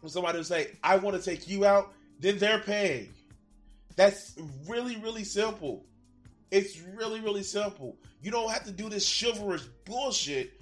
When 0.00 0.10
somebody 0.10 0.38
will 0.38 0.44
say, 0.44 0.70
"I 0.82 0.96
want 0.96 1.22
to 1.22 1.22
take 1.22 1.46
you 1.48 1.66
out," 1.66 1.92
then 2.18 2.38
they're 2.38 2.60
paying. 2.60 3.12
That's 3.94 4.34
really, 4.66 4.96
really 4.96 5.24
simple. 5.24 5.84
It's 6.50 6.80
really, 6.80 7.20
really 7.20 7.42
simple. 7.42 7.96
You 8.22 8.30
don't 8.30 8.50
have 8.50 8.64
to 8.64 8.72
do 8.72 8.88
this 8.88 9.06
chivalrous 9.06 9.68
bullshit, 9.84 10.58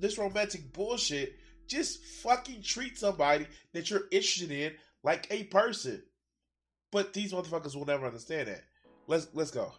this 0.00 0.18
romantic 0.18 0.72
bullshit. 0.72 1.36
Just 1.66 2.04
fucking 2.04 2.62
treat 2.62 2.98
somebody 2.98 3.46
that 3.72 3.90
you're 3.90 4.08
interested 4.10 4.50
in 4.50 4.72
like 5.04 5.26
a 5.30 5.44
person. 5.44 6.02
But 6.90 7.12
these 7.12 7.32
motherfuckers 7.32 7.76
will 7.76 7.86
never 7.86 8.06
understand 8.06 8.48
that. 8.48 8.64
Let's 9.06 9.28
let's 9.34 9.50
go. 9.50 9.72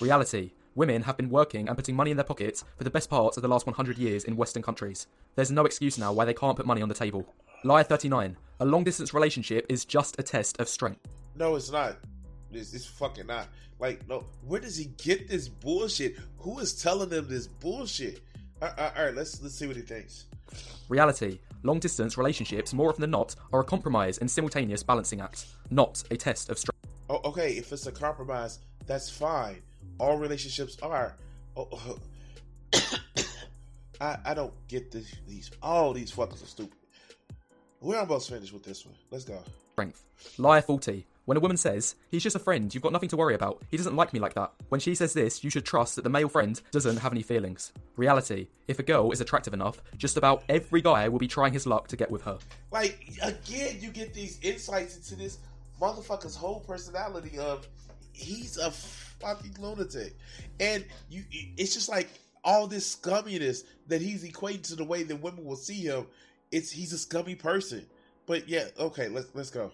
Reality. 0.00 0.52
Women 0.74 1.02
have 1.02 1.16
been 1.16 1.28
working 1.28 1.66
and 1.66 1.76
putting 1.76 1.96
money 1.96 2.12
in 2.12 2.16
their 2.16 2.24
pockets 2.24 2.64
for 2.76 2.84
the 2.84 2.90
best 2.90 3.10
parts 3.10 3.36
of 3.36 3.42
the 3.42 3.48
last 3.48 3.66
100 3.66 3.98
years 3.98 4.24
in 4.24 4.36
Western 4.36 4.62
countries. 4.62 5.08
There's 5.34 5.50
no 5.50 5.64
excuse 5.64 5.98
now 5.98 6.12
why 6.12 6.24
they 6.24 6.34
can't 6.34 6.56
put 6.56 6.66
money 6.66 6.82
on 6.82 6.88
the 6.88 6.94
table. 6.94 7.26
Lie 7.64 7.82
39. 7.82 8.36
A 8.60 8.64
long 8.64 8.84
distance 8.84 9.12
relationship 9.12 9.66
is 9.68 9.84
just 9.84 10.20
a 10.20 10.22
test 10.22 10.60
of 10.60 10.68
strength. 10.68 11.00
No, 11.34 11.56
it's 11.56 11.72
not. 11.72 11.96
It's, 12.52 12.74
it's 12.74 12.86
fucking 12.86 13.26
not. 13.26 13.48
Like, 13.80 14.08
no, 14.08 14.26
where 14.46 14.60
does 14.60 14.76
he 14.76 14.86
get 15.02 15.28
this 15.28 15.48
bullshit? 15.48 16.16
Who 16.38 16.58
is 16.60 16.80
telling 16.80 17.08
them 17.08 17.28
this 17.28 17.48
bullshit? 17.48 18.20
All 18.60 18.68
right, 18.68 18.96
all 18.96 19.04
right 19.04 19.14
let's 19.14 19.40
let's 19.42 19.54
see 19.54 19.66
what 19.66 19.76
he 19.76 19.82
thinks. 19.82 20.26
Reality. 20.88 21.38
Long 21.62 21.78
distance 21.78 22.16
relationships, 22.16 22.72
more 22.72 22.88
often 22.88 23.00
than 23.00 23.10
not, 23.10 23.34
are 23.52 23.60
a 23.60 23.64
compromise 23.64 24.18
and 24.18 24.30
simultaneous 24.30 24.82
balancing 24.82 25.20
act, 25.20 25.46
not 25.70 26.02
a 26.10 26.16
test 26.16 26.50
of 26.50 26.58
strength. 26.58 26.78
Oh, 27.10 27.20
okay, 27.24 27.52
if 27.52 27.72
it's 27.72 27.86
a 27.86 27.92
compromise, 27.92 28.60
that's 28.86 29.10
fine. 29.10 29.62
All 29.98 30.16
relationships 30.16 30.76
are. 30.82 31.16
Oh, 31.56 31.68
oh. 31.72 31.98
I 34.00 34.18
I 34.24 34.34
don't 34.34 34.54
get 34.68 34.90
this, 34.90 35.14
these. 35.26 35.50
All 35.62 35.92
these 35.92 36.12
fuckers 36.12 36.42
are 36.42 36.46
stupid. 36.46 36.78
We're 37.80 37.98
almost 37.98 38.30
finished 38.30 38.52
with 38.52 38.64
this 38.64 38.84
one. 38.84 38.94
Let's 39.10 39.24
go. 39.24 39.42
Strength. 39.72 40.04
Liar 40.38 40.62
40. 40.62 41.06
When 41.28 41.36
a 41.36 41.40
woman 41.40 41.58
says, 41.58 41.94
he's 42.10 42.22
just 42.22 42.36
a 42.36 42.38
friend, 42.38 42.74
you've 42.74 42.82
got 42.82 42.94
nothing 42.94 43.10
to 43.10 43.16
worry 43.18 43.34
about, 43.34 43.62
he 43.70 43.76
doesn't 43.76 43.94
like 43.94 44.14
me 44.14 44.18
like 44.18 44.32
that. 44.32 44.50
When 44.70 44.80
she 44.80 44.94
says 44.94 45.12
this, 45.12 45.44
you 45.44 45.50
should 45.50 45.66
trust 45.66 45.96
that 45.96 46.02
the 46.02 46.08
male 46.08 46.30
friend 46.30 46.58
doesn't 46.70 46.96
have 46.96 47.12
any 47.12 47.20
feelings. 47.20 47.70
Reality. 47.98 48.46
If 48.66 48.78
a 48.78 48.82
girl 48.82 49.12
is 49.12 49.20
attractive 49.20 49.52
enough, 49.52 49.82
just 49.98 50.16
about 50.16 50.42
every 50.48 50.80
guy 50.80 51.06
will 51.06 51.18
be 51.18 51.28
trying 51.28 51.52
his 51.52 51.66
luck 51.66 51.86
to 51.88 51.98
get 51.98 52.10
with 52.10 52.22
her. 52.22 52.38
Like, 52.70 53.12
again, 53.22 53.76
you 53.78 53.90
get 53.90 54.14
these 54.14 54.38
insights 54.40 54.96
into 54.96 55.16
this 55.16 55.36
motherfucker's 55.78 56.34
whole 56.34 56.60
personality 56.60 57.38
of 57.38 57.68
he's 58.14 58.56
a 58.56 58.70
fucking 58.70 59.56
lunatic. 59.60 60.16
And 60.60 60.82
you 61.10 61.24
it's 61.30 61.74
just 61.74 61.90
like 61.90 62.08
all 62.42 62.66
this 62.66 62.96
scumminess 62.96 63.64
that 63.88 64.00
he's 64.00 64.24
equating 64.24 64.66
to 64.68 64.76
the 64.76 64.84
way 64.84 65.02
that 65.02 65.16
women 65.16 65.44
will 65.44 65.56
see 65.56 65.82
him 65.82 66.06
it's 66.50 66.70
he's 66.70 66.94
a 66.94 66.98
scummy 66.98 67.34
person. 67.34 67.84
But 68.24 68.48
yeah, 68.48 68.64
okay, 68.78 69.08
let's 69.08 69.28
let's 69.34 69.50
go. 69.50 69.72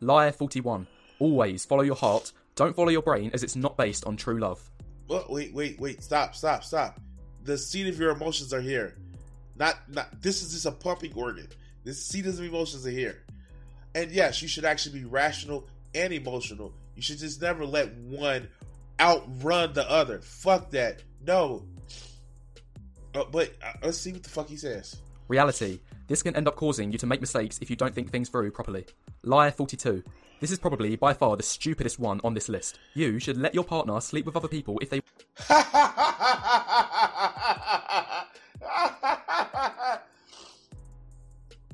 Liar 0.00 0.32
41. 0.32 0.86
Always 1.18 1.64
follow 1.64 1.82
your 1.82 1.96
heart. 1.96 2.32
Don't 2.54 2.74
follow 2.74 2.88
your 2.88 3.02
brain 3.02 3.30
as 3.32 3.42
it's 3.42 3.56
not 3.56 3.76
based 3.76 4.04
on 4.06 4.16
true 4.16 4.38
love. 4.38 4.70
Well, 5.08 5.26
wait, 5.28 5.52
wait, 5.52 5.80
wait. 5.80 6.02
Stop, 6.02 6.34
stop, 6.34 6.64
stop. 6.64 7.00
The 7.44 7.58
seat 7.58 7.88
of 7.88 7.98
your 7.98 8.10
emotions 8.10 8.52
are 8.52 8.60
here. 8.60 8.96
Not 9.56 9.76
not 9.88 10.22
this 10.22 10.42
is 10.42 10.52
just 10.52 10.66
a 10.66 10.72
pumping 10.72 11.12
organ. 11.14 11.48
This 11.84 12.04
seat 12.04 12.26
of 12.26 12.40
emotions 12.40 12.86
are 12.86 12.90
here. 12.90 13.22
And 13.94 14.10
yes, 14.10 14.40
you 14.40 14.48
should 14.48 14.64
actually 14.64 15.00
be 15.00 15.04
rational 15.04 15.66
and 15.94 16.12
emotional. 16.12 16.72
You 16.94 17.02
should 17.02 17.18
just 17.18 17.42
never 17.42 17.66
let 17.66 17.92
one 17.94 18.48
outrun 19.00 19.72
the 19.72 19.90
other. 19.90 20.20
Fuck 20.20 20.70
that. 20.70 21.02
No, 21.26 21.64
uh, 23.14 23.24
but 23.30 23.52
uh, 23.64 23.72
let's 23.82 23.98
see 23.98 24.12
what 24.12 24.22
the 24.22 24.30
fuck 24.30 24.48
he 24.48 24.56
says. 24.56 24.96
Reality. 25.30 25.78
This 26.08 26.24
can 26.24 26.34
end 26.34 26.48
up 26.48 26.56
causing 26.56 26.90
you 26.90 26.98
to 26.98 27.06
make 27.06 27.20
mistakes 27.20 27.60
if 27.62 27.70
you 27.70 27.76
don't 27.76 27.94
think 27.94 28.10
things 28.10 28.28
through 28.28 28.50
properly. 28.50 28.84
Liar 29.22 29.52
42. 29.52 30.02
This 30.40 30.50
is 30.50 30.58
probably 30.58 30.96
by 30.96 31.14
far 31.14 31.36
the 31.36 31.44
stupidest 31.44 32.00
one 32.00 32.20
on 32.24 32.34
this 32.34 32.48
list. 32.48 32.80
You 32.94 33.20
should 33.20 33.36
let 33.36 33.54
your 33.54 33.62
partner 33.62 34.00
sleep 34.00 34.26
with 34.26 34.34
other 34.34 34.48
people 34.48 34.80
if 34.80 34.90
they. 34.90 35.02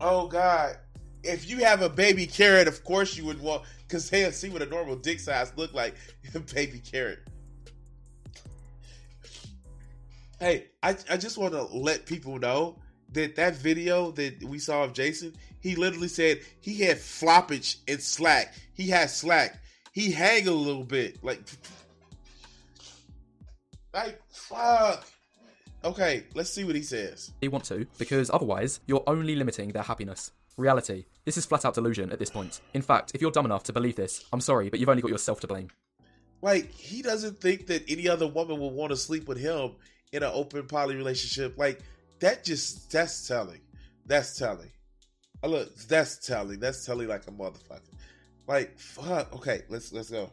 oh 0.02 0.28
God! 0.28 0.76
If 1.24 1.48
you 1.48 1.64
have 1.64 1.80
a 1.80 1.88
baby 1.88 2.26
carrot, 2.26 2.68
of 2.68 2.84
course 2.84 3.16
you 3.16 3.24
would 3.24 3.40
want 3.40 3.62
because 3.88 4.10
they'll 4.10 4.32
see 4.32 4.50
what 4.50 4.60
a 4.60 4.66
normal 4.66 4.96
dick 4.96 5.18
size 5.18 5.50
look 5.56 5.72
like. 5.72 5.94
baby 6.54 6.78
carrot. 6.80 7.20
Hey, 10.38 10.66
I, 10.82 10.94
I 11.08 11.16
just 11.16 11.38
want 11.38 11.54
to 11.54 11.62
let 11.62 12.04
people 12.04 12.38
know 12.38 12.76
that 13.12 13.36
that 13.36 13.56
video 13.56 14.10
that 14.12 14.42
we 14.44 14.58
saw 14.58 14.84
of 14.84 14.92
Jason, 14.92 15.34
he 15.60 15.76
literally 15.76 16.08
said 16.08 16.40
he 16.60 16.80
had 16.80 16.98
floppage 16.98 17.76
and 17.88 18.00
slack. 18.00 18.54
He 18.74 18.88
had 18.88 19.10
slack. 19.10 19.62
He 19.92 20.10
hang 20.10 20.46
a 20.46 20.52
little 20.52 20.84
bit, 20.84 21.22
like, 21.24 21.40
like 23.94 24.20
fuck. 24.28 25.06
Okay, 25.84 26.24
let's 26.34 26.50
see 26.50 26.64
what 26.64 26.76
he 26.76 26.82
says. 26.82 27.32
They 27.40 27.48
want 27.48 27.64
to, 27.66 27.86
because 27.98 28.30
otherwise 28.30 28.80
you're 28.86 29.04
only 29.06 29.36
limiting 29.36 29.70
their 29.70 29.82
happiness. 29.82 30.32
Reality. 30.56 31.04
This 31.24 31.36
is 31.36 31.46
flat 31.46 31.64
out 31.64 31.74
delusion 31.74 32.10
at 32.12 32.18
this 32.18 32.30
point. 32.30 32.60
In 32.74 32.82
fact, 32.82 33.12
if 33.14 33.20
you're 33.20 33.30
dumb 33.30 33.44
enough 33.46 33.62
to 33.64 33.72
believe 33.72 33.96
this, 33.96 34.24
I'm 34.32 34.40
sorry, 34.40 34.68
but 34.68 34.80
you've 34.80 34.88
only 34.88 35.02
got 35.02 35.10
yourself 35.10 35.40
to 35.40 35.46
blame. 35.46 35.68
Like, 36.42 36.70
he 36.72 37.02
doesn't 37.02 37.40
think 37.40 37.66
that 37.68 37.84
any 37.88 38.08
other 38.08 38.26
woman 38.26 38.58
will 38.58 38.72
want 38.72 38.90
to 38.90 38.96
sleep 38.96 39.28
with 39.28 39.38
him 39.38 39.72
in 40.12 40.22
an 40.22 40.30
open 40.32 40.66
poly 40.66 40.96
relationship. 40.96 41.58
Like 41.58 41.80
that 42.20 42.44
just 42.44 42.90
that's 42.90 43.26
telling. 43.26 43.60
That's 44.06 44.36
telling. 44.38 44.70
Oh, 45.42 45.48
look, 45.48 45.76
that's 45.88 46.26
telling. 46.26 46.60
That's 46.60 46.84
telling 46.84 47.08
like 47.08 47.26
a 47.26 47.30
motherfucker. 47.30 47.80
Like 48.46 48.78
fuck. 48.78 49.34
Okay, 49.34 49.62
let's 49.68 49.92
let's 49.92 50.10
go. 50.10 50.30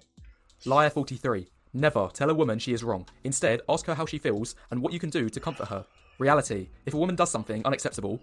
Liar 0.66 0.90
forty 0.90 1.16
three. 1.16 1.48
Never 1.74 2.08
tell 2.14 2.30
a 2.30 2.34
woman 2.34 2.60
she 2.60 2.74
is 2.74 2.84
wrong. 2.84 3.08
Instead, 3.24 3.62
ask 3.68 3.86
her 3.88 3.96
how 3.96 4.06
she 4.06 4.20
feels 4.20 4.56
and 4.70 4.82
what 4.82 4.94
you 4.94 5.00
can 5.00 5.10
do 5.10 5.28
to 5.30 5.40
comfort 5.40 5.68
her. 5.68 5.86
Reality. 6.20 6.70
If 6.86 6.94
a 6.94 6.98
woman 6.98 7.16
does 7.16 7.32
something 7.32 7.66
unacceptable. 7.66 8.20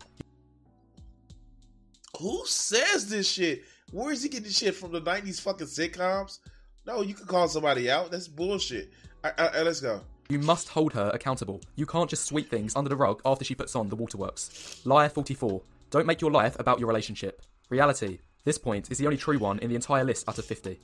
Who 2.20 2.42
says 2.46 3.08
this 3.08 3.28
shit? 3.28 3.64
Where 3.90 4.12
is 4.12 4.22
he 4.22 4.28
getting 4.28 4.44
this 4.44 4.58
shit 4.58 4.76
from 4.76 4.92
the 4.92 5.00
90s 5.00 5.40
fucking 5.40 5.66
sitcoms? 5.66 6.38
No, 6.86 7.02
you 7.02 7.14
can 7.14 7.26
call 7.26 7.48
somebody 7.48 7.90
out. 7.90 8.10
That's 8.12 8.28
bullshit. 8.28 8.92
All 9.24 9.30
right, 9.30 9.40
all 9.40 9.52
right, 9.52 9.64
let's 9.64 9.80
go. 9.80 10.00
You 10.30 10.38
must 10.38 10.68
hold 10.68 10.92
her 10.92 11.10
accountable. 11.12 11.60
You 11.74 11.86
can't 11.86 12.08
just 12.08 12.24
sweep 12.24 12.48
things 12.48 12.76
under 12.76 12.88
the 12.88 12.94
rug 12.94 13.20
after 13.24 13.44
she 13.44 13.56
puts 13.56 13.74
on 13.74 13.88
the 13.88 13.96
waterworks. 13.96 14.80
Liar 14.84 15.08
44. 15.08 15.60
Don't 15.90 16.06
make 16.06 16.20
your 16.20 16.30
life 16.30 16.56
about 16.60 16.78
your 16.78 16.86
relationship. 16.86 17.42
Reality. 17.68 18.20
This 18.44 18.56
point 18.56 18.92
is 18.92 18.98
the 18.98 19.06
only 19.06 19.16
true 19.16 19.40
one 19.40 19.58
in 19.58 19.70
the 19.70 19.74
entire 19.74 20.04
list 20.04 20.28
out 20.28 20.38
of 20.38 20.44
50. 20.44 20.78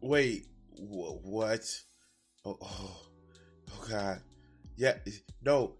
Wait, 0.00 0.46
wh- 0.78 1.22
what? 1.26 1.62
Oh, 2.46 2.56
oh, 2.62 2.96
oh, 3.70 3.86
God. 3.90 4.22
Yeah, 4.76 4.94
no. 5.44 5.74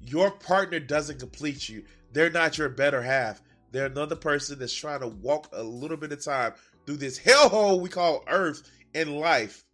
Your 0.00 0.32
partner 0.32 0.80
doesn't 0.80 1.20
complete 1.20 1.68
you. 1.68 1.84
They're 2.12 2.30
not 2.30 2.58
your 2.58 2.68
better 2.68 3.00
half. 3.00 3.40
They're 3.70 3.86
another 3.86 4.16
person 4.16 4.58
that's 4.58 4.74
trying 4.74 5.00
to 5.00 5.08
walk 5.08 5.50
a 5.52 5.62
little 5.62 5.96
bit 5.96 6.10
of 6.10 6.24
time 6.24 6.54
through 6.84 6.96
this 6.96 7.16
hellhole 7.16 7.80
we 7.80 7.88
call 7.88 8.24
Earth 8.26 8.68
and 8.92 9.20
life. 9.20 9.64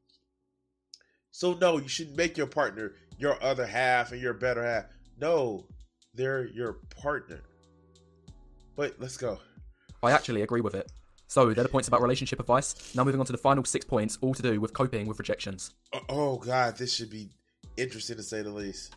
So 1.35 1.55
no, 1.55 1.78
you 1.78 1.89
should 1.89 2.16
make 2.16 2.37
your 2.37 2.47
partner 2.47 2.93
your 3.18 3.43
other 3.43 3.66
half 3.66 4.12
and 4.12 4.22
your 4.22 4.35
better 4.35 4.64
half. 4.64 4.85
No, 5.20 5.66
they're 6.14 6.47
your 6.47 6.74
partner. 7.03 7.41
But 8.76 8.95
let's 9.01 9.16
go. 9.16 9.41
I 10.01 10.12
actually 10.12 10.43
agree 10.43 10.61
with 10.61 10.76
it. 10.76 10.93
So 11.26 11.53
they're 11.53 11.64
the 11.64 11.68
points 11.68 11.89
about 11.89 12.03
relationship 12.03 12.39
advice. 12.39 12.95
Now 12.95 13.03
moving 13.03 13.18
on 13.18 13.26
to 13.26 13.32
the 13.32 13.39
final 13.39 13.64
six 13.64 13.85
points, 13.85 14.16
all 14.20 14.32
to 14.32 14.43
do 14.43 14.61
with 14.61 14.74
coping 14.74 15.09
with 15.09 15.18
rejections. 15.18 15.72
Oh, 15.93 16.01
oh 16.09 16.37
god, 16.37 16.76
this 16.76 16.95
should 16.95 17.11
be 17.11 17.30
interesting 17.76 18.16
to 18.16 18.22
say 18.22 18.43
the 18.43 18.51
least. 18.51 18.95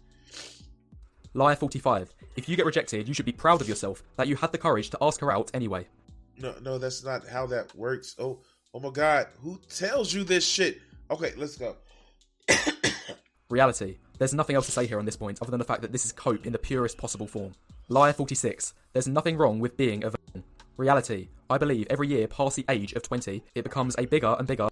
Liar 1.33 1.55
45. 1.55 2.13
If 2.35 2.47
you 2.47 2.55
get 2.55 2.67
rejected, 2.67 3.07
you 3.07 3.15
should 3.15 3.25
be 3.25 3.31
proud 3.31 3.61
of 3.61 3.67
yourself 3.67 4.03
that 4.15 4.27
you 4.27 4.35
had 4.35 4.51
the 4.51 4.59
courage 4.59 4.91
to 4.91 4.97
ask 5.01 5.19
her 5.21 5.31
out 5.31 5.49
anyway. 5.55 5.87
No, 6.37 6.53
no, 6.61 6.77
that's 6.77 7.03
not 7.03 7.27
how 7.27 7.47
that 7.47 7.75
works. 7.75 8.15
Oh, 8.19 8.41
oh 8.75 8.79
my 8.79 8.91
god, 8.91 9.25
who 9.39 9.59
tells 9.69 10.13
you 10.13 10.23
this 10.23 10.45
shit? 10.45 10.81
Okay, 11.09 11.33
let's 11.35 11.57
go. 11.57 11.77
Reality. 13.49 13.97
There's 14.17 14.33
nothing 14.33 14.57
else 14.57 14.65
to 14.65 14.73
say 14.73 14.85
here 14.85 14.99
on 14.99 15.05
this 15.05 15.15
point 15.15 15.41
other 15.41 15.51
than 15.51 15.59
the 15.59 15.65
fact 15.65 15.81
that 15.81 15.93
this 15.93 16.03
is 16.05 16.11
cope 16.11 16.45
in 16.45 16.51
the 16.51 16.59
purest 16.59 16.97
possible 16.97 17.27
form. 17.27 17.53
Liar 17.87 18.11
46. 18.11 18.73
There's 18.91 19.07
nothing 19.07 19.37
wrong 19.37 19.59
with 19.59 19.77
being 19.77 20.03
a 20.03 20.09
virgin. 20.09 20.43
Reality. 20.75 21.29
I 21.49 21.57
believe 21.57 21.87
every 21.89 22.09
year 22.09 22.27
past 22.27 22.57
the 22.57 22.65
age 22.67 22.91
of 22.93 23.03
20, 23.03 23.41
it 23.55 23.63
becomes 23.63 23.95
a 23.97 24.05
bigger 24.05 24.35
and 24.37 24.45
bigger. 24.45 24.67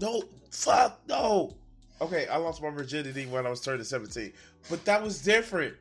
No, 0.00 0.22
fuck, 0.50 1.00
no. 1.06 1.54
Okay, 2.00 2.26
I 2.28 2.36
lost 2.36 2.62
my 2.62 2.70
virginity 2.70 3.26
when 3.26 3.46
I 3.46 3.50
was 3.50 3.60
turning 3.60 3.84
17, 3.84 4.32
but 4.70 4.84
that 4.86 5.02
was 5.02 5.22
different. 5.22 5.74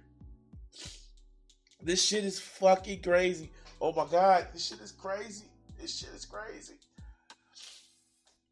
This 1.82 2.04
shit 2.04 2.26
is 2.26 2.40
fucking 2.40 3.02
crazy. 3.02 3.50
Oh 3.80 3.94
my 3.94 4.06
god, 4.06 4.48
this 4.54 4.68
shit 4.68 4.82
is 4.82 4.92
crazy. 4.92 5.46
This 5.80 5.98
shit 5.98 6.10
is 6.14 6.26
crazy. 6.26 6.76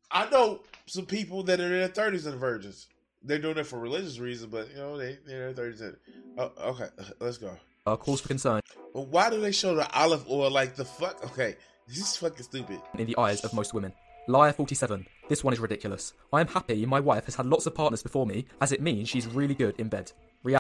I 0.10 0.30
know 0.30 0.62
some 0.88 1.06
people 1.06 1.44
that 1.44 1.60
are 1.60 1.66
in 1.66 1.72
their 1.72 1.88
thirties 1.90 2.26
and 2.26 2.40
virgins. 2.40 2.88
They're 3.24 3.40
doing 3.40 3.58
it 3.58 3.66
for 3.66 3.80
religious 3.80 4.20
reasons, 4.20 4.52
but 4.52 4.70
you 4.70 4.78
know 4.78 4.98
they 4.98 5.18
they're 5.26 5.54
their. 5.54 6.00
Oh, 6.38 6.52
okay, 6.60 6.88
let's 7.20 7.38
go. 7.38 7.52
Uh, 7.86 7.96
cause 7.96 8.22
for 8.22 8.28
concern. 8.28 8.62
But 8.94 9.08
why 9.08 9.30
do 9.30 9.42
they 9.42 9.52
show 9.52 9.76
the 9.76 9.90
olive 9.92 10.30
oil 10.30 10.50
like 10.52 10.76
the 10.76 10.86
fuck? 10.86 11.24
Okay, 11.24 11.56
this 11.88 11.98
is 11.98 12.18
fucking 12.18 12.44
stupid. 12.44 12.80
In 12.98 13.08
the 13.08 13.18
eyes 13.18 13.42
of 13.42 13.54
most 13.54 13.74
women. 13.74 13.94
Liar 14.28 14.54
47. 14.54 15.08
This 15.28 15.44
one 15.44 15.54
is 15.54 15.60
ridiculous. 15.60 16.14
I 16.32 16.42
am 16.42 16.48
happy 16.48 16.86
my 16.86 17.00
wife 17.00 17.26
has 17.26 17.36
had 17.36 17.48
lots 17.48 17.66
of 17.66 17.74
partners 17.74 18.04
before 18.04 18.28
me, 18.28 18.46
as 18.62 18.72
it 18.72 18.80
means 18.80 19.10
she's 19.10 19.26
really 19.26 19.56
good 19.56 19.80
in 19.80 19.90
bed. 19.90 20.12
Real- 20.44 20.60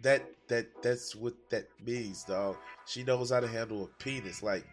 that 0.00 0.24
that 0.48 0.66
that's 0.82 1.14
what 1.14 1.34
that 1.50 1.68
means, 1.84 2.24
dog. 2.24 2.56
She 2.86 3.04
knows 3.04 3.30
how 3.30 3.40
to 3.40 3.46
handle 3.46 3.84
a 3.84 4.02
penis. 4.02 4.42
Like, 4.42 4.66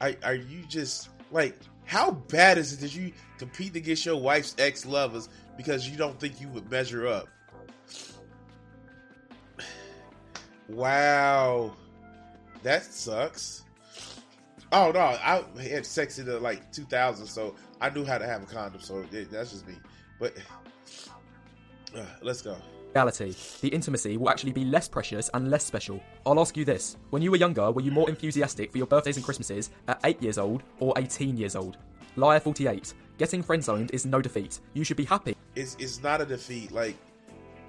are 0.00 0.14
are 0.22 0.34
you 0.34 0.64
just 0.68 1.10
like 1.30 1.56
how 1.90 2.12
bad 2.12 2.56
is 2.56 2.72
it 2.72 2.78
that 2.82 2.94
you 2.94 3.10
compete 3.36 3.74
against 3.74 4.06
your 4.06 4.14
wife's 4.14 4.54
ex 4.58 4.86
lovers 4.86 5.28
because 5.56 5.88
you 5.88 5.96
don't 5.96 6.20
think 6.20 6.40
you 6.40 6.46
would 6.50 6.70
measure 6.70 7.08
up? 7.08 7.26
Wow, 10.68 11.74
that 12.62 12.84
sucks. 12.84 13.64
Oh 14.70 14.92
no, 14.92 15.00
I 15.00 15.42
had 15.60 15.84
sex 15.84 16.20
in 16.20 16.26
the 16.26 16.38
like 16.38 16.70
2000, 16.70 17.26
so 17.26 17.56
I 17.80 17.90
knew 17.90 18.04
how 18.04 18.18
to 18.18 18.26
have 18.26 18.44
a 18.44 18.46
condom. 18.46 18.80
So 18.80 19.02
that's 19.10 19.50
just 19.50 19.66
me. 19.66 19.74
But 20.20 20.36
uh, 21.96 22.04
let's 22.22 22.40
go. 22.40 22.56
Reality. 22.94 23.34
The 23.60 23.68
intimacy 23.68 24.16
will 24.16 24.30
actually 24.30 24.52
be 24.52 24.64
less 24.64 24.88
precious 24.88 25.30
and 25.32 25.50
less 25.50 25.64
special. 25.64 26.02
I'll 26.26 26.40
ask 26.40 26.56
you 26.56 26.64
this: 26.64 26.96
When 27.10 27.22
you 27.22 27.30
were 27.30 27.36
younger, 27.36 27.70
were 27.70 27.82
you 27.82 27.90
more 27.90 28.08
enthusiastic 28.08 28.72
for 28.72 28.78
your 28.78 28.86
birthdays 28.86 29.16
and 29.16 29.24
Christmases 29.24 29.70
at 29.86 30.00
eight 30.04 30.20
years 30.22 30.38
old 30.38 30.62
or 30.80 30.92
18 30.96 31.36
years 31.36 31.54
old? 31.54 31.76
Liar 32.16 32.40
48. 32.40 32.94
Getting 33.18 33.42
friend 33.42 33.62
zoned 33.62 33.90
is 33.92 34.06
no 34.06 34.20
defeat. 34.20 34.60
You 34.74 34.82
should 34.82 34.96
be 34.96 35.04
happy. 35.04 35.36
It's 35.54 35.76
it's 35.78 36.02
not 36.02 36.20
a 36.20 36.26
defeat. 36.26 36.72
Like 36.72 36.96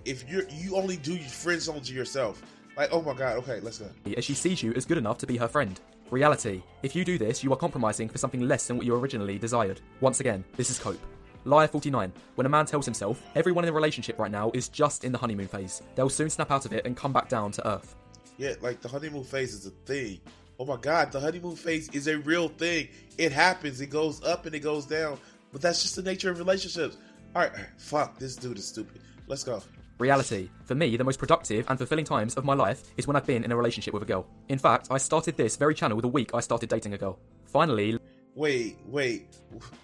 if 0.06 0.28
you're 0.28 0.48
you 0.50 0.76
only 0.76 0.98
do 0.98 1.18
friend 1.20 1.62
zone 1.62 1.82
to 1.82 1.94
yourself. 1.94 2.42
Like 2.76 2.90
oh 2.92 3.02
my 3.02 3.14
god, 3.14 3.38
okay, 3.40 3.60
let's 3.60 3.78
go. 3.80 3.90
As 4.18 4.26
she 4.26 4.34
sees 4.34 4.64
you 4.64 4.74
as 4.74 4.86
good 4.86 4.98
enough 4.98 5.18
to 5.20 5.28
be 5.28 5.38
her 5.38 5.48
friend. 5.48 5.80
Reality. 6.10 6.62
If 6.84 6.96
you 6.96 7.06
do 7.06 7.18
this, 7.18 7.44
you 7.44 7.54
are 7.54 7.58
compromising 7.58 8.10
for 8.10 8.18
something 8.18 8.42
less 8.42 8.68
than 8.68 8.78
what 8.78 8.86
you 8.86 8.96
originally 8.96 9.38
desired. 9.38 9.82
Once 10.02 10.20
again, 10.20 10.44
this 10.58 10.70
is 10.70 10.80
cope. 10.80 11.00
Liar 11.46 11.68
49. 11.68 12.14
When 12.36 12.46
a 12.46 12.50
man 12.50 12.66
tells 12.66 12.86
himself, 12.86 13.22
everyone 13.36 13.64
in 13.64 13.70
a 13.70 13.74
relationship 13.74 14.20
right 14.20 14.32
now 14.32 14.52
is 14.54 14.70
just 14.70 15.04
in 15.04 15.12
the 15.12 15.18
honeymoon 15.18 15.48
phase, 15.48 15.82
they'll 15.96 16.10
soon 16.10 16.30
snap 16.30 16.52
out 16.52 16.66
of 16.66 16.74
it 16.74 16.86
and 16.86 16.96
come 16.96 17.12
back 17.12 17.30
down 17.30 17.52
to 17.54 17.68
earth. 17.68 17.96
Yeah, 18.38 18.54
like 18.62 18.82
the 18.82 18.88
honeymoon 18.88 19.24
phase 19.24 19.54
is 19.54 19.66
a 19.66 19.72
thing. 19.86 20.20
Oh 20.60 20.66
my 20.66 20.78
god, 20.78 21.12
the 21.12 21.20
honeymoon 21.20 21.56
phase 21.56 21.90
is 21.90 22.08
a 22.08 22.20
real 22.20 22.48
thing. 22.48 22.88
It 23.18 23.32
happens, 23.32 23.82
it 23.82 23.88
goes 23.88 24.24
up 24.24 24.46
and 24.46 24.54
it 24.54 24.60
goes 24.60 24.86
down. 24.86 25.18
But 25.52 25.62
that's 25.62 25.82
just 25.82 25.96
the 25.96 26.04
nature 26.04 26.30
of 26.30 26.38
relationships. 26.38 26.98
Alright, 27.36 27.52
fuck, 27.78 28.20
this 28.20 28.36
dude 28.36 28.58
is 28.58 28.68
stupid. 28.68 29.02
Let's 29.28 29.44
go. 29.44 29.62
Reality. 29.98 30.50
For 30.66 30.76
me, 30.76 30.98
the 30.98 31.04
most 31.04 31.20
productive 31.20 31.66
and 31.70 31.78
fulfilling 31.78 32.06
times 32.06 32.36
of 32.36 32.44
my 32.44 32.54
life 32.56 32.84
is 32.98 33.06
when 33.06 33.16
I've 33.16 33.26
been 33.26 33.44
in 33.44 33.52
a 33.52 33.56
relationship 33.56 33.94
with 33.94 34.04
a 34.04 34.06
girl. 34.06 34.26
In 34.50 34.58
fact, 34.58 34.88
I 34.90 34.98
started 34.98 35.38
this 35.38 35.58
very 35.58 35.76
channel 35.76 36.02
the 36.02 36.08
week 36.08 36.32
I 36.34 36.40
started 36.40 36.70
dating 36.70 36.94
a 36.94 36.98
girl. 36.98 37.20
Finally. 37.46 38.00
Wait, 38.36 38.78
wait. 38.86 39.28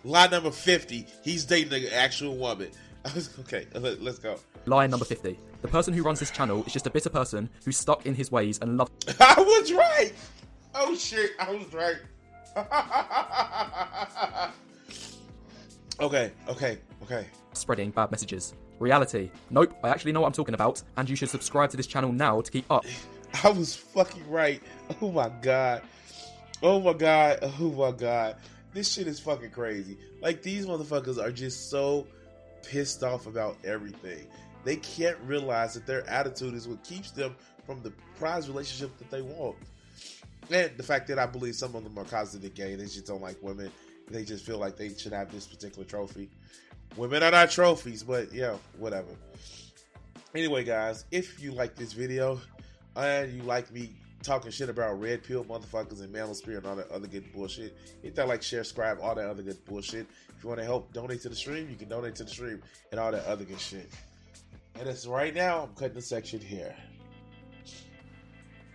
Lie 0.03 0.27
number 0.27 0.51
50. 0.51 1.05
He's 1.23 1.43
dating 1.43 1.85
an 1.85 1.93
actual 1.93 2.37
woman. 2.37 2.69
okay, 3.39 3.65
let's 3.73 4.19
go. 4.19 4.37
Lie 4.65 4.87
number 4.87 5.05
50. 5.05 5.37
The 5.61 5.67
person 5.67 5.93
who 5.93 6.03
runs 6.03 6.19
this 6.19 6.31
channel 6.31 6.63
is 6.65 6.73
just 6.73 6.87
a 6.87 6.89
bitter 6.89 7.09
person 7.09 7.49
who's 7.65 7.77
stuck 7.77 8.05
in 8.05 8.13
his 8.13 8.31
ways 8.31 8.59
and 8.61 8.77
loves. 8.77 8.91
I 9.19 9.35
was 9.37 9.73
right! 9.73 10.13
Oh 10.75 10.95
shit, 10.95 11.31
I 11.39 11.51
was 11.51 11.73
right. 11.73 11.97
okay, 15.99 16.31
okay, 16.47 16.77
okay. 17.03 17.27
Spreading 17.53 17.91
bad 17.91 18.11
messages. 18.11 18.53
Reality. 18.79 19.31
Nope, 19.49 19.75
I 19.83 19.89
actually 19.89 20.11
know 20.11 20.21
what 20.21 20.27
I'm 20.27 20.33
talking 20.33 20.53
about, 20.53 20.81
and 20.97 21.09
you 21.09 21.15
should 21.15 21.29
subscribe 21.29 21.71
to 21.71 21.77
this 21.77 21.87
channel 21.87 22.11
now 22.11 22.41
to 22.41 22.51
keep 22.51 22.69
up. 22.71 22.85
I 23.43 23.49
was 23.49 23.75
fucking 23.75 24.29
right. 24.29 24.61
Oh 25.01 25.11
my 25.11 25.29
god. 25.41 25.81
Oh 26.63 26.79
my 26.79 26.93
god. 26.93 27.39
Oh 27.59 27.71
my 27.71 27.91
god. 27.91 28.37
This 28.73 28.91
shit 28.91 29.07
is 29.07 29.19
fucking 29.19 29.51
crazy. 29.51 29.97
Like 30.21 30.41
these 30.41 30.65
motherfuckers 30.65 31.21
are 31.21 31.31
just 31.31 31.69
so 31.69 32.07
pissed 32.63 33.03
off 33.03 33.27
about 33.27 33.57
everything. 33.63 34.27
They 34.63 34.77
can't 34.77 35.17
realize 35.25 35.73
that 35.75 35.85
their 35.85 36.07
attitude 36.09 36.53
is 36.53 36.67
what 36.67 36.83
keeps 36.83 37.11
them 37.11 37.35
from 37.65 37.81
the 37.81 37.91
prize 38.17 38.47
relationship 38.47 38.97
that 38.97 39.09
they 39.09 39.21
want. 39.21 39.55
And 40.49 40.71
the 40.77 40.83
fact 40.83 41.07
that 41.07 41.19
I 41.19 41.25
believe 41.25 41.55
some 41.55 41.75
of 41.75 41.83
them 41.83 41.97
are 41.97 42.05
constantly 42.05 42.49
gay, 42.49 42.75
they 42.75 42.85
just 42.85 43.05
don't 43.05 43.21
like 43.21 43.37
women. 43.41 43.71
They 44.09 44.23
just 44.23 44.45
feel 44.45 44.57
like 44.57 44.77
they 44.77 44.93
should 44.93 45.13
have 45.13 45.31
this 45.31 45.45
particular 45.45 45.85
trophy. 45.85 46.29
Women 46.95 47.21
are 47.23 47.31
not 47.31 47.51
trophies, 47.51 48.03
but 48.03 48.33
yeah, 48.33 48.55
whatever. 48.77 49.09
Anyway, 50.33 50.63
guys, 50.63 51.05
if 51.11 51.41
you 51.41 51.51
like 51.51 51.75
this 51.75 51.93
video 51.93 52.39
and 52.95 53.33
you 53.33 53.43
like 53.43 53.71
me 53.71 53.91
talking 54.27 54.51
shit 54.51 54.67
about 54.69 54.99
red 54.99 55.23
pill 55.23 55.45
motherfuckers 55.45 56.01
and 56.01 56.13
manosphere 56.13 56.57
and 56.57 56.67
all 56.67 56.75
that 56.75 56.91
other 56.91 57.07
good 57.07 57.31
bullshit, 57.33 57.77
hit 58.03 58.13
that 58.15 58.27
like, 58.27 58.43
share, 58.43 58.63
subscribe, 58.63 58.99
all 59.01 59.15
that 59.15 59.29
other 59.29 59.41
good 59.41 59.63
bullshit. 59.65 60.05
If 60.35 60.43
you 60.43 60.49
want 60.49 60.59
to 60.59 60.65
help 60.65 60.91
donate 60.91 61.21
to 61.21 61.29
the 61.29 61.35
stream, 61.35 61.69
you 61.69 61.77
can 61.77 61.87
donate 61.87 62.15
to 62.15 62.25
the 62.25 62.29
stream 62.29 62.61
and 62.91 62.99
all 62.99 63.11
that 63.11 63.25
other 63.25 63.45
good 63.45 63.59
shit. 63.59 63.89
And 64.77 64.87
it's 64.87 65.07
right 65.07 65.33
now, 65.33 65.63
I'm 65.63 65.73
cutting 65.75 65.95
the 65.95 66.01
section 66.01 66.41
here. 66.41 66.75